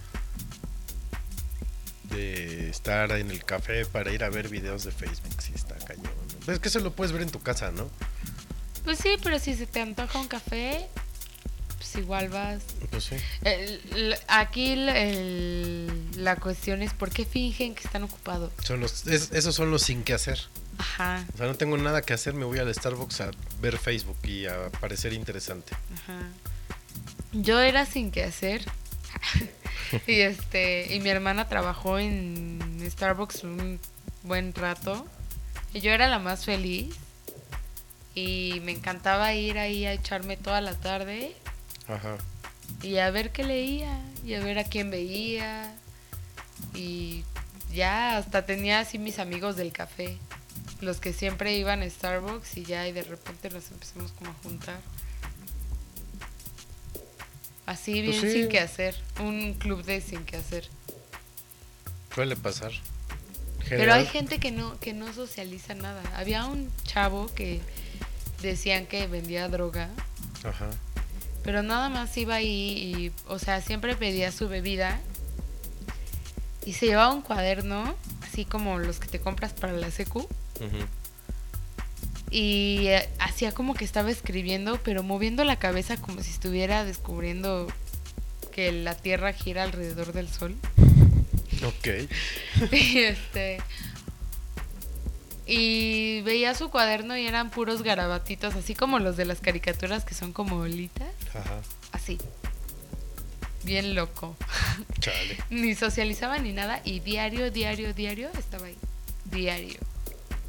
[2.05, 5.41] de estar en el café para ir a ver videos de Facebook.
[5.41, 6.05] Sí, está cañón.
[6.05, 6.39] ¿no?
[6.45, 7.89] Pues es que eso lo puedes ver en tu casa, ¿no?
[8.85, 10.89] Pues sí, pero si se te antoja un café,
[11.81, 12.61] pues igual vas.
[12.91, 13.17] Pues sí.
[13.43, 15.89] El- el- aquí el-
[16.23, 18.53] la cuestión es por qué fingen que están ocupados.
[18.63, 20.39] Son los, es- esos son los sin que hacer.
[20.77, 23.31] Ajá, O sea, no tengo nada que hacer, me voy al Starbucks a
[23.63, 25.73] ver Facebook y a parecer interesante.
[25.95, 26.21] ajá.
[27.33, 28.65] Yo era sin qué hacer.
[30.07, 33.81] y este, y mi hermana trabajó en Starbucks un
[34.23, 35.07] buen rato.
[35.73, 36.95] Y yo era la más feliz.
[38.15, 41.37] Y me encantaba ir ahí a echarme toda la tarde
[41.91, 42.17] Ajá.
[42.83, 45.75] y a ver qué leía y a ver a quién veía
[46.75, 47.25] y
[47.73, 50.17] ya hasta tenía así mis amigos del café
[50.81, 54.35] los que siempre iban a Starbucks y ya y de repente nos empezamos como a
[54.43, 54.81] juntar
[57.67, 58.41] así bien Pues sí.
[58.41, 60.69] sin que hacer un club de sin que hacer
[62.15, 62.73] Suele pasar.
[63.69, 66.03] Pero hay gente que no, que no socializa nada.
[66.17, 67.61] Había un chavo que
[68.43, 69.89] decían que vendía droga,
[70.43, 70.69] Ajá.
[71.43, 75.01] Pero nada más iba ahí y, o sea, siempre pedía su bebida
[76.65, 80.29] y se llevaba un cuaderno, así como los que te compras para la secu,
[82.31, 87.67] y eh, hacía como que estaba escribiendo, pero moviendo la cabeza como si estuviera descubriendo
[88.53, 90.55] que la Tierra gira alrededor del Sol.
[91.65, 92.09] Ok.
[92.73, 93.59] y este
[95.53, 100.15] y veía su cuaderno y eran puros garabatitos, así como los de las caricaturas que
[100.15, 101.61] son como bolitas, Ajá.
[101.91, 102.19] así.
[103.65, 104.37] Bien loco.
[105.01, 105.39] Chale.
[105.51, 108.77] Ni socializaba ni nada y diario, diario, diario estaba ahí.
[109.25, 109.81] Diario.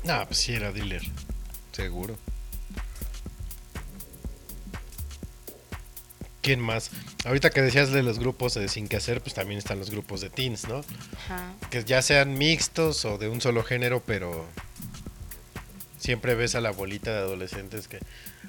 [0.07, 1.02] Ah, pues sí era dealer.
[1.72, 2.15] Seguro.
[6.41, 6.91] ¿Quién más?
[7.26, 10.22] Ahorita que decías de los grupos de sin que hacer, pues también están los grupos
[10.22, 10.84] de teens, ¿no?
[11.26, 11.53] Ajá.
[11.72, 14.48] Que ya sean mixtos o de un solo género, pero
[16.02, 17.99] siempre ves a la bolita de adolescentes que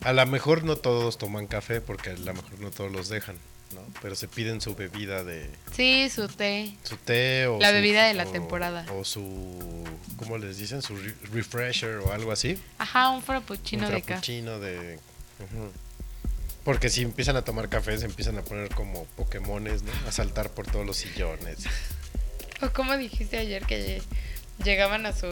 [0.00, 3.36] a lo mejor no todos toman café porque a lo mejor no todos los dejan,
[3.74, 3.82] ¿no?
[4.00, 6.74] Pero se piden su bebida de Sí, su té.
[6.82, 8.86] su té o La su- bebida de la o- temporada.
[8.92, 9.84] o su
[10.16, 10.82] ¿cómo les dicen?
[10.82, 12.58] su re- refresher o algo así.
[12.78, 14.32] Ajá, un frappuccino un de café.
[14.58, 14.98] de
[15.38, 15.70] ujú.
[16.64, 19.90] Porque si empiezan a tomar café se empiezan a poner como Pokémones, ¿no?
[20.08, 21.58] A saltar por todos los sillones.
[22.64, 24.00] O como dijiste ayer que
[24.64, 25.30] llegaban a sus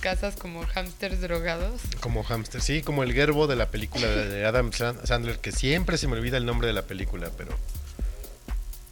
[0.00, 1.80] casas como hámsters drogados.
[2.00, 5.98] Como hamster, sí, como el Gerbo de la película de Adam Sand- Sandler, que siempre
[5.98, 7.56] se me olvida el nombre de la película, pero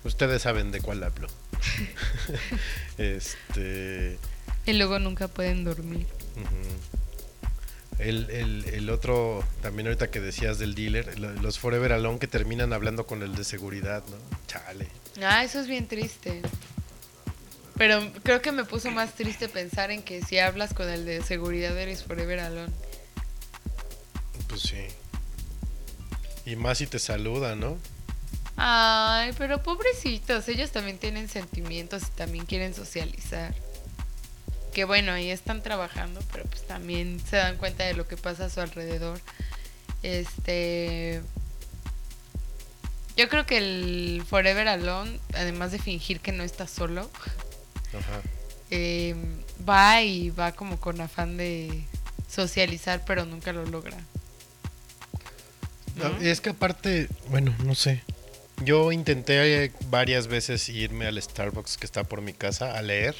[0.05, 1.29] ustedes saben de cuál hablo.
[2.99, 4.19] este,
[4.67, 6.07] Y luego nunca pueden dormir.
[7.99, 12.27] el, el, el otro, también ahorita que decías del dealer, lo- los Forever Alone que
[12.27, 14.17] terminan hablando con el de seguridad, ¿no?
[14.47, 14.89] Chale.
[15.23, 16.43] Ah, eso es bien triste.
[17.77, 21.23] Pero creo que me puso más triste pensar en que si hablas con el de
[21.23, 22.73] seguridad eres forever alone.
[24.49, 24.87] Pues sí.
[26.47, 27.79] Y más si te saluda, ¿no?
[28.57, 33.53] Ay, pero pobrecitos, ellos también tienen sentimientos y también quieren socializar.
[34.73, 38.45] Que bueno, ahí están trabajando, pero pues también se dan cuenta de lo que pasa
[38.45, 39.21] a su alrededor.
[40.03, 41.23] Este.
[43.17, 47.11] Yo creo que el Forever Alone, además de fingir que no está solo,
[47.99, 48.21] Ajá.
[48.71, 49.15] eh,
[49.69, 51.85] va y va como con afán de
[52.29, 53.97] socializar, pero nunca lo logra.
[56.21, 58.03] Es que aparte, bueno, no sé.
[58.65, 63.15] Yo intenté varias veces irme al Starbucks que está por mi casa a leer.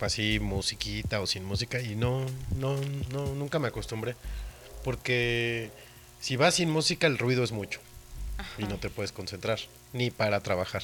[0.00, 2.26] Así musiquita o sin música y no,
[2.56, 2.76] no,
[3.12, 4.16] no, nunca me acostumbré.
[4.82, 5.70] Porque
[6.20, 7.78] si vas sin música el ruido es mucho
[8.58, 9.60] y no te puedes concentrar,
[9.92, 10.82] ni para trabajar.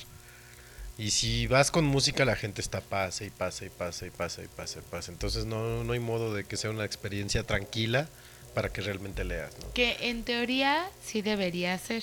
[0.99, 4.43] Y si vas con música la gente está pase y pase y pase y pase
[4.43, 5.13] y pase y pase.
[5.13, 8.09] Entonces no, no hay modo de que sea una experiencia tranquila
[8.53, 9.73] para que realmente leas, ¿no?
[9.75, 12.03] Que en teoría sí debería ser.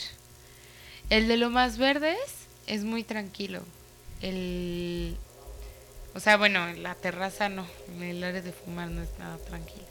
[1.09, 2.17] El de lo más verdes
[2.67, 3.61] es muy tranquilo.
[4.21, 5.17] El.
[6.13, 7.67] O sea, bueno, la terraza no.
[7.99, 9.83] El área de fumar no es nada tranquilo.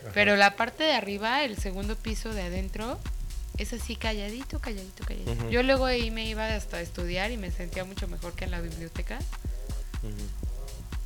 [0.00, 0.10] Ajá.
[0.14, 2.98] Pero la parte de arriba, el segundo piso de adentro,
[3.58, 5.50] es así calladito, calladito, calladito.
[5.50, 8.50] Yo luego ahí me iba hasta a estudiar y me sentía mucho mejor que en
[8.50, 9.18] la biblioteca.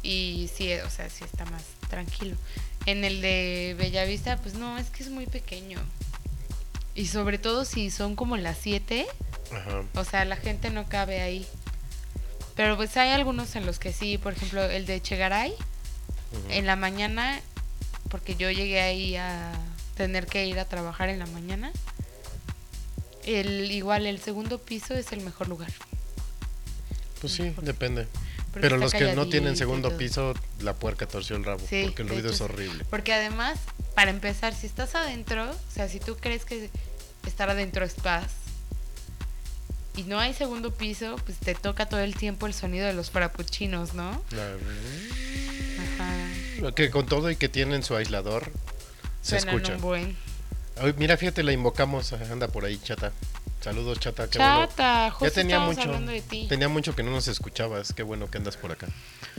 [0.03, 2.37] Y sí, o sea, sí está más tranquilo.
[2.87, 5.81] En el de Bellavista, pues no, es que es muy pequeño.
[6.95, 9.07] Y sobre todo si son como las 7,
[9.53, 9.83] Ajá.
[9.95, 11.47] o sea, la gente no cabe ahí.
[12.55, 15.53] Pero pues hay algunos en los que sí, por ejemplo, el de Chegaray,
[16.49, 17.41] en la mañana,
[18.09, 19.53] porque yo llegué ahí a
[19.97, 21.73] tener que ir a trabajar en la mañana.
[23.27, 25.71] El, igual el segundo piso es el mejor lugar.
[27.21, 28.07] Pues sí, depende.
[28.53, 31.61] porque Pero los que no tienen segundo piso, la puerca torció el rabo.
[31.69, 32.85] Sí, porque el ruido hecho es horrible.
[32.89, 33.59] Porque además,
[33.95, 36.71] para empezar, si estás adentro, o sea, si tú crees que
[37.27, 38.27] estar adentro es paz
[39.97, 43.11] y no hay segundo piso, pues te toca todo el tiempo el sonido de los
[43.11, 44.23] frappuccinos, ¿no?
[45.97, 46.73] Ajá.
[46.75, 48.53] Que con todo y que tienen su aislador,
[49.23, 49.75] se Suenan escucha.
[49.77, 50.17] un buen.
[50.79, 52.13] Ay, mira, fíjate, la invocamos.
[52.13, 53.13] Anda por ahí, chata.
[53.61, 54.29] Saludos, chata.
[54.29, 54.67] qué bueno.
[54.67, 56.47] Chata, justo Ya tenía mucho, hablando de ti.
[56.49, 57.93] tenía mucho que no nos escuchabas.
[57.93, 58.87] Qué bueno que andas por acá.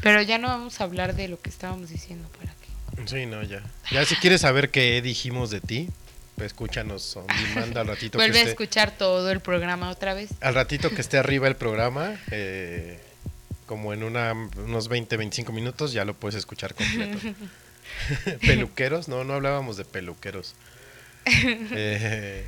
[0.01, 3.07] Pero ya no vamos a hablar de lo que estábamos diciendo para que.
[3.07, 3.61] Sí, no, ya.
[3.91, 5.89] Ya si quieres saber qué dijimos de ti,
[6.35, 10.13] pues escúchanos o manda al ratito que Vuelve a esté, escuchar todo el programa otra
[10.13, 10.29] vez.
[10.41, 12.99] al ratito que esté arriba el programa, eh,
[13.65, 17.19] como en una, unos 20, 25 minutos, ya lo puedes escuchar completo.
[18.41, 20.55] peluqueros, no, no hablábamos de peluqueros.
[21.29, 22.45] Eh,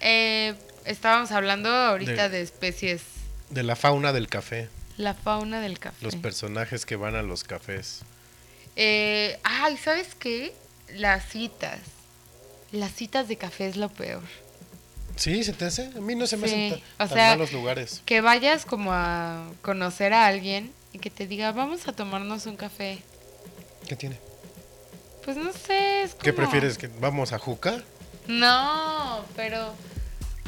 [0.00, 0.54] Eh,
[0.84, 3.02] estábamos hablando ahorita De- de especies.
[3.50, 4.68] de la fauna del café.
[4.96, 5.96] La fauna del café.
[6.04, 8.00] Los personajes que van a los cafés.
[8.76, 10.52] Eh, ay, ¿sabes qué?
[10.94, 11.78] Las citas.
[12.72, 14.22] Las citas de café es lo peor.
[15.16, 15.86] Sí, ¿se te hace?
[15.96, 18.02] A mí no se me Sí, hacen o ta- tan sea, malos lugares.
[18.04, 22.56] Que vayas como a conocer a alguien y que te diga, vamos a tomarnos un
[22.56, 22.98] café.
[23.88, 24.18] ¿Qué tiene?
[25.24, 26.22] Pues no sé, es como...
[26.24, 26.76] ¿Qué prefieres?
[26.76, 27.82] ¿Que ¿Vamos a Juca?
[28.26, 29.74] No, pero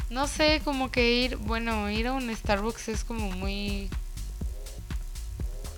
[0.09, 3.89] no sé, como que ir, bueno, ir a un Starbucks es como muy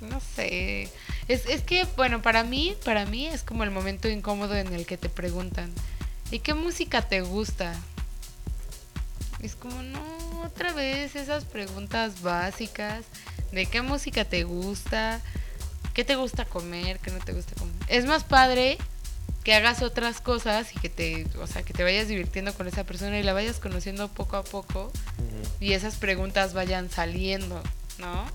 [0.02, 0.90] no sé.
[1.28, 4.86] Es, es que, bueno, para mí, para mí es como el momento incómodo en el
[4.86, 5.72] que te preguntan,
[6.32, 7.76] ¿y qué música te gusta?
[9.42, 13.06] Es como, no, otra vez esas preguntas básicas
[13.52, 15.22] de qué música te gusta,
[15.94, 17.76] qué te gusta comer, qué no te gusta comer.
[17.88, 18.78] Es más padre
[19.44, 22.84] que hagas otras cosas y que te, o sea, que te vayas divirtiendo con esa
[22.84, 24.92] persona y la vayas conociendo poco a poco
[25.60, 27.62] y esas preguntas vayan saliendo,
[27.98, 28.26] ¿no?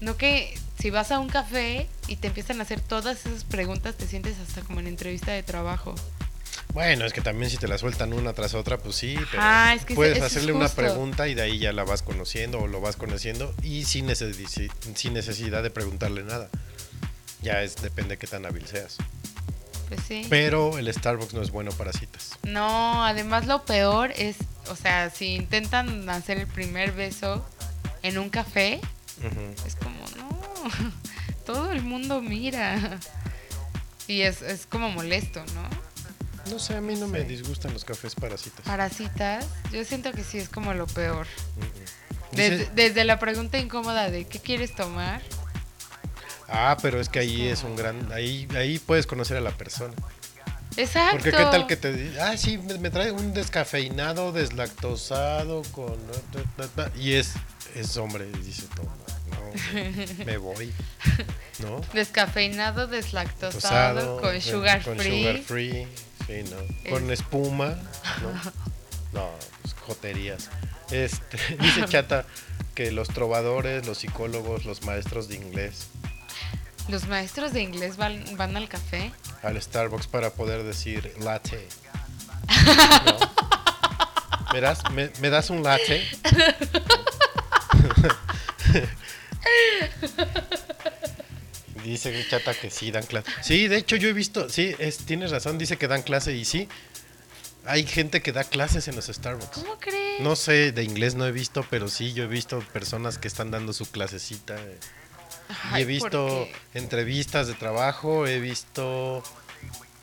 [0.00, 3.96] No que si vas a un café y te empiezan a hacer todas esas preguntas,
[3.96, 5.94] te sientes hasta como en entrevista de trabajo.
[6.72, 9.74] Bueno, es que también si te la sueltan una tras otra, pues sí, pero Ajá,
[9.74, 12.80] es que puedes hacerle una pregunta y de ahí ya la vas conociendo o lo
[12.80, 16.48] vas conociendo y sin, necesi- sin necesidad de preguntarle nada.
[17.42, 18.98] Ya es depende de qué tan hábil seas.
[19.88, 20.26] Pues sí.
[20.28, 22.38] Pero el Starbucks no es bueno para citas.
[22.42, 24.36] No, además lo peor es,
[24.70, 27.44] o sea, si intentan hacer el primer beso
[28.02, 28.80] en un café,
[29.66, 30.92] es como, no,
[31.46, 32.98] todo el mundo mira.
[34.06, 36.50] Y es, es como molesto, ¿no?
[36.50, 38.64] No sé, a mí no me disgustan los cafés para citas.
[38.64, 41.26] Para citas, yo siento que sí es como lo peor.
[42.32, 45.20] Desde, desde la pregunta incómoda de ¿qué quieres tomar?
[46.48, 48.12] Ah, pero es que ahí es un gran...
[48.12, 49.94] Ahí, ahí puedes conocer a la persona.
[50.76, 51.16] Exacto.
[51.16, 55.96] Porque qué tal que te dice, ah, sí, me, me trae un descafeinado, deslactosado, con...
[56.96, 57.34] Y es,
[57.74, 60.72] es hombre, dice, no, no, me voy,
[61.58, 61.80] ¿no?
[61.92, 65.22] Descafeinado, deslactosado, Tosado, con sugar con free.
[65.22, 65.88] sugar free,
[66.26, 66.90] sí, ¿no?
[66.90, 67.76] Con Es- espuma,
[68.22, 68.52] ¿no?
[69.12, 69.30] No,
[69.62, 70.48] pues, joterías.
[70.90, 72.24] Este, dice Chata
[72.74, 75.88] que los trovadores, los psicólogos, los maestros de inglés
[76.88, 79.12] Los maestros de inglés van, van al café.
[79.42, 81.66] al Starbucks para poder decir latte.
[83.04, 83.18] ¿No?
[84.52, 86.02] ¿Me, das, me, me das un latte?
[91.84, 93.30] Dice Chata que sí dan clase.
[93.42, 96.44] Sí, de hecho yo he visto, sí, es, tienes razón, dice que dan clase y
[96.44, 96.68] sí.
[97.64, 99.58] Hay gente que da clases en los Starbucks.
[99.58, 100.20] ¿Cómo crees?
[100.20, 103.50] No sé, de inglés no he visto, pero sí, yo he visto personas que están
[103.50, 104.56] dando su clasecita.
[105.70, 109.22] Ay, y he visto entrevistas de trabajo, he visto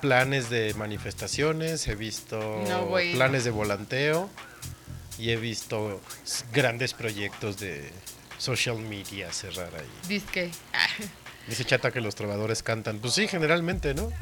[0.01, 4.29] planes de manifestaciones, he visto No, planes de volanteo
[5.17, 6.01] y he visto
[6.51, 7.89] grandes proyectos de
[8.37, 9.87] social media cerrar ahí.
[10.07, 10.51] Disque.
[10.73, 10.87] Ah,
[11.47, 12.97] Dice Chata que los trovadores cantan.
[12.99, 14.11] Pues sí, generalmente, ¿no?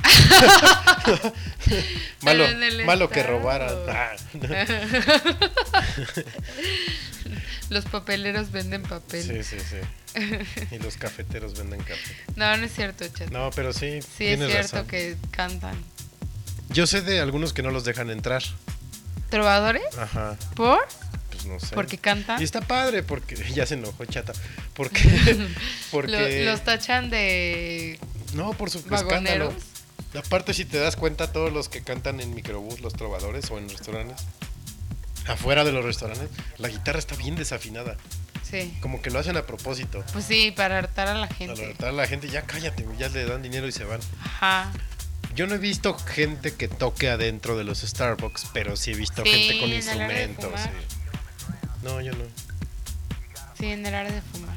[2.22, 2.46] malo
[2.86, 3.76] malo que robaran.
[3.90, 4.16] Ah.
[7.70, 9.24] Los papeleros venden papel.
[9.24, 9.78] Sí, sí, sí.
[10.72, 12.16] Y los cafeteros venden café.
[12.36, 13.30] No, no es cierto, chat.
[13.32, 14.88] No, pero sí, sí, es cierto razón.
[14.88, 15.76] que cantan.
[16.70, 18.44] Yo sé de algunos que no los dejan entrar.
[19.30, 19.84] ¿Trovadores?
[19.98, 20.88] Ajá, ¿Por?
[21.32, 21.74] pues no sé.
[21.76, 22.40] ¿Porque cantan?
[22.40, 24.34] Y está padre porque ya se enojó chata.
[24.76, 25.02] Porque
[25.92, 28.00] porque Lo- los tachan de
[28.34, 29.08] no, por su escándalo.
[29.10, 29.54] vagoneros.
[30.16, 33.68] Aparte si te das cuenta todos los que cantan en microbús, los trovadores o en
[33.68, 34.18] restaurantes,
[35.28, 36.30] afuera de los restaurantes,
[36.60, 37.98] la guitarra está bien desafinada,
[38.62, 38.78] Sí.
[38.82, 40.04] como que lo hacen a propósito.
[40.14, 41.64] Pues sí, para hartar a la Para gente.
[41.64, 44.00] alertar a la gente, ya cállate, ya le dan dinero y se van.
[44.24, 44.72] Ajá.
[45.36, 49.24] Yo no he visto gente que toque adentro de los Starbucks, pero sí he visto
[49.24, 50.52] Sí, gente con instrumentos.
[50.62, 50.70] sí.
[51.82, 52.24] No, yo no.
[53.60, 54.56] Sí, en el área de fumar.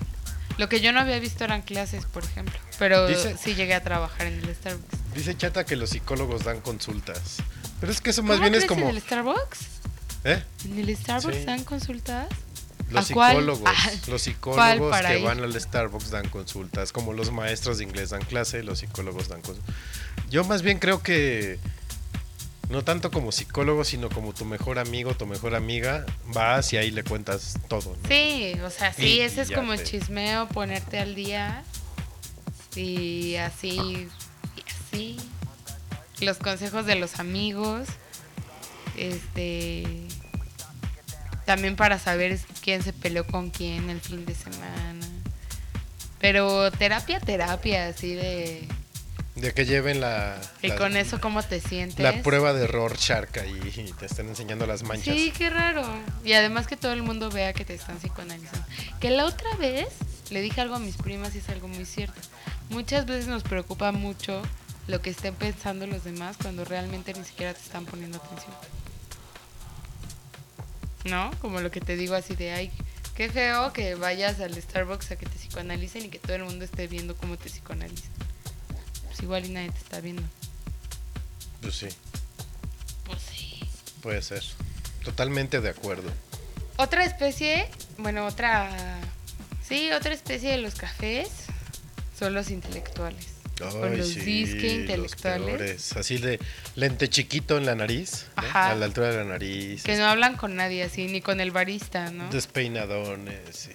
[0.59, 2.55] Lo que yo no había visto eran clases, por ejemplo.
[2.78, 5.14] Pero Dice- sí llegué a trabajar en el Starbucks.
[5.14, 7.36] Dice Chata que los psicólogos dan consultas.
[7.81, 8.89] Pero es que eso más ¿Cómo bien es como...
[8.89, 9.59] ¿En el Starbucks?
[10.24, 10.43] ¿Eh?
[10.64, 11.44] ¿En el Starbucks Sí.
[11.44, 12.28] dan consultas?
[12.91, 15.25] Los psicólogos, Ah, los psicólogos que ir?
[15.25, 19.43] van al Starbucks dan consultas, como los maestros de inglés dan clase, los psicólogos dan
[19.43, 19.75] consultas.
[20.31, 21.59] Yo más bien creo que
[22.69, 26.91] no tanto como psicólogo, sino como tu mejor amigo, tu mejor amiga, vas y ahí
[26.91, 27.97] le cuentas todo.
[28.03, 28.09] ¿no?
[28.09, 31.65] Sí, o sea, sí, Y- ese y es como el te- chismeo, ponerte al día.
[32.75, 34.09] Y así,
[34.57, 34.63] y
[34.95, 35.17] así.
[36.21, 37.89] Los consejos de los amigos.
[38.97, 39.85] Este.
[41.47, 45.06] También para saber quién se peleó con quién el fin de semana.
[46.20, 48.68] Pero terapia, terapia, así de.
[49.36, 52.01] De que lleven la, Y la, con eso, ¿cómo te sientes?
[52.01, 55.14] la prueba de Rorschach ahí y te están enseñando las manchas.
[55.14, 55.85] Sí, qué raro.
[56.24, 58.66] Y además que todo el mundo vea que te están psicoanalizando.
[58.98, 59.89] Que la otra vez
[60.31, 62.18] le dije algo a mis primas y es algo muy cierto.
[62.70, 64.43] Muchas veces nos preocupa mucho
[64.89, 68.55] lo que estén pensando los demás cuando realmente ni siquiera te están poniendo atención.
[71.09, 71.31] ¿No?
[71.41, 72.70] Como lo que te digo así de, ay,
[73.15, 76.65] qué feo que vayas al Starbucks a que te psicoanalicen y que todo el mundo
[76.65, 78.11] esté viendo cómo te psicoanalizan.
[79.07, 80.23] Pues igual y nadie te está viendo.
[81.62, 81.89] Pues sí,
[83.05, 83.61] Pues sí.
[84.03, 84.43] puede ser.
[85.05, 86.11] Totalmente de acuerdo.
[86.77, 87.69] Otra especie,
[87.99, 88.99] bueno, otra...
[89.66, 91.28] Sí, otra especie de los cafés
[92.19, 93.27] son los intelectuales.
[93.59, 95.97] Con los sí, intelectuales.
[95.97, 96.39] Así de
[96.74, 98.43] lente chiquito en la nariz, ¿no?
[98.53, 99.83] A la altura de la nariz.
[99.83, 102.28] Que no hablan con nadie así, ni con el barista, ¿no?
[102.31, 103.70] Despeinadones, sí.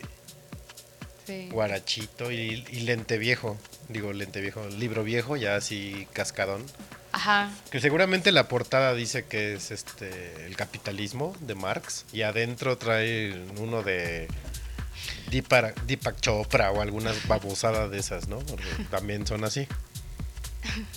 [1.26, 1.50] Sí.
[1.52, 3.58] guarachito y, y lente viejo.
[3.90, 6.66] Digo, lente viejo, libro viejo, ya así cascadón.
[7.12, 7.52] Ajá.
[7.70, 13.40] Que seguramente la portada dice que es este el capitalismo de Marx y adentro trae
[13.58, 14.28] uno de
[15.32, 18.40] Deepak, Deepak Chopra o algunas babosadas de esas, ¿no?
[18.40, 19.68] Porque también son así.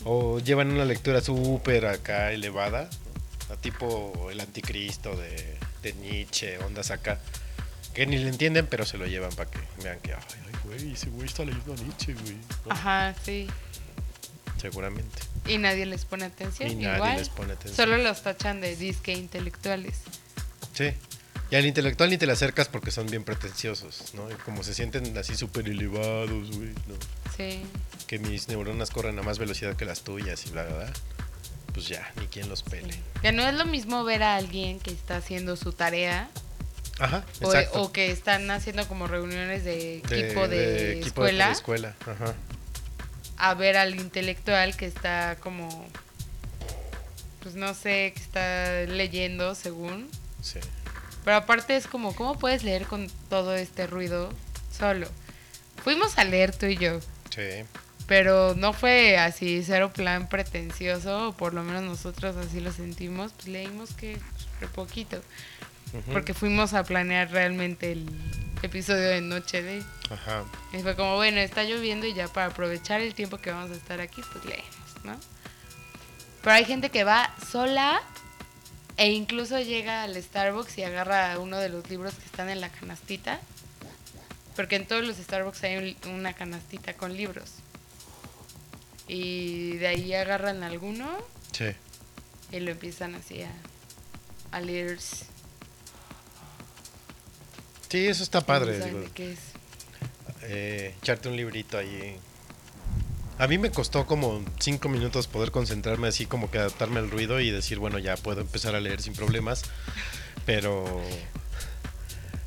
[0.04, 2.90] O llevan una lectura súper acá elevada.
[3.50, 7.20] A tipo el anticristo de, de Nietzsche, ondas acá.
[7.94, 10.92] Que ni le entienden, pero se lo llevan para que vean que, ay, ay, güey,
[10.92, 12.34] ese güey está leyendo a Nietzsche, güey.
[12.66, 12.72] ¿no?
[12.72, 13.46] Ajá, sí.
[14.60, 15.18] Seguramente.
[15.46, 16.70] Y nadie les pone atención.
[16.70, 17.16] Y nadie igual.
[17.18, 17.76] les pone atención.
[17.76, 20.00] Solo los tachan de disque intelectuales.
[20.72, 20.92] Sí.
[21.54, 24.28] Y al intelectual ni te le acercas porque son bien pretenciosos, ¿no?
[24.28, 26.96] Y como se sienten así súper elevados, güey, ¿no?
[27.36, 27.62] Sí.
[28.08, 30.92] Que mis neuronas corren a más velocidad que las tuyas y bla, bla, bla.
[31.72, 32.92] Pues ya, ni quien los pele.
[33.22, 36.28] Que no es lo mismo ver a alguien que está haciendo su tarea
[36.98, 37.82] Ajá, o, exacto.
[37.82, 41.94] o que están haciendo como reuniones de De- equipo de, equipo de- escuela de escuela,
[42.00, 42.34] ajá.
[43.36, 45.86] a ver al intelectual que está como
[47.44, 50.08] pues no sé, que está leyendo según.
[50.42, 50.58] Sí.
[51.24, 54.30] Pero aparte es como, ¿cómo puedes leer con todo este ruido
[54.76, 55.08] solo?
[55.82, 57.64] Fuimos a leer tú y yo, Sí.
[58.06, 63.32] pero no fue así, cero plan pretencioso, o por lo menos nosotros así lo sentimos,
[63.32, 64.18] pues leímos que
[64.60, 65.20] re poquito,
[66.12, 68.08] porque fuimos a planear realmente el
[68.62, 69.82] episodio de Noche de...
[70.10, 70.44] Ajá.
[70.72, 73.74] Y fue como, bueno, está lloviendo y ya para aprovechar el tiempo que vamos a
[73.74, 75.16] estar aquí, pues leemos, ¿no?
[76.42, 78.00] Pero hay gente que va sola
[78.96, 82.68] e incluso llega al Starbucks y agarra uno de los libros que están en la
[82.70, 83.40] canastita.
[84.56, 87.50] Porque en todos los Starbucks hay un- una canastita con libros.
[89.08, 91.10] Y de ahí agarran alguno
[91.52, 91.66] Sí.
[92.52, 93.50] y lo empiezan así a,
[94.52, 94.98] a leer.
[97.88, 98.78] Sí, eso está padre.
[98.84, 99.38] Digo, qué es.
[100.42, 102.16] eh, echarte un librito ahí.
[103.38, 107.40] A mí me costó como cinco minutos poder concentrarme así como que adaptarme al ruido
[107.40, 109.62] y decir, bueno, ya puedo empezar a leer sin problemas.
[110.46, 111.02] Pero,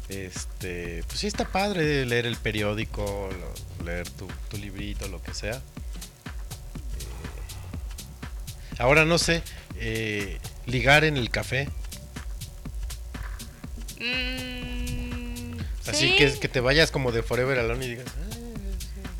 [0.07, 3.29] este, pues sí está padre leer el periódico,
[3.83, 5.55] leer tu, tu librito, lo que sea.
[5.55, 5.61] Eh,
[8.79, 9.43] ahora no sé,
[9.75, 11.67] eh, ligar en el café.
[13.99, 15.57] Mm,
[15.87, 16.15] Así sí.
[16.17, 18.26] que, que te vayas como de Forever Alone y digas, "Ah,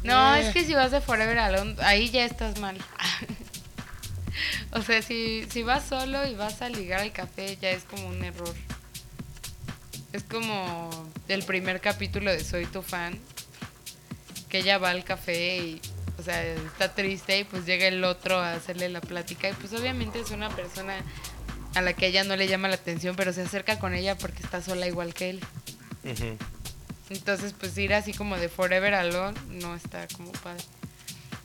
[0.07, 0.47] No, Eh.
[0.47, 2.77] es que si vas de Forever Alone, ahí ya estás mal.
[4.71, 8.07] o sea, si, si vas solo y vas a ligar al café, ya es como
[8.07, 8.53] un error.
[10.13, 10.89] Es como
[11.27, 13.19] el primer capítulo de Soy tu fan,
[14.49, 15.81] que ella va al café y,
[16.17, 19.73] o sea, está triste y pues llega el otro a hacerle la plática y pues
[19.73, 20.95] obviamente es una persona
[21.75, 24.41] a la que ella no le llama la atención, pero se acerca con ella porque
[24.41, 25.41] está sola igual que él.
[26.05, 26.37] ujú".
[27.09, 30.63] Entonces, pues ir así como de Forever Alone no está como padre.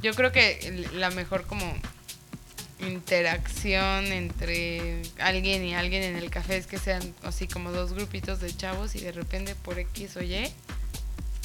[0.01, 1.73] Yo creo que la mejor como
[2.81, 8.41] interacción entre alguien y alguien en el café es que sean así como dos grupitos
[8.41, 10.53] de chavos y de repente por X o Y,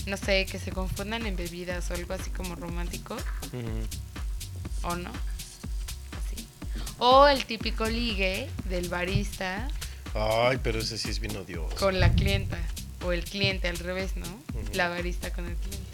[0.07, 3.15] no sé, que se confundan en bebidas o algo así como romántico,
[4.81, 5.11] o no.
[5.11, 6.47] Así.
[6.97, 9.67] O el típico ligue del barista
[10.15, 11.75] Ay, pero ese sí es bien odioso.
[11.75, 12.57] con la clienta.
[13.03, 14.25] O el cliente al revés, ¿no?
[14.73, 15.85] La barista con el cliente.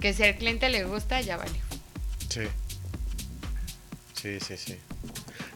[0.00, 1.60] Que si al cliente le gusta, ya vale.
[2.28, 2.42] Sí.
[4.20, 4.76] Sí, sí, sí.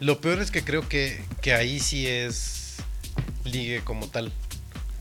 [0.00, 2.74] Lo peor es que creo que, que ahí sí es
[3.44, 4.32] ligue como tal.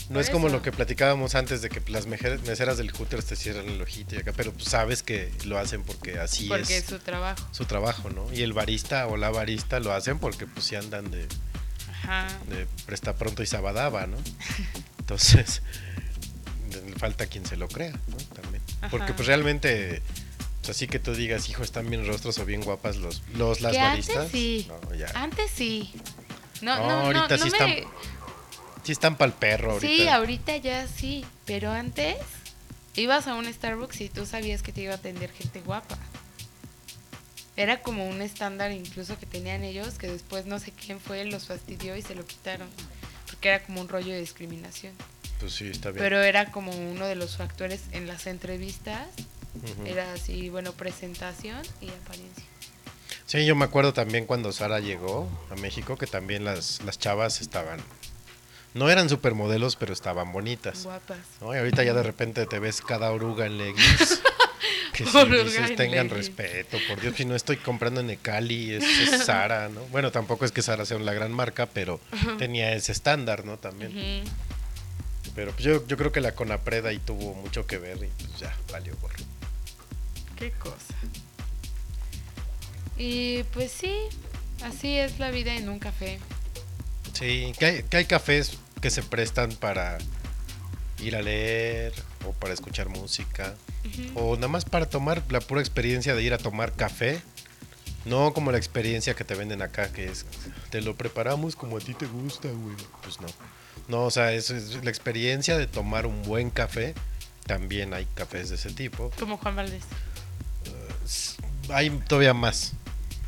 [0.07, 3.35] No Por es como lo que platicábamos antes de que las meseras del Hooters te
[3.35, 6.83] cierran el ojito y acá, pero pues sabes que lo hacen porque así Porque es
[6.83, 7.43] es su trabajo.
[7.51, 8.31] su trabajo, ¿no?
[8.31, 11.27] Y el barista o la barista lo hacen porque pues sí andan de,
[12.03, 12.27] Ajá.
[12.49, 14.17] de presta pronto y sabadaba, ¿no?
[14.99, 15.61] Entonces,
[16.71, 18.17] le falta quien se lo crea, ¿no?
[18.41, 18.61] También.
[18.91, 20.01] Porque pues realmente,
[20.61, 23.75] pues, así que tú digas, hijo, están bien rostros o bien guapas los, los las
[23.77, 24.17] baristas.
[24.17, 24.67] antes sí.
[24.67, 25.07] No, ya.
[25.15, 25.93] Antes sí.
[26.61, 27.91] No, No, no, no, ahorita no sí me- están
[28.83, 29.87] Sí están pa'l perro ahorita.
[30.03, 31.25] Sí, ahorita ya sí.
[31.45, 32.17] Pero antes,
[32.95, 35.97] ibas a un Starbucks y tú sabías que te iba a atender gente guapa.
[37.57, 41.47] Era como un estándar incluso que tenían ellos, que después no sé quién fue, los
[41.47, 42.67] fastidió y se lo quitaron.
[43.27, 44.93] Porque era como un rollo de discriminación.
[45.39, 46.03] Pues sí, está bien.
[46.03, 49.07] Pero era como uno de los factores en las entrevistas.
[49.55, 49.85] Ujú.
[49.87, 52.43] Era así, bueno, presentación y apariencia.
[53.25, 57.41] Sí, yo me acuerdo también cuando Sara llegó a México que también las, las chavas
[57.41, 57.79] estaban...
[58.73, 60.83] No eran supermodelos, pero estaban bonitas.
[60.83, 61.17] Guapas.
[61.39, 61.55] ¿no?
[61.55, 64.21] Y ahorita ya de repente te ves cada oruga en leggings.
[64.93, 68.83] Que si dices, en tengan respeto, por Dios, si no estoy comprando en Ecali, es,
[68.83, 69.81] es Sara, ¿no?
[69.85, 71.99] Bueno, tampoco es que Sara sea una gran marca, pero
[72.37, 73.57] tenía ese estándar, ¿no?
[73.57, 74.23] También.
[75.35, 78.39] Pero pues yo, yo creo que la Conapred ahí tuvo mucho que ver y pues
[78.39, 79.15] ya, valió gorro.
[80.37, 80.95] Qué cosa.
[82.97, 83.93] Y pues sí,
[84.63, 86.19] así es la vida en un café.
[87.13, 89.97] Sí, que hay, que hay cafés que se prestan para
[91.01, 91.93] ir a leer
[92.25, 93.55] o para escuchar música
[94.15, 97.21] o nada más para tomar la pura experiencia de ir a tomar café.
[98.05, 100.25] No como la experiencia que te venden acá, que es,
[100.69, 102.75] te lo preparamos como a ti te gusta, güey.
[103.01, 103.27] Pues no.
[103.87, 106.93] No, o sea, es, es la experiencia de tomar un buen café.
[107.47, 109.11] También hay cafés de ese tipo.
[109.19, 109.83] Como Juan Valdés.
[111.03, 111.35] S-
[111.69, 112.73] Hay todavía más.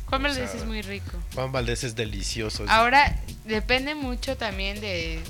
[0.06, 1.10] Juan O Valdés sea, es muy rico.
[1.34, 2.64] Juan Valdés es delicioso.
[2.68, 5.20] Ahora, depende mucho también de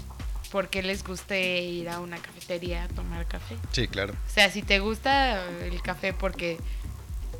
[0.49, 3.57] por qué les guste ir a una cafetería a tomar café.
[3.73, 4.15] Sí, claro.
[4.15, 6.59] O sea, si te gusta el café porque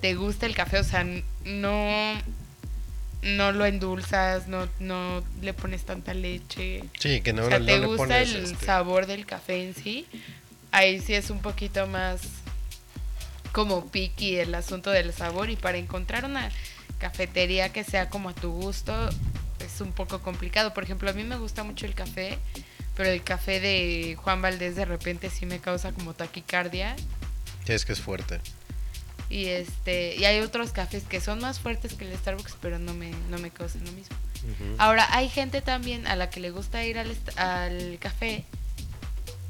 [0.01, 1.05] te gusta el café, o sea,
[1.45, 2.15] no,
[3.23, 6.85] no lo endulzas, no, no le pones tanta leche.
[6.99, 9.65] Sí, que no, o sea, no te le gusta pones, el este, sabor del café
[9.65, 10.07] en sí.
[10.71, 12.21] Ahí sí es un poquito más
[13.53, 16.51] como picky el asunto del sabor y para encontrar una
[16.99, 19.09] cafetería que sea como a tu gusto
[19.65, 20.75] es un poco complicado.
[20.75, 22.39] Por ejemplo, a mí me gusta mucho el café,
[22.99, 26.95] pero el café de Juan Valdés de repente sí me causa como taquicardia
[27.65, 28.41] Sí, es que es fuerte.
[29.31, 32.93] y este y hay otros cafés que son más fuertes que el Starbucks, pero no
[32.95, 34.17] me no me causan lo mismo.
[34.79, 38.45] Ahora, hay gente también a la que le gusta ir al, al café,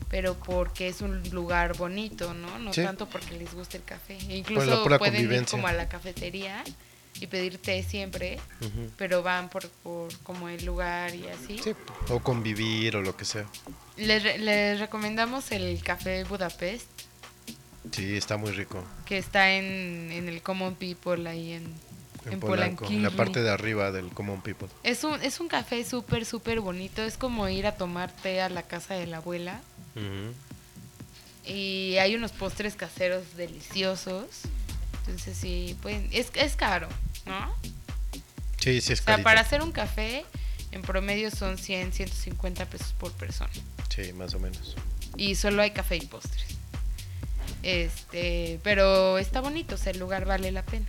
[0.08, 2.58] pero porque es un lugar bonito, ¿no?
[2.58, 2.82] No Sí.
[2.82, 4.18] tanto porque les guste el café.
[4.26, 6.64] La Incluso pueden ir como a la cafetería
[7.20, 8.90] y pedir té siempre, Ujú.
[8.96, 11.58] pero van por, por como el lugar y así.
[11.58, 11.72] Sí,
[12.08, 13.46] o convivir o lo que sea.
[13.96, 16.86] Les, les recomendamos el café Budapest,
[17.92, 18.84] Sí, está muy rico.
[19.06, 21.64] que está en, en el Common People ahí en,
[22.26, 24.68] En, en Polanco, en la parte de arriba del Common People.
[24.82, 27.02] Es un, es un café súper, súper bonito.
[27.02, 29.60] Es como ir a tomar té a la casa de la abuela.
[29.96, 30.34] Ujú.
[31.50, 34.26] Y hay unos postres caseros deliciosos.
[35.06, 36.88] Entonces sí, pueden, es, es caro,
[37.28, 37.54] ¿no?
[38.58, 40.24] Sí, sí es O sea, para hacer un café,
[40.72, 43.50] en promedio son 100, 150 pesos por persona.
[43.88, 44.76] Sí, más o menos.
[45.16, 46.44] Y solo hay café y postres.
[47.62, 50.86] Este, pero está bonito, o sea, el lugar vale la pena.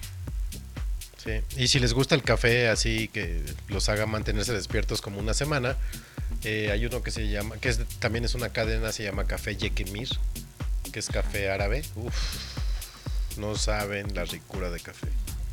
[1.17, 1.41] Sí.
[1.57, 5.75] Y si les gusta el café así que los haga mantenerse despiertos como una semana,
[6.43, 9.57] eh, hay uno que se llama, que es, también es una cadena, se llama Café
[9.57, 10.09] Yekemir,
[10.93, 11.83] que es café árabe.
[11.95, 12.13] Uf,
[13.37, 15.07] no saben la ricura de café.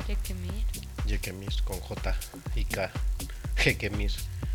[0.07, 0.63] Qué que mir.
[1.05, 2.15] Yekemir con J
[2.55, 2.89] y K.
[3.63, 4.11] Yekemir.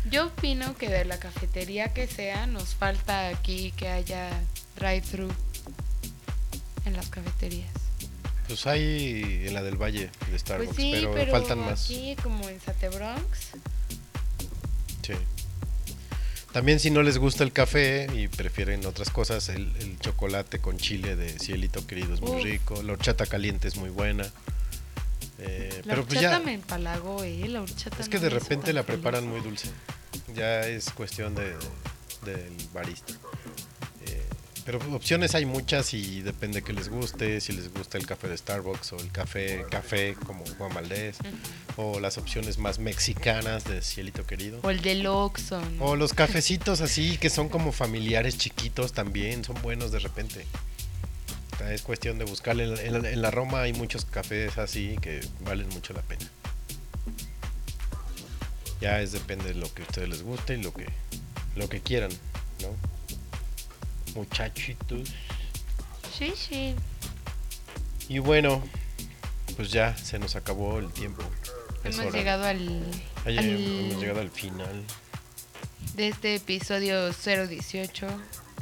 [0.09, 4.29] Yo opino que de la cafetería que sea, nos falta aquí que haya
[4.77, 5.29] drive-thru
[6.85, 7.71] en las cafeterías.
[8.47, 11.85] Pues hay en la del Valle de Starbucks, Pues sí, pero, pero, faltan más.
[11.85, 13.51] aquí como en Sate Bronx,
[15.05, 15.13] Sí.
[16.51, 20.77] También si no les gusta el café y prefieren otras cosas, el, el chocolate con
[20.77, 22.43] chile de cielito querido es muy Uf.
[22.43, 24.25] rico, la horchata caliente es muy buena.
[25.39, 28.71] Eh, la pero pues ya, me empalagó, eh, la horchata es que no de repente
[28.73, 29.69] la preparan muy dulce.
[30.35, 31.55] Ya es cuestión de,
[32.23, 33.13] del barista.
[34.05, 34.23] Eh,
[34.65, 38.37] pero opciones hay muchas y depende que les guste, si les gusta el café de
[38.37, 41.17] Starbucks o el café café como Juan Valdés
[41.75, 44.59] o las opciones más mexicanas de cielito querido.
[44.61, 45.61] O el del Oxxo.
[45.79, 50.45] O los cafecitos así, que son como familiares chiquitos también, son buenos de repente.
[51.69, 52.65] Es cuestión de buscarle.
[52.85, 56.25] En, en- en la Roma hay muchos cafés así que valen mucho la pena.
[58.81, 60.87] Ya es depende de lo que a ustedes les guste y lo que,
[61.55, 62.11] lo que quieran,
[62.61, 62.69] ¿no?
[64.15, 65.09] Muchachitos.
[66.17, 66.75] Sí, sí.
[68.09, 68.61] Y bueno,
[69.55, 71.23] pues ya se nos acabó el tiempo.
[71.83, 72.17] Es Hemos hora.
[72.17, 72.83] llegado al,
[73.25, 74.83] Ay, al- Hemos llegado al final.
[75.95, 78.07] de este episodio 018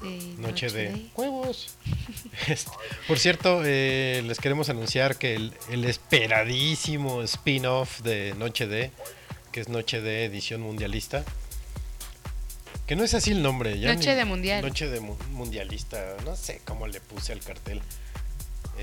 [0.01, 1.75] de Noche de huevos.
[2.47, 2.71] Este,
[3.07, 8.91] Por cierto, eh, les queremos anunciar que el, el esperadísimo spin-off de Noche de,
[9.51, 11.23] que es Noche de edición mundialista,
[12.87, 13.79] Que no es así el nombre.
[13.79, 14.61] Ya Noche ni- de mundial.
[14.61, 16.15] Noche de mu- mundialista.
[16.25, 17.81] No sé cómo le puse al cartel.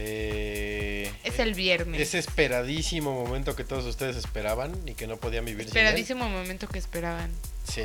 [0.00, 2.00] Eh, Es el viernes.
[2.00, 5.84] ese esperadísimo momento que todos ustedes esperaban y que no podían vivir sin él.
[5.84, 7.30] Esperadísimo momento que esperaban.
[7.70, 7.82] Sí.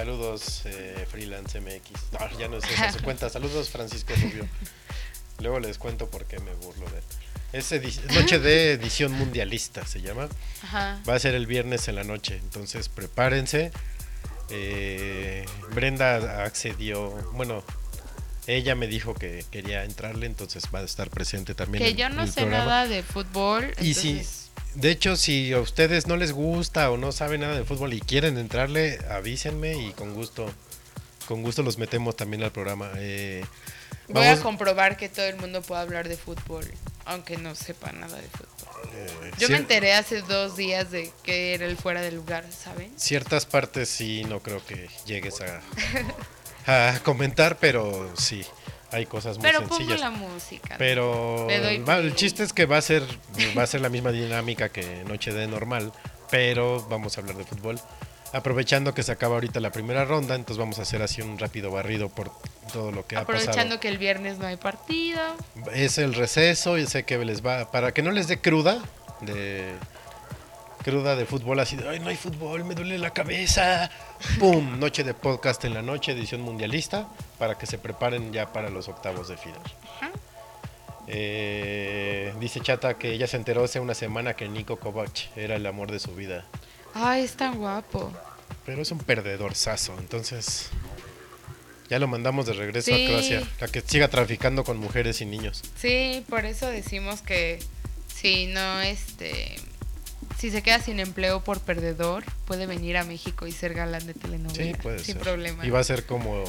[0.00, 1.90] Saludos, eh, Freelance MX.
[2.12, 3.28] No, ya no es esa su cuenta.
[3.28, 4.48] Saludos, Francisco Rubio.
[5.40, 7.04] Luego les cuento por qué me burlo de él.
[7.52, 7.70] Es
[8.14, 10.28] Noche de edición mundialista, se llama.
[10.62, 11.00] Ajá.
[11.08, 13.72] Va a ser el viernes en la noche, entonces prepárense.
[14.50, 15.44] Eh,
[15.74, 17.62] Brenda accedió, bueno,
[18.46, 21.84] ella me dijo que quería entrarle, entonces va a estar presente también.
[21.84, 22.64] Que en- yo no el sé programa.
[22.64, 23.74] nada de fútbol.
[23.80, 24.39] Y si, entonces-
[24.74, 28.00] de hecho, si a ustedes no les gusta o no saben nada de fútbol y
[28.00, 30.50] quieren entrarle, avísenme y con gusto,
[31.26, 32.90] con gusto los metemos también al programa.
[32.96, 33.44] Eh,
[34.08, 36.64] Voy vamos- a comprobar que todo el mundo pueda hablar de fútbol,
[37.04, 38.90] aunque no sepa nada de fútbol.
[38.94, 42.92] eh, Yo me enteré hace dos días de que era el fuera de lugar, ¿saben?
[42.98, 45.60] Ciertas partes sí, no creo que llegues a,
[46.94, 48.44] a comentar, pero sí,
[48.92, 50.00] hay cosas muy Pero pongo sencillas.
[50.00, 50.74] la música.
[50.78, 51.46] Pero
[51.88, 53.02] va- el chiste es que va a ser
[53.56, 55.92] va a ser la misma dinámica que Noche de normal,
[56.30, 57.80] pero vamos a hablar de fútbol.
[58.32, 61.72] Aprovechando que se acaba ahorita la primera ronda, entonces vamos a hacer así un rápido
[61.72, 62.30] barrido por
[62.72, 63.80] todo lo que ha Aprovechando pasado.
[63.80, 65.20] que el viernes no hay partido.
[65.74, 68.78] Es el receso y sé que les va para que no les dé cruda
[69.20, 69.72] de
[70.82, 73.90] cruda de fútbol así, de, ay, no hay fútbol, me duele la cabeza.
[74.38, 77.08] Pum, noche de podcast en la noche, edición mundialista,
[77.38, 79.60] para que se preparen ya para los octavos de final.
[81.12, 85.66] Eh, dice Chata que ella se enteró hace una semana que Nico Kovac era el
[85.66, 86.44] amor de su vida.
[86.94, 88.12] Ay, es tan guapo.
[88.64, 90.70] Pero es un perdedor sazo, entonces
[91.88, 93.04] ya lo mandamos de regreso Sí.
[93.04, 95.62] a Croacia, a que siga traficando con mujeres y niños.
[95.76, 97.58] Sí, por eso decimos que
[98.14, 99.56] si no, este,
[100.38, 104.14] si se queda sin empleo por perdedor, puede venir a México y ser galán de
[104.14, 104.64] telenovela.
[104.76, 105.22] Sí, puede sin ser.
[105.22, 105.66] problema.
[105.66, 106.44] Y va a ser como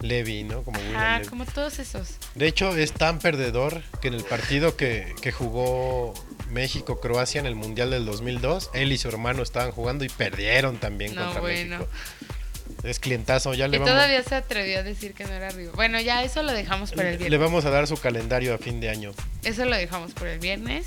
[0.00, 0.62] Levi, ¿no?
[0.62, 1.28] Como William Ah, Levy.
[1.28, 2.16] como todos esos.
[2.34, 6.14] De hecho, es tan perdedor que en el partido que, que jugó
[6.50, 11.14] México-Croacia en el Mundial del 2002, él y su hermano estaban jugando y perdieron también
[11.14, 11.78] No, contra bueno.
[11.78, 11.90] México.
[12.84, 15.72] Es clientazo, ya le Y vamos, todavía se atrevió a decir que no era Rigo.
[15.74, 17.38] Bueno, ya eso lo dejamos para el le viernes.
[17.40, 19.12] vamos a dar su calendario a fin de año.
[19.44, 20.86] Eso lo dejamos por el viernes.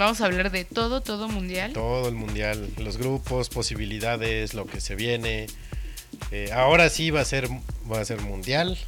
[0.00, 1.74] Vamos a hablar de todo, todo mundial.
[1.74, 5.46] Todo el Mundial, los grupos, posibilidades, lo que se viene.
[6.30, 8.78] Eh, ahora sí va a ser va a ser Mundial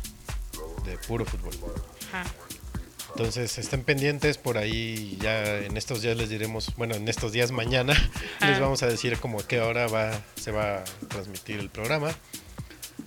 [0.86, 1.52] de puro fútbol.
[2.08, 2.24] Ajá.
[3.10, 7.52] Entonces estén pendientes por ahí, ya en estos días les diremos, bueno, en estos días
[7.52, 7.92] mañana
[8.40, 12.10] les vamos a decir como a qué hora va, se va a transmitir el programa.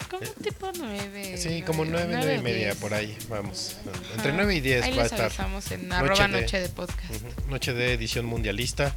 [0.10, 1.38] Como tipo nueve.
[1.38, 3.78] Sí, como nueve, nueve nueve y o media por ahí, vamos.
[4.12, 4.32] Entre Ajá.
[4.36, 5.32] nueve y diez Ahí va a estar.
[5.32, 7.12] en Noche arroba de- noche de podcast.
[7.50, 8.96] Noche de edición mundialista.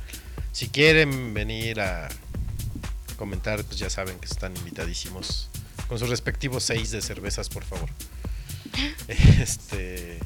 [0.52, 2.08] Si quieren venir a
[3.16, 5.48] comentar, pues ya saben que están invitadísimos.
[5.88, 7.88] Con sus respectivos seis de cervezas, por favor.
[9.08, 10.18] Este.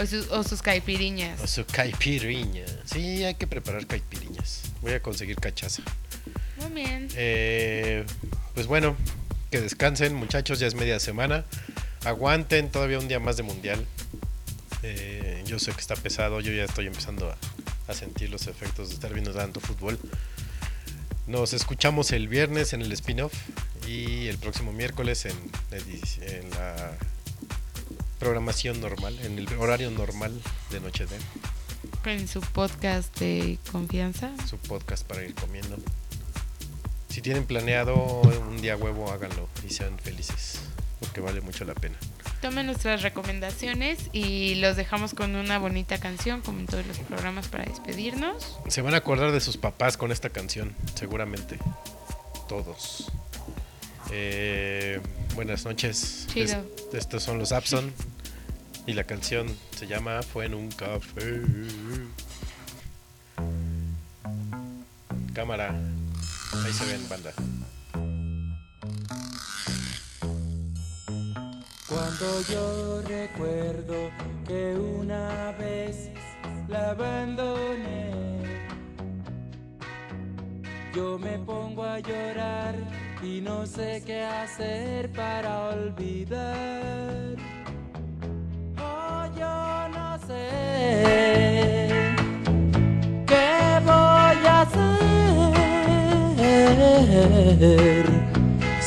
[0.00, 1.40] O, sus- o sus caipiriñas.
[1.40, 2.64] O su caipiriña.
[2.84, 4.62] Sí, hay que preparar caipiriñas.
[4.82, 5.82] Voy a conseguir cachaza.
[6.56, 7.08] Muy bien.
[7.14, 8.04] Eh,
[8.54, 8.96] pues bueno,
[9.54, 10.58] que descansen, muchachos.
[10.58, 11.44] Ya es media semana.
[12.04, 13.86] Aguanten todavía un día más de mundial.
[14.82, 16.40] Eh, yo sé que está pesado.
[16.40, 17.36] Yo ya estoy empezando a,
[17.86, 19.96] a sentir los efectos de estar viendo tanto fútbol.
[21.28, 23.32] Nos escuchamos el viernes en el spin-off
[23.86, 25.36] y el próximo miércoles en,
[25.70, 26.98] en la
[28.18, 30.32] programación normal, en el horario normal
[30.72, 31.16] de Noche de
[32.10, 34.32] En su podcast de confianza.
[34.50, 35.76] su podcast para ir comiendo.
[37.14, 40.58] Si tienen planeado un día huevo, háganlo y sean felices,
[40.98, 41.94] porque vale mucho la pena.
[42.42, 47.46] Tomen nuestras recomendaciones y los dejamos con una bonita canción, como en todos los programas,
[47.46, 48.58] para despedirnos.
[48.66, 51.56] Se van a acordar de sus papás con esta canción, seguramente.
[52.48, 53.12] Todos.
[54.10, 55.00] Eh,
[55.36, 56.26] buenas noches.
[56.32, 56.64] Chido.
[56.90, 57.92] Es- estos son los Abson.
[58.88, 59.46] Y la canción
[59.78, 61.40] se llama Fue en un café.
[65.32, 65.74] Cámara.
[66.62, 67.32] Ahí se ven, banda.
[71.88, 74.10] Cuando yo recuerdo
[74.46, 76.10] que una vez
[76.68, 78.42] la abandoné,
[80.94, 82.74] yo me pongo a llorar
[83.22, 87.36] y no sé qué hacer para olvidar.
[88.78, 91.53] Oh, yo no sé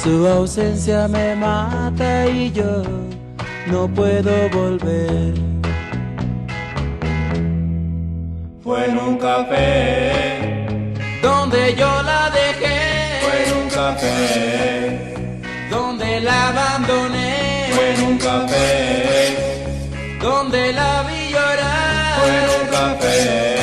[0.03, 2.83] Su ausencia me mata y yo
[3.67, 5.33] no puedo volver.
[8.63, 10.55] Fue en un café
[11.21, 13.19] donde yo la dejé.
[13.21, 15.21] Fue en un café
[15.69, 17.69] donde la abandoné.
[17.71, 19.37] Fue en un café
[20.21, 22.19] donde la vi llorar.
[22.19, 23.56] Fue en un café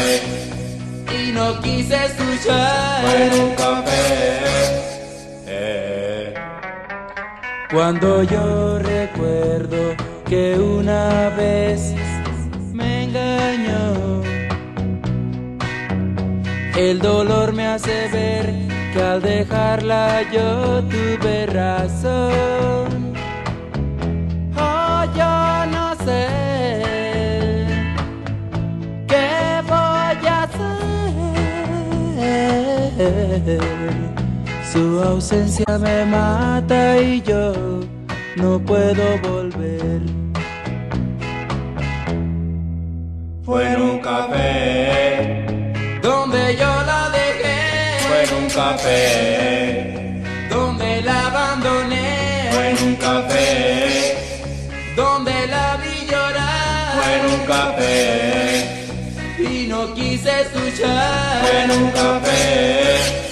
[1.44, 3.02] no quise escuchar.
[3.02, 4.40] Fue en un café.
[5.46, 6.34] Eh.
[7.72, 9.94] Cuando yo recuerdo
[10.28, 11.94] que una vez
[12.72, 14.22] me engañó,
[16.76, 18.52] el dolor me hace ver
[18.92, 23.03] que al dejarla yo tuve razón.
[34.72, 37.52] Su ausencia me mata y yo
[38.36, 40.00] no puedo volver.
[43.44, 45.46] Fue en un café
[46.02, 47.58] Donde yo la dejé,
[48.08, 54.16] Fue en un café donde la abandoné, Fue en un café
[54.96, 57.02] donde la vi llorar.
[57.02, 58.73] Fue en un café
[59.92, 61.44] quise escuchar.
[61.62, 63.23] En un café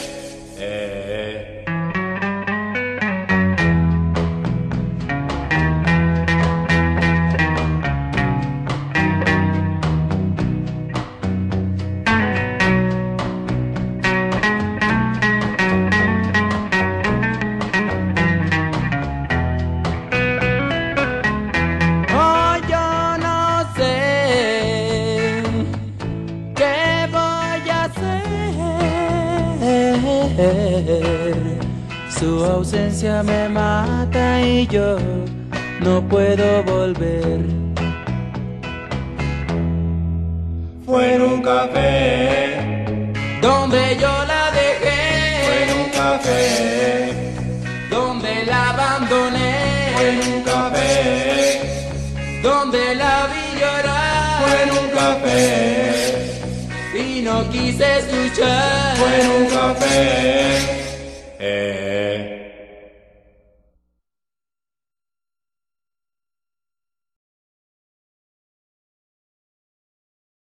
[32.62, 34.96] ausencia me mata y yo
[35.80, 37.40] no puedo volver.
[40.86, 43.10] Fue en un café.
[43.40, 45.00] Donde yo la Fue dejé,
[45.62, 46.40] en un café.
[47.90, 49.54] Donde la abandoné,
[49.94, 50.90] Fue en un café.
[52.44, 54.40] Donde la vi llorar.
[54.40, 55.40] Fue en un café.
[57.06, 58.96] Y no quise escuchar.
[58.98, 60.82] Fue en un café